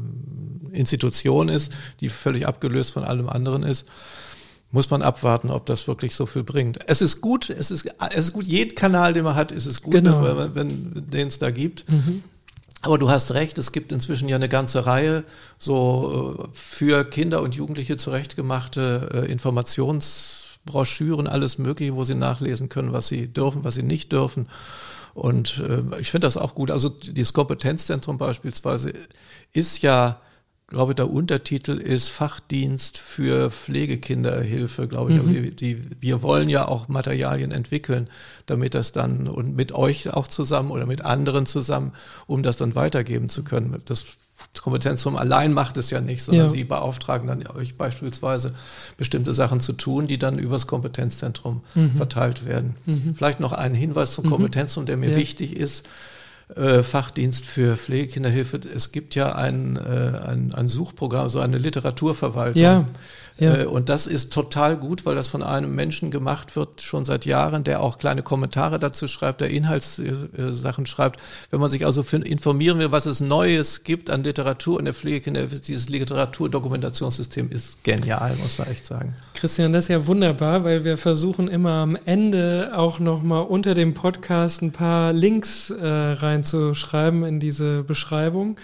äh, 0.72 0.76
Institution 0.78 1.48
ist, 1.50 1.72
die 2.00 2.08
völlig 2.08 2.46
abgelöst 2.46 2.92
von 2.92 3.04
allem 3.04 3.28
anderen 3.28 3.64
ist 3.64 3.86
muss 4.70 4.90
man 4.90 5.02
abwarten, 5.02 5.50
ob 5.50 5.66
das 5.66 5.88
wirklich 5.88 6.14
so 6.14 6.26
viel 6.26 6.42
bringt. 6.42 6.78
Es 6.86 7.00
ist 7.00 7.20
gut, 7.20 7.48
es 7.48 7.70
ist, 7.70 7.90
es 8.10 8.16
ist 8.16 8.32
gut, 8.32 8.46
jeden 8.46 8.74
Kanal, 8.74 9.12
den 9.14 9.24
man 9.24 9.34
hat, 9.34 9.50
ist 9.50 9.66
es 9.66 9.82
gut, 9.82 9.94
genau. 9.94 10.22
wenn, 10.22 10.54
wenn 10.54 11.10
den 11.10 11.28
es 11.28 11.38
da 11.38 11.50
gibt. 11.50 11.88
Mhm. 11.88 12.22
Aber 12.82 12.98
du 12.98 13.10
hast 13.10 13.34
recht, 13.34 13.58
es 13.58 13.72
gibt 13.72 13.90
inzwischen 13.92 14.28
ja 14.28 14.36
eine 14.36 14.48
ganze 14.48 14.86
Reihe 14.86 15.24
so 15.56 16.38
äh, 16.38 16.48
für 16.52 17.04
Kinder 17.04 17.42
und 17.42 17.54
Jugendliche 17.56 17.96
zurechtgemachte 17.96 19.24
äh, 19.26 19.32
Informationsbroschüren, 19.32 21.26
alles 21.26 21.58
Mögliche, 21.58 21.96
wo 21.96 22.04
sie 22.04 22.14
nachlesen 22.14 22.68
können, 22.68 22.92
was 22.92 23.08
sie 23.08 23.26
dürfen, 23.26 23.64
was 23.64 23.74
sie 23.74 23.82
nicht 23.82 24.12
dürfen. 24.12 24.46
Und 25.14 25.60
äh, 25.66 25.82
ich 26.00 26.12
finde 26.12 26.26
das 26.26 26.36
auch 26.36 26.54
gut. 26.54 26.70
Also 26.70 26.88
dieses 26.90 27.32
Kompetenzzentrum 27.32 28.18
beispielsweise 28.18 28.92
ist 29.52 29.82
ja 29.82 30.20
glaube, 30.68 30.94
der 30.94 31.10
Untertitel 31.10 31.78
ist 31.78 32.10
Fachdienst 32.10 32.98
für 32.98 33.50
Pflegekinderhilfe, 33.50 34.86
glaube 34.86 35.12
ich. 35.12 35.22
Mhm. 35.22 35.32
Die, 35.32 35.56
die, 35.56 35.82
wir 36.00 36.22
wollen 36.22 36.50
ja 36.50 36.68
auch 36.68 36.88
Materialien 36.88 37.52
entwickeln, 37.52 38.08
damit 38.46 38.74
das 38.74 38.92
dann 38.92 39.28
und 39.28 39.56
mit 39.56 39.72
euch 39.72 40.12
auch 40.12 40.26
zusammen 40.26 40.70
oder 40.70 40.84
mit 40.84 41.04
anderen 41.04 41.46
zusammen, 41.46 41.92
um 42.26 42.42
das 42.42 42.58
dann 42.58 42.74
weitergeben 42.74 43.30
zu 43.30 43.44
können. 43.44 43.80
Das 43.86 44.04
Kompetenzzentrum 44.60 45.16
allein 45.16 45.52
macht 45.54 45.78
es 45.78 45.90
ja 45.90 46.02
nicht, 46.02 46.22
sondern 46.22 46.46
ja. 46.46 46.50
sie 46.50 46.64
beauftragen 46.64 47.26
dann 47.26 47.46
euch 47.46 47.76
beispielsweise 47.76 48.52
bestimmte 48.98 49.32
Sachen 49.32 49.60
zu 49.60 49.72
tun, 49.72 50.06
die 50.06 50.18
dann 50.18 50.38
übers 50.38 50.66
Kompetenzzentrum 50.66 51.62
mhm. 51.74 51.92
verteilt 51.92 52.44
werden. 52.44 52.76
Mhm. 52.84 53.14
Vielleicht 53.14 53.40
noch 53.40 53.52
ein 53.52 53.74
Hinweis 53.74 54.12
zum 54.12 54.26
mhm. 54.26 54.30
Kompetenzzentrum, 54.30 54.84
der 54.84 54.98
mir 54.98 55.10
ja. 55.10 55.16
wichtig 55.16 55.56
ist 55.56 55.86
äh, 56.54 56.82
Fachdienst 56.82 57.46
für 57.46 57.76
Pflegekinderhilfe. 57.76 58.58
Es 58.74 58.92
gibt 58.92 59.14
ja 59.14 59.34
ein, 59.34 59.76
äh, 59.76 60.18
ein, 60.26 60.54
ein 60.54 60.68
Suchprogramm, 60.68 61.28
so 61.28 61.40
eine 61.40 61.58
Literaturverwaltung. 61.58 62.62
Ja. 62.62 62.86
Ja. 63.38 63.58
Äh, 63.58 63.64
und 63.64 63.88
das 63.88 64.06
ist 64.06 64.32
total 64.32 64.76
gut, 64.76 65.06
weil 65.06 65.14
das 65.14 65.30
von 65.30 65.42
einem 65.42 65.74
Menschen 65.74 66.10
gemacht 66.10 66.56
wird, 66.56 66.80
schon 66.80 67.04
seit 67.04 67.24
Jahren, 67.24 67.64
der 67.64 67.82
auch 67.82 67.98
kleine 67.98 68.22
Kommentare 68.22 68.78
dazu 68.78 69.08
schreibt, 69.08 69.40
der 69.40 69.50
Inhaltssachen 69.50 70.86
schreibt. 70.86 71.20
Wenn 71.50 71.60
man 71.60 71.70
sich 71.70 71.86
also 71.86 72.04
informieren 72.18 72.78
will, 72.78 72.92
was 72.92 73.06
es 73.06 73.20
Neues 73.20 73.84
gibt 73.84 74.10
an 74.10 74.24
Literatur 74.24 74.78
und 74.78 74.84
der 74.84 74.94
Pflegekinder, 74.94 75.44
dieses 75.46 75.88
Literaturdokumentationssystem 75.88 77.50
ist 77.50 77.84
genial, 77.84 78.34
muss 78.42 78.58
man 78.58 78.68
echt 78.68 78.86
sagen. 78.86 79.14
Christian, 79.34 79.72
das 79.72 79.84
ist 79.84 79.88
ja 79.88 80.06
wunderbar, 80.06 80.64
weil 80.64 80.84
wir 80.84 80.96
versuchen 80.96 81.48
immer 81.48 81.74
am 81.74 81.96
Ende 82.04 82.72
auch 82.74 82.98
nochmal 82.98 83.42
unter 83.42 83.74
dem 83.74 83.94
Podcast 83.94 84.62
ein 84.62 84.72
paar 84.72 85.12
Links 85.12 85.70
äh, 85.70 85.86
reinzuschreiben 85.86 87.24
in 87.24 87.38
diese 87.38 87.84
Beschreibung. 87.84 88.56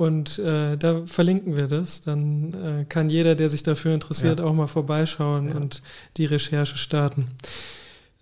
Und 0.00 0.38
äh, 0.38 0.78
da 0.78 1.02
verlinken 1.04 1.58
wir 1.58 1.66
das. 1.66 2.00
Dann 2.00 2.54
äh, 2.54 2.84
kann 2.86 3.10
jeder, 3.10 3.34
der 3.34 3.50
sich 3.50 3.62
dafür 3.62 3.92
interessiert, 3.92 4.38
ja. 4.38 4.46
auch 4.46 4.54
mal 4.54 4.66
vorbeischauen 4.66 5.50
ja. 5.50 5.56
und 5.56 5.82
die 6.16 6.24
Recherche 6.24 6.78
starten. 6.78 7.28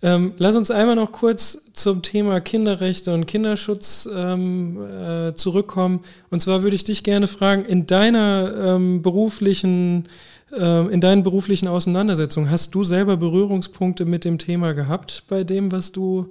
Ähm, 0.01 0.33
lass 0.39 0.57
uns 0.57 0.71
einmal 0.71 0.97
noch 0.97 1.13
kurz 1.13 1.71
zum 1.71 2.01
Thema 2.01 2.41
Kinderrechte 2.41 3.13
und 3.13 3.27
Kinderschutz 3.27 4.09
ähm, 4.13 4.77
äh, 4.81 5.33
zurückkommen. 5.35 6.01
Und 6.29 6.41
zwar 6.41 6.63
würde 6.63 6.75
ich 6.75 6.83
dich 6.83 7.01
gerne 7.05 7.27
fragen, 7.27 7.63
in 7.63 7.87
deiner 7.87 8.75
ähm, 8.75 9.01
beruflichen, 9.01 10.09
äh, 10.51 10.85
in 10.87 10.99
deinen 10.99 11.23
beruflichen 11.23 11.69
Auseinandersetzungen, 11.69 12.51
hast 12.51 12.75
du 12.75 12.83
selber 12.83 13.15
Berührungspunkte 13.15 14.03
mit 14.03 14.25
dem 14.25 14.37
Thema 14.37 14.73
gehabt 14.73 15.23
bei 15.29 15.45
dem, 15.45 15.71
was 15.71 15.93
du 15.93 16.29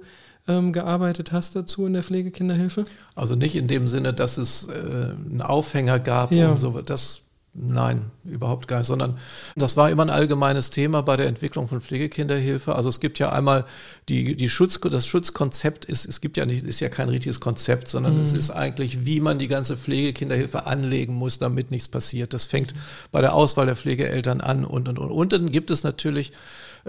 ähm, 0.49 0.73
gearbeitet 0.73 1.31
hast 1.31 1.55
dazu 1.55 1.85
in 1.85 1.93
der 1.93 2.03
Pflegekinderhilfe? 2.03 2.85
Also 3.15 3.35
nicht 3.35 3.55
in 3.55 3.67
dem 3.67 3.87
Sinne, 3.87 4.13
dass 4.13 4.37
es 4.37 4.67
äh, 4.67 4.71
einen 4.71 5.41
Aufhänger 5.41 5.99
gab, 5.99 6.31
ja. 6.31 6.49
um 6.49 6.57
so 6.57 6.81
das 6.81 7.21
Nein, 7.61 8.11
überhaupt 8.25 8.67
gar 8.67 8.77
nicht, 8.77 8.87
sondern 8.87 9.17
das 9.55 9.75
war 9.75 9.89
immer 9.89 10.03
ein 10.03 10.11
allgemeines 10.11 10.69
Thema 10.69 11.01
bei 11.01 11.17
der 11.17 11.25
Entwicklung 11.25 11.67
von 11.67 11.81
Pflegekinderhilfe. 11.81 12.75
Also 12.75 12.89
es 12.89 12.99
gibt 12.99 13.17
ja 13.17 13.31
einmal 13.31 13.65
die, 14.07 14.35
die 14.35 14.49
Schutz, 14.49 14.79
das 14.79 15.07
Schutzkonzept 15.07 15.83
ist, 15.83 16.05
es 16.05 16.21
gibt 16.21 16.37
ja 16.37 16.45
nicht, 16.45 16.63
ist 16.63 16.79
ja 16.79 16.89
kein 16.89 17.09
richtiges 17.09 17.39
Konzept, 17.39 17.87
sondern 17.87 18.17
mhm. 18.17 18.21
es 18.21 18.33
ist 18.33 18.51
eigentlich, 18.51 19.05
wie 19.05 19.19
man 19.19 19.39
die 19.39 19.47
ganze 19.47 19.77
Pflegekinderhilfe 19.77 20.67
anlegen 20.67 21.15
muss, 21.15 21.39
damit 21.39 21.71
nichts 21.71 21.87
passiert. 21.87 22.33
Das 22.33 22.45
fängt 22.45 22.73
bei 23.11 23.19
der 23.19 23.33
Auswahl 23.33 23.65
der 23.65 23.75
Pflegeeltern 23.75 24.41
an 24.41 24.63
und, 24.63 24.87
und, 24.87 24.99
und. 24.99 25.09
Und 25.09 25.33
dann 25.33 25.51
gibt 25.51 25.71
es 25.71 25.83
natürlich 25.83 26.31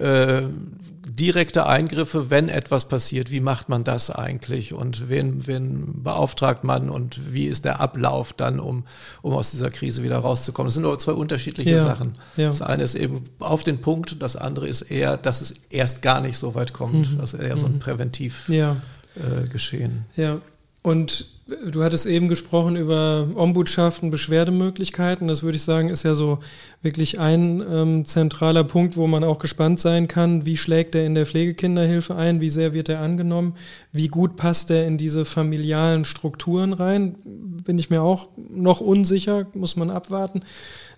äh, 0.01 0.43
direkte 1.21 1.67
Eingriffe, 1.67 2.31
wenn 2.31 2.49
etwas 2.49 2.87
passiert, 2.87 3.31
wie 3.31 3.41
macht 3.41 3.69
man 3.69 3.85
das 3.85 4.11
eigentlich 4.11 4.73
und 4.73 5.09
wen, 5.09 5.47
wen 5.47 6.03
beauftragt 6.03 6.65
man 6.65 6.89
und 6.89 7.33
wie 7.33 7.47
ist 7.47 7.65
der 7.65 7.81
Ablauf 7.81 8.33
dann, 8.33 8.61
um, 8.61 8.85
um 9.23 9.35
aus 9.35 9.51
dieser 9.51 9.71
Krise 9.71 10.03
wieder 10.03 10.19
rauszukommen. 10.19 10.69
Das 10.69 10.75
sind 10.75 10.85
aber 10.85 10.99
zwei 10.99 11.13
unterschiedliche 11.13 11.73
ja, 11.73 11.81
Sachen. 11.81 12.15
Ja. 12.37 12.47
Das 12.47 12.63
eine 12.63 12.83
ist 12.83 12.95
eben 12.95 13.25
auf 13.39 13.63
den 13.63 13.81
Punkt, 13.81 14.23
das 14.23 14.37
andere 14.37 14.69
ist 14.69 14.83
eher, 14.83 15.17
dass 15.17 15.41
es 15.41 15.55
erst 15.69 16.03
gar 16.03 16.21
nicht 16.21 16.39
so 16.39 16.55
weit 16.55 16.73
kommt. 16.73 17.13
Mhm. 17.13 17.19
Das 17.19 17.35
ist 17.35 17.41
eher 17.41 17.57
so 17.57 17.67
ein 17.67 17.75
mhm. 17.75 17.81
Präventiv 17.81 18.49
ja. 18.49 18.77
äh, 19.17 19.49
geschehen. 19.49 20.07
Ja, 20.17 20.41
und 20.83 21.27
Du 21.73 21.83
hattest 21.83 22.07
eben 22.07 22.29
gesprochen 22.29 22.77
über 22.77 23.27
Ombudschaften, 23.35 24.11
Beschwerdemöglichkeiten. 24.11 25.27
Das 25.27 25.43
würde 25.43 25.57
ich 25.57 25.65
sagen, 25.65 25.89
ist 25.89 26.05
ja 26.05 26.15
so 26.15 26.39
wirklich 26.81 27.19
ein 27.19 27.65
ähm, 27.69 28.05
zentraler 28.05 28.63
Punkt, 28.63 28.97
wo 28.97 29.09
man 29.09 29.25
auch 29.25 29.41
gespannt 29.41 29.81
sein 29.81 30.07
kann, 30.07 30.47
wie 30.47 30.57
schlägt 30.57 30.95
er 30.95 31.05
in 31.05 31.17
der 31.17 31.27
Pflegekinderhilfe 31.27 32.15
ein, 32.15 32.41
wie 32.41 32.51
sehr 32.51 32.73
wird 32.73 32.89
er 32.89 33.01
angenommen, 33.01 33.55
wie 33.91 34.07
gut 34.07 34.37
passt 34.37 34.71
er 34.71 34.87
in 34.87 34.97
diese 34.97 35.25
familialen 35.25 36.05
Strukturen 36.05 36.73
rein. 36.73 37.17
Bin 37.25 37.79
ich 37.79 37.91
mir 37.91 38.03
auch 38.03 38.29
noch 38.49 38.81
unsicher, 38.81 39.47
muss 39.55 39.75
man 39.75 39.91
abwarten. 39.91 40.43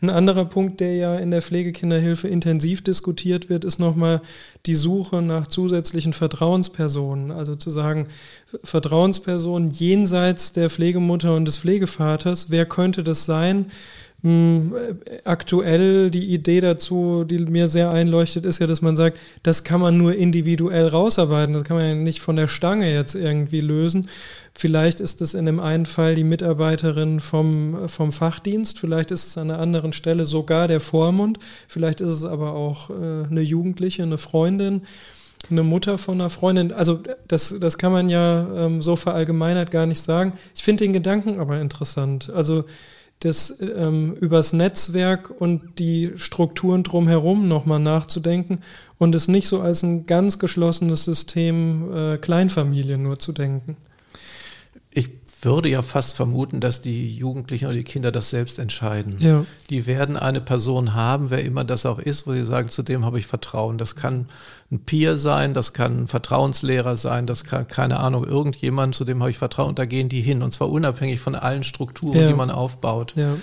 Ein 0.02 0.10
anderer 0.10 0.44
Punkt, 0.44 0.80
der 0.80 0.96
ja 0.96 1.16
in 1.16 1.30
der 1.30 1.42
Pflegekinderhilfe 1.42 2.26
intensiv 2.26 2.82
diskutiert 2.82 3.48
wird, 3.48 3.64
ist 3.64 3.78
nochmal 3.78 4.20
die 4.66 4.74
Suche 4.74 5.22
nach 5.22 5.46
zusätzlichen 5.46 6.12
Vertrauenspersonen. 6.12 7.30
Also 7.30 7.54
zu 7.54 7.70
sagen, 7.70 8.08
Vertrauenspersonen 8.64 9.70
jenseits 9.70 10.41
der 10.50 10.68
Pflegemutter 10.68 11.34
und 11.34 11.44
des 11.44 11.58
Pflegevaters, 11.58 12.50
wer 12.50 12.66
könnte 12.66 13.04
das 13.04 13.24
sein? 13.24 13.66
Hm, 14.22 14.72
aktuell 15.24 16.08
die 16.08 16.32
Idee 16.32 16.60
dazu, 16.60 17.24
die 17.24 17.38
mir 17.38 17.66
sehr 17.66 17.90
einleuchtet, 17.90 18.46
ist 18.46 18.60
ja, 18.60 18.68
dass 18.68 18.80
man 18.80 18.94
sagt, 18.94 19.18
das 19.42 19.64
kann 19.64 19.80
man 19.80 19.96
nur 19.98 20.14
individuell 20.14 20.86
rausarbeiten. 20.86 21.54
Das 21.54 21.64
kann 21.64 21.76
man 21.76 21.86
ja 21.86 21.94
nicht 21.96 22.20
von 22.20 22.36
der 22.36 22.46
Stange 22.46 22.92
jetzt 22.92 23.16
irgendwie 23.16 23.60
lösen. 23.60 24.08
Vielleicht 24.54 25.00
ist 25.00 25.20
es 25.22 25.34
in 25.34 25.46
dem 25.46 25.58
einen 25.58 25.86
Fall 25.86 26.14
die 26.14 26.22
Mitarbeiterin 26.22 27.18
vom, 27.18 27.88
vom 27.88 28.12
Fachdienst, 28.12 28.78
vielleicht 28.78 29.10
ist 29.10 29.26
es 29.26 29.38
an 29.38 29.50
einer 29.50 29.58
anderen 29.58 29.92
Stelle 29.92 30.24
sogar 30.24 30.68
der 30.68 30.80
Vormund, 30.80 31.38
vielleicht 31.66 32.00
ist 32.00 32.10
es 32.10 32.24
aber 32.24 32.52
auch 32.52 32.90
äh, 32.90 33.24
eine 33.28 33.40
Jugendliche, 33.40 34.02
eine 34.02 34.18
Freundin 34.18 34.82
eine 35.50 35.62
Mutter 35.62 35.98
von 35.98 36.20
einer 36.20 36.30
Freundin. 36.30 36.72
Also 36.72 37.00
das, 37.26 37.56
das 37.60 37.78
kann 37.78 37.92
man 37.92 38.08
ja 38.08 38.66
ähm, 38.66 38.82
so 38.82 38.96
verallgemeinert 38.96 39.70
gar 39.70 39.86
nicht 39.86 40.00
sagen. 40.00 40.34
Ich 40.54 40.62
finde 40.62 40.84
den 40.84 40.92
Gedanken 40.92 41.40
aber 41.40 41.60
interessant. 41.60 42.30
Also 42.30 42.64
das 43.20 43.60
ähm, 43.60 44.14
übers 44.14 44.52
Netzwerk 44.52 45.30
und 45.30 45.78
die 45.78 46.12
Strukturen 46.16 46.82
drumherum 46.82 47.46
nochmal 47.46 47.78
nachzudenken 47.78 48.60
und 48.98 49.14
es 49.14 49.28
nicht 49.28 49.46
so 49.46 49.60
als 49.60 49.82
ein 49.82 50.06
ganz 50.06 50.38
geschlossenes 50.38 51.04
System 51.04 51.92
äh, 51.94 52.18
Kleinfamilie 52.18 52.98
nur 52.98 53.18
zu 53.18 53.32
denken. 53.32 53.76
Würde 55.44 55.68
ja 55.68 55.82
fast 55.82 56.14
vermuten, 56.14 56.60
dass 56.60 56.82
die 56.82 57.16
Jugendlichen 57.16 57.66
oder 57.66 57.74
die 57.74 57.82
Kinder 57.82 58.12
das 58.12 58.30
selbst 58.30 58.60
entscheiden. 58.60 59.16
Ja. 59.18 59.44
Die 59.70 59.86
werden 59.86 60.16
eine 60.16 60.40
Person 60.40 60.94
haben, 60.94 61.30
wer 61.30 61.44
immer 61.44 61.64
das 61.64 61.84
auch 61.84 61.98
ist, 61.98 62.28
wo 62.28 62.32
sie 62.32 62.46
sagen, 62.46 62.68
zu 62.68 62.84
dem 62.84 63.04
habe 63.04 63.18
ich 63.18 63.26
Vertrauen. 63.26 63.76
Das 63.76 63.96
kann 63.96 64.26
ein 64.70 64.84
Peer 64.84 65.16
sein, 65.16 65.52
das 65.52 65.72
kann 65.72 66.02
ein 66.04 66.08
Vertrauenslehrer 66.08 66.96
sein, 66.96 67.26
das 67.26 67.42
kann, 67.42 67.66
keine 67.66 67.98
Ahnung, 67.98 68.24
irgendjemand, 68.24 68.94
zu 68.94 69.04
dem 69.04 69.20
habe 69.20 69.32
ich 69.32 69.38
Vertrauen 69.38 69.70
und 69.70 69.80
da 69.80 69.84
gehen 69.84 70.08
die 70.08 70.20
hin. 70.20 70.42
Und 70.42 70.52
zwar 70.52 70.70
unabhängig 70.70 71.18
von 71.18 71.34
allen 71.34 71.64
Strukturen, 71.64 72.20
ja. 72.20 72.28
die 72.28 72.34
man 72.34 72.50
aufbaut. 72.50 73.14
Ja. 73.16 73.34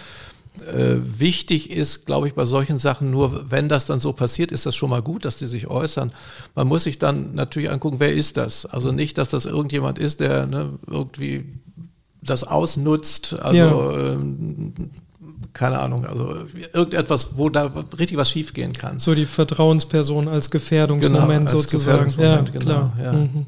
Äh, 0.74 0.98
wichtig 1.20 1.70
ist, 1.70 2.06
glaube 2.06 2.28
ich, 2.28 2.34
bei 2.34 2.46
solchen 2.46 2.78
Sachen 2.78 3.12
nur, 3.12 3.52
wenn 3.52 3.70
das 3.70 3.86
dann 3.86 4.00
so 4.00 4.14
passiert, 4.14 4.52
ist 4.52 4.66
das 4.66 4.76
schon 4.76 4.90
mal 4.90 5.02
gut, 5.02 5.26
dass 5.26 5.38
die 5.38 5.48
sich 5.48 5.68
äußern. 5.68 6.12
Man 6.56 6.68
muss 6.68 6.84
sich 6.84 6.98
dann 6.98 7.36
natürlich 7.36 7.70
angucken, 7.70 8.00
wer 8.00 8.14
ist 8.14 8.38
das? 8.38 8.66
Also 8.66 8.92
nicht, 8.92 9.18
dass 9.18 9.30
das 9.30 9.46
irgendjemand 9.46 10.00
ist, 10.00 10.20
der 10.20 10.48
ne, 10.48 10.80
irgendwie 10.88 11.46
das 12.22 12.44
ausnutzt, 12.44 13.38
also 13.40 13.58
ja. 13.58 14.14
ähm, 14.14 14.74
keine 15.54 15.80
Ahnung, 15.80 16.06
also 16.06 16.36
irgendetwas, 16.74 17.38
wo 17.38 17.50
da 17.50 17.72
richtig 17.98 18.18
was 18.18 18.30
schiefgehen 18.30 18.74
kann. 18.74 19.00
So 19.00 19.16
die 19.16 19.26
Vertrauensperson 19.26 20.28
als 20.28 20.52
Gefährdungsmoment 20.52 21.28
genau, 21.28 21.44
als 21.44 21.52
sozusagen. 21.52 22.06
Gefährdungsmoment, 22.06 22.48
ja, 22.50 22.60
genau, 22.60 22.66
klar. 22.66 22.94
Ja. 23.02 23.14
Mhm. 23.14 23.46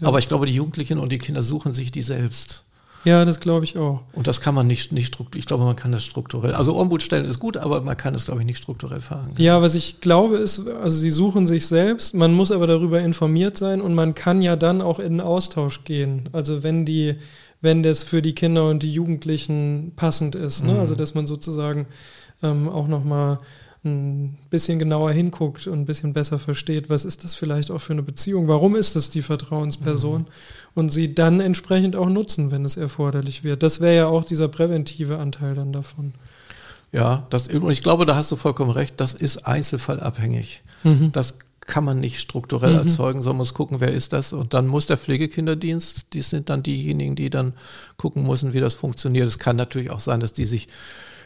Ja. 0.00 0.08
Aber 0.08 0.18
ich 0.18 0.28
glaube, 0.28 0.46
die 0.46 0.54
Jugendlichen 0.54 0.98
und 0.98 1.12
die 1.12 1.18
Kinder 1.18 1.42
suchen 1.42 1.72
sich 1.72 1.92
die 1.92 2.02
selbst. 2.02 2.64
Ja, 3.04 3.24
das 3.26 3.38
glaube 3.38 3.64
ich 3.64 3.76
auch. 3.76 4.00
Und 4.14 4.26
das 4.26 4.40
kann 4.40 4.54
man 4.54 4.66
nicht, 4.66 4.90
nicht 4.90 5.08
strukturell, 5.08 5.38
ich 5.38 5.46
glaube, 5.46 5.64
man 5.64 5.76
kann 5.76 5.92
das 5.92 6.04
strukturell, 6.04 6.54
also 6.54 6.74
Ombudsstellen 6.76 7.26
ist 7.26 7.38
gut, 7.38 7.58
aber 7.58 7.82
man 7.82 7.96
kann 7.96 8.14
das, 8.14 8.24
glaube 8.24 8.40
ich, 8.40 8.46
nicht 8.46 8.58
strukturell 8.58 9.02
verankern. 9.02 9.34
Ja, 9.36 9.60
was 9.60 9.74
ich 9.74 10.00
glaube 10.00 10.38
ist, 10.38 10.66
also 10.66 10.96
sie 10.96 11.10
suchen 11.10 11.46
sich 11.46 11.66
selbst, 11.66 12.14
man 12.14 12.32
muss 12.32 12.50
aber 12.50 12.66
darüber 12.66 13.00
informiert 13.00 13.58
sein 13.58 13.82
und 13.82 13.94
man 13.94 14.14
kann 14.14 14.40
ja 14.40 14.56
dann 14.56 14.80
auch 14.80 14.98
in 14.98 15.14
den 15.14 15.20
Austausch 15.20 15.84
gehen. 15.84 16.30
Also 16.32 16.62
wenn 16.62 16.86
die, 16.86 17.16
wenn 17.64 17.82
das 17.82 18.04
für 18.04 18.22
die 18.22 18.34
Kinder 18.34 18.68
und 18.68 18.82
die 18.82 18.92
Jugendlichen 18.92 19.92
passend 19.96 20.34
ist. 20.36 20.64
Ne? 20.64 20.74
Mhm. 20.74 20.80
Also 20.80 20.94
dass 20.94 21.14
man 21.14 21.26
sozusagen 21.26 21.86
ähm, 22.42 22.68
auch 22.68 22.86
nochmal 22.86 23.40
ein 23.84 24.38
bisschen 24.48 24.78
genauer 24.78 25.12
hinguckt 25.12 25.66
und 25.66 25.80
ein 25.80 25.84
bisschen 25.84 26.12
besser 26.14 26.38
versteht, 26.38 26.88
was 26.88 27.04
ist 27.04 27.24
das 27.24 27.34
vielleicht 27.34 27.70
auch 27.70 27.80
für 27.80 27.92
eine 27.92 28.02
Beziehung, 28.02 28.48
warum 28.48 28.76
ist 28.76 28.96
das 28.96 29.10
die 29.10 29.20
Vertrauensperson 29.20 30.22
mhm. 30.22 30.26
und 30.74 30.90
sie 30.90 31.14
dann 31.14 31.40
entsprechend 31.40 31.96
auch 31.96 32.08
nutzen, 32.08 32.50
wenn 32.50 32.64
es 32.64 32.76
erforderlich 32.76 33.44
wird. 33.44 33.62
Das 33.62 33.80
wäre 33.80 33.96
ja 33.96 34.06
auch 34.06 34.24
dieser 34.24 34.48
präventive 34.48 35.18
Anteil 35.18 35.54
dann 35.54 35.72
davon. 35.72 36.14
Ja, 36.92 37.26
das, 37.30 37.48
und 37.48 37.70
ich 37.70 37.82
glaube, 37.82 38.06
da 38.06 38.14
hast 38.14 38.30
du 38.30 38.36
vollkommen 38.36 38.70
recht, 38.70 39.00
das 39.00 39.14
ist 39.14 39.46
einzelfallabhängig. 39.46 40.62
Mhm. 40.84 41.10
Das 41.12 41.34
kann 41.66 41.84
man 41.84 42.00
nicht 42.00 42.20
strukturell 42.20 42.72
mhm. 42.72 42.86
erzeugen, 42.86 43.22
sondern 43.22 43.38
muss 43.38 43.54
gucken, 43.54 43.80
wer 43.80 43.92
ist 43.92 44.12
das. 44.12 44.32
Und 44.32 44.54
dann 44.54 44.66
muss 44.66 44.86
der 44.86 44.96
Pflegekinderdienst, 44.96 46.06
die 46.12 46.22
sind 46.22 46.48
dann 46.48 46.62
diejenigen, 46.62 47.14
die 47.16 47.30
dann 47.30 47.54
gucken 47.96 48.26
müssen, 48.26 48.52
wie 48.52 48.60
das 48.60 48.74
funktioniert. 48.74 49.26
Es 49.26 49.38
kann 49.38 49.56
natürlich 49.56 49.90
auch 49.90 50.00
sein, 50.00 50.20
dass 50.20 50.32
die 50.32 50.44
sich 50.44 50.68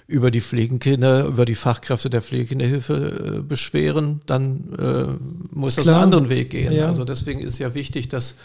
über 0.06 0.30
die 0.30 0.40
Pflegekinder, 0.40 1.26
über 1.26 1.44
die 1.44 1.54
Fachkräfte 1.54 2.08
der 2.08 2.22
Pflegekinderhilfe 2.22 3.36
äh, 3.36 3.42
beschweren, 3.42 4.22
dann 4.24 4.72
äh, 4.78 5.54
muss 5.54 5.74
das 5.74 5.86
einen 5.86 5.98
anderen 5.98 6.30
Weg 6.30 6.50
gehen. 6.50 6.72
Ja. 6.72 6.86
Also 6.86 7.04
deswegen 7.04 7.40
ist 7.40 7.58
ja 7.58 7.74
wichtig, 7.74 8.08
dass, 8.08 8.36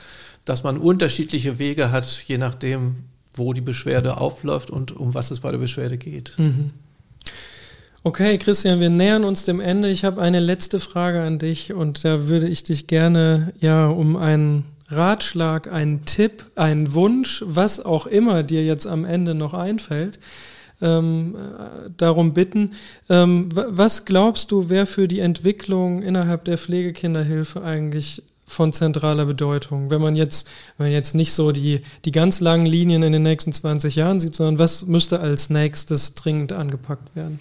dass 0.43 0.63
man 0.63 0.77
unterschiedliche 0.77 1.59
Wege 1.59 1.91
hat, 1.91 2.05
je 2.27 2.37
nachdem, 2.37 2.95
wo 3.33 3.53
die 3.53 3.61
Beschwerde 3.61 4.17
aufläuft 4.17 4.71
und 4.71 4.91
um 4.91 5.13
was 5.13 5.31
es 5.31 5.39
bei 5.39 5.51
der 5.51 5.57
Beschwerde 5.57 5.97
geht. 5.97 6.33
Mhm. 6.37 6.71
Okay, 8.05 8.37
Christian, 8.37 8.81
wir 8.81 8.89
nähern 8.89 9.23
uns 9.23 9.45
dem 9.45 9.61
Ende. 9.61 9.89
Ich 9.89 10.03
habe 10.03 10.21
eine 10.21 10.41
letzte 10.41 10.81
Frage 10.81 11.21
an 11.21 11.39
dich 11.39 11.71
und 11.71 12.03
da 12.03 12.27
würde 12.27 12.49
ich 12.49 12.65
dich 12.65 12.87
gerne 12.87 13.53
ja 13.61 13.87
um 13.87 14.17
einen 14.17 14.65
Ratschlag, 14.89 15.71
einen 15.71 16.03
Tipp, 16.03 16.43
einen 16.57 16.93
Wunsch, 16.93 17.45
was 17.47 17.83
auch 17.83 18.05
immer 18.05 18.43
dir 18.43 18.65
jetzt 18.65 18.87
am 18.87 19.05
Ende 19.05 19.35
noch 19.35 19.53
einfällt, 19.53 20.19
ähm, 20.81 21.35
äh, 21.37 21.91
darum 21.95 22.33
bitten. 22.33 22.71
Ähm, 23.07 23.47
was 23.53 24.03
glaubst 24.03 24.51
du, 24.51 24.67
wer 24.67 24.85
für 24.85 25.07
die 25.07 25.21
Entwicklung 25.21 26.03
innerhalb 26.03 26.43
der 26.43 26.57
Pflegekinderhilfe 26.57 27.63
eigentlich 27.63 28.21
von 28.45 28.73
zentraler 28.73 29.25
Bedeutung. 29.25 29.89
Wenn 29.89 30.01
man 30.01 30.17
jetzt, 30.17 30.49
wenn 30.77 30.87
man 30.87 30.93
jetzt 30.93 31.15
nicht 31.15 31.31
so 31.31 31.53
die, 31.53 31.81
die 32.03 32.11
ganz 32.11 32.41
langen 32.41 32.65
Linien 32.65 33.01
in 33.01 33.13
den 33.13 33.23
nächsten 33.23 33.53
20 33.53 33.95
Jahren 33.95 34.19
sieht, 34.19 34.35
sondern 34.35 34.59
was 34.59 34.85
müsste 34.85 35.21
als 35.21 35.49
nächstes 35.49 36.13
dringend 36.13 36.51
angepackt 36.51 37.15
werden? 37.15 37.39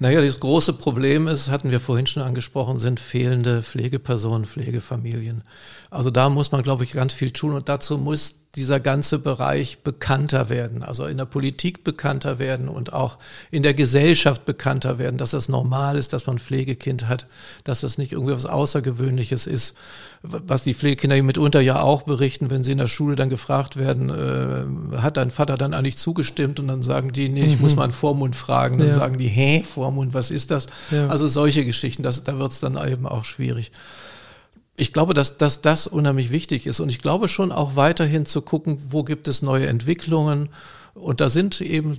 Naja, 0.00 0.20
das 0.20 0.40
große 0.40 0.72
Problem 0.74 1.28
ist, 1.28 1.48
hatten 1.50 1.70
wir 1.70 1.80
vorhin 1.80 2.06
schon 2.06 2.22
angesprochen, 2.22 2.78
sind 2.78 2.98
fehlende 2.98 3.62
Pflegepersonen, 3.62 4.44
Pflegefamilien. 4.44 5.42
Also 5.90 6.10
da 6.10 6.28
muss 6.28 6.52
man, 6.52 6.62
glaube 6.62 6.84
ich, 6.84 6.92
ganz 6.92 7.14
viel 7.14 7.30
tun 7.30 7.52
und 7.52 7.68
dazu 7.68 7.98
muss 7.98 8.43
dieser 8.56 8.78
ganze 8.78 9.18
Bereich 9.18 9.78
bekannter 9.80 10.48
werden, 10.48 10.82
also 10.82 11.06
in 11.06 11.18
der 11.18 11.24
Politik 11.24 11.82
bekannter 11.82 12.38
werden 12.38 12.68
und 12.68 12.92
auch 12.92 13.18
in 13.50 13.62
der 13.62 13.74
Gesellschaft 13.74 14.44
bekannter 14.44 14.98
werden, 14.98 15.16
dass 15.16 15.32
das 15.32 15.48
normal 15.48 15.96
ist, 15.96 16.12
dass 16.12 16.26
man 16.26 16.38
Pflegekind 16.38 17.08
hat, 17.08 17.26
dass 17.64 17.80
das 17.80 17.98
nicht 17.98 18.12
irgendwie 18.12 18.34
was 18.34 18.46
Außergewöhnliches 18.46 19.46
ist, 19.46 19.74
was 20.22 20.62
die 20.62 20.74
Pflegekinder 20.74 21.20
mitunter 21.22 21.60
ja 21.60 21.80
auch 21.80 22.02
berichten, 22.02 22.48
wenn 22.48 22.62
sie 22.62 22.72
in 22.72 22.78
der 22.78 22.86
Schule 22.86 23.16
dann 23.16 23.28
gefragt 23.28 23.76
werden, 23.76 24.10
äh, 24.10 24.98
hat 24.98 25.16
dein 25.16 25.32
Vater 25.32 25.58
dann 25.58 25.74
eigentlich 25.74 25.96
zugestimmt 25.96 26.60
und 26.60 26.68
dann 26.68 26.82
sagen 26.82 27.12
die, 27.12 27.28
nee, 27.28 27.44
ich 27.44 27.56
mhm. 27.56 27.62
muss 27.62 27.74
mal 27.74 27.84
einen 27.84 27.92
Vormund 27.92 28.36
fragen, 28.36 28.78
dann 28.78 28.88
ja. 28.88 28.94
sagen 28.94 29.18
die, 29.18 29.28
hä, 29.28 29.64
Vormund, 29.64 30.14
was 30.14 30.30
ist 30.30 30.50
das? 30.50 30.66
Ja. 30.90 31.08
Also 31.08 31.26
solche 31.26 31.64
Geschichten, 31.64 32.04
das, 32.04 32.22
da 32.22 32.38
wird 32.38 32.52
es 32.52 32.60
dann 32.60 32.78
eben 32.88 33.06
auch 33.06 33.24
schwierig 33.24 33.72
ich 34.76 34.92
glaube, 34.92 35.14
dass, 35.14 35.36
dass 35.36 35.60
das 35.60 35.86
unheimlich 35.86 36.30
wichtig 36.30 36.66
ist. 36.66 36.80
Und 36.80 36.88
ich 36.88 37.00
glaube 37.00 37.28
schon 37.28 37.52
auch 37.52 37.76
weiterhin 37.76 38.26
zu 38.26 38.42
gucken, 38.42 38.78
wo 38.88 39.04
gibt 39.04 39.28
es 39.28 39.42
neue 39.42 39.66
Entwicklungen. 39.66 40.48
Und 40.94 41.20
da 41.20 41.28
sind 41.28 41.60
eben 41.60 41.98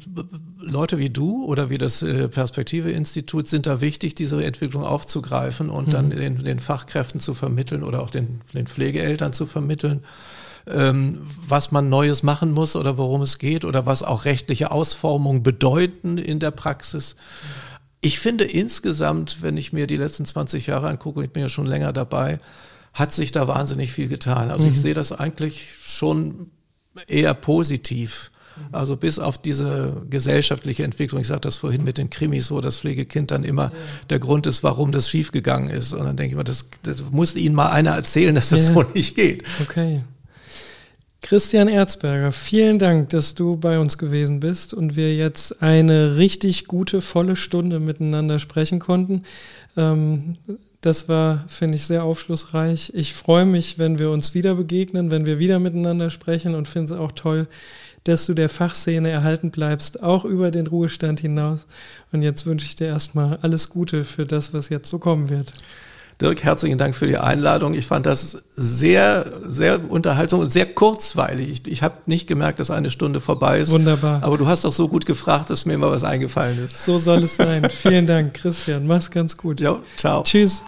Leute 0.59 0.97
wie 0.97 1.09
du 1.09 1.45
oder 1.45 1.69
wie 1.69 1.77
das 1.77 2.01
äh, 2.01 2.27
Perspektive-Institut 2.27 3.47
sind 3.47 3.67
da 3.67 3.81
wichtig, 3.81 4.15
diese 4.15 4.43
Entwicklung 4.43 4.83
aufzugreifen 4.83 5.69
und 5.69 5.87
mhm. 5.87 5.91
dann 5.91 6.09
den, 6.11 6.43
den 6.43 6.59
Fachkräften 6.59 7.19
zu 7.19 7.33
vermitteln 7.33 7.83
oder 7.83 8.01
auch 8.01 8.09
den, 8.09 8.41
den 8.53 8.67
Pflegeeltern 8.67 9.33
zu 9.33 9.45
vermitteln, 9.45 10.01
ähm, 10.67 11.19
was 11.45 11.71
man 11.71 11.89
Neues 11.89 12.23
machen 12.23 12.51
muss 12.51 12.77
oder 12.77 12.97
worum 12.97 13.21
es 13.21 13.37
geht 13.37 13.65
oder 13.65 13.85
was 13.85 14.01
auch 14.01 14.23
rechtliche 14.23 14.71
Ausformungen 14.71 15.43
bedeuten 15.43 16.17
in 16.17 16.39
der 16.39 16.51
Praxis. 16.51 17.15
Mhm 17.15 17.74
ich 18.05 18.19
finde 18.19 18.43
insgesamt, 18.43 19.41
wenn 19.41 19.57
ich 19.57 19.73
mir 19.73 19.87
die 19.87 19.97
letzten 19.97 20.25
20 20.25 20.67
Jahre 20.67 20.87
angucke, 20.87 21.19
und 21.19 21.25
ich 21.25 21.31
bin 21.31 21.41
ja 21.41 21.49
schon 21.49 21.65
länger 21.65 21.91
dabei, 21.91 22.39
hat 22.93 23.11
sich 23.11 23.31
da 23.31 23.47
wahnsinnig 23.47 23.91
viel 23.91 24.07
getan. 24.07 24.51
Also 24.51 24.67
mhm. 24.67 24.73
ich 24.73 24.79
sehe 24.79 24.93
das 24.93 25.11
eigentlich 25.11 25.69
schon 25.83 26.51
eher 27.07 27.33
positiv. 27.33 28.29
Also 28.71 28.95
bis 28.95 29.17
auf 29.17 29.39
diese 29.39 30.03
gesellschaftliche 30.07 30.83
Entwicklung, 30.83 31.19
ich 31.19 31.27
sagte 31.27 31.47
das 31.47 31.57
vorhin 31.57 31.83
mit 31.83 31.97
den 31.97 32.11
Krimis, 32.11 32.51
wo 32.51 32.61
das 32.61 32.77
Pflegekind 32.77 33.31
dann 33.31 33.43
immer 33.43 33.63
ja. 33.63 33.71
der 34.11 34.19
Grund 34.19 34.45
ist, 34.45 34.63
warum 34.63 34.91
das 34.91 35.09
schiefgegangen 35.09 35.71
ist. 35.71 35.91
Und 35.91 36.05
dann 36.05 36.15
denke 36.15 36.33
ich 36.33 36.37
mir, 36.37 36.43
das, 36.43 36.69
das 36.83 37.03
muss 37.11 37.35
Ihnen 37.35 37.55
mal 37.55 37.71
einer 37.71 37.91
erzählen, 37.95 38.35
dass 38.35 38.49
das 38.49 38.67
ja. 38.67 38.73
so 38.75 38.83
nicht 38.93 39.15
geht. 39.15 39.43
Okay. 39.63 40.03
Christian 41.25 41.67
Erzberger, 41.67 42.31
vielen 42.31 42.77
Dank, 42.77 43.09
dass 43.09 43.33
du 43.33 43.57
bei 43.57 43.79
uns 43.79 43.97
gewesen 43.97 44.41
bist 44.41 44.75
und 44.75 44.95
wir 44.95 45.15
jetzt 45.15 45.63
eine 45.63 46.17
richtig 46.17 46.67
gute, 46.67 47.01
volle 47.01 47.35
Stunde 47.35 47.79
miteinander 47.79 48.37
sprechen 48.37 48.77
konnten. 48.77 49.23
Ähm, 49.75 50.37
das 50.81 51.09
war, 51.09 51.43
finde 51.47 51.77
ich, 51.77 51.85
sehr 51.85 52.03
aufschlussreich. 52.03 52.91
Ich 52.93 53.15
freue 53.15 53.45
mich, 53.45 53.79
wenn 53.79 53.97
wir 53.97 54.11
uns 54.11 54.35
wieder 54.35 54.53
begegnen, 54.53 55.09
wenn 55.09 55.25
wir 55.25 55.39
wieder 55.39 55.57
miteinander 55.57 56.11
sprechen 56.11 56.53
und 56.53 56.67
finde 56.67 56.93
es 56.93 56.99
auch 56.99 57.11
toll, 57.11 57.47
dass 58.03 58.27
du 58.27 58.35
der 58.35 58.47
Fachszene 58.47 59.09
erhalten 59.09 59.49
bleibst, 59.49 60.03
auch 60.03 60.25
über 60.25 60.51
den 60.51 60.67
Ruhestand 60.67 61.21
hinaus. 61.21 61.65
Und 62.11 62.21
jetzt 62.21 62.45
wünsche 62.45 62.67
ich 62.67 62.75
dir 62.75 62.85
erstmal 62.85 63.39
alles 63.41 63.71
Gute 63.71 64.03
für 64.03 64.27
das, 64.27 64.53
was 64.53 64.69
jetzt 64.69 64.89
so 64.89 64.99
kommen 64.99 65.31
wird. 65.31 65.53
Dirk, 66.21 66.43
herzlichen 66.43 66.77
Dank 66.77 66.95
für 66.95 67.07
die 67.07 67.17
Einladung. 67.17 67.73
Ich 67.73 67.87
fand 67.87 68.05
das 68.05 68.43
sehr, 68.49 69.25
sehr 69.47 69.79
unterhaltsam 69.89 70.39
und 70.39 70.51
sehr 70.51 70.65
kurzweilig. 70.65 71.49
Ich, 71.49 71.67
ich 71.71 71.83
habe 71.83 71.95
nicht 72.05 72.25
gemerkt, 72.25 72.59
dass 72.59 72.71
eine 72.71 72.89
Stunde 72.89 73.19
vorbei 73.19 73.59
ist. 73.59 73.71
Wunderbar. 73.71 74.23
Aber 74.23 74.37
du 74.37 74.47
hast 74.47 74.63
doch 74.63 74.71
so 74.71 74.87
gut 74.87 75.05
gefragt, 75.05 75.49
dass 75.49 75.65
mir 75.65 75.73
immer 75.73 75.91
was 75.91 76.05
eingefallen 76.05 76.63
ist. 76.63 76.85
So 76.85 76.97
soll 76.97 77.23
es 77.23 77.35
sein. 77.35 77.69
Vielen 77.69 78.07
Dank, 78.07 78.33
Christian. 78.33 78.87
Mach's 78.87 79.11
ganz 79.11 79.35
gut. 79.35 79.59
Ja, 79.59 79.79
ciao. 79.97 80.23
Tschüss. 80.23 80.63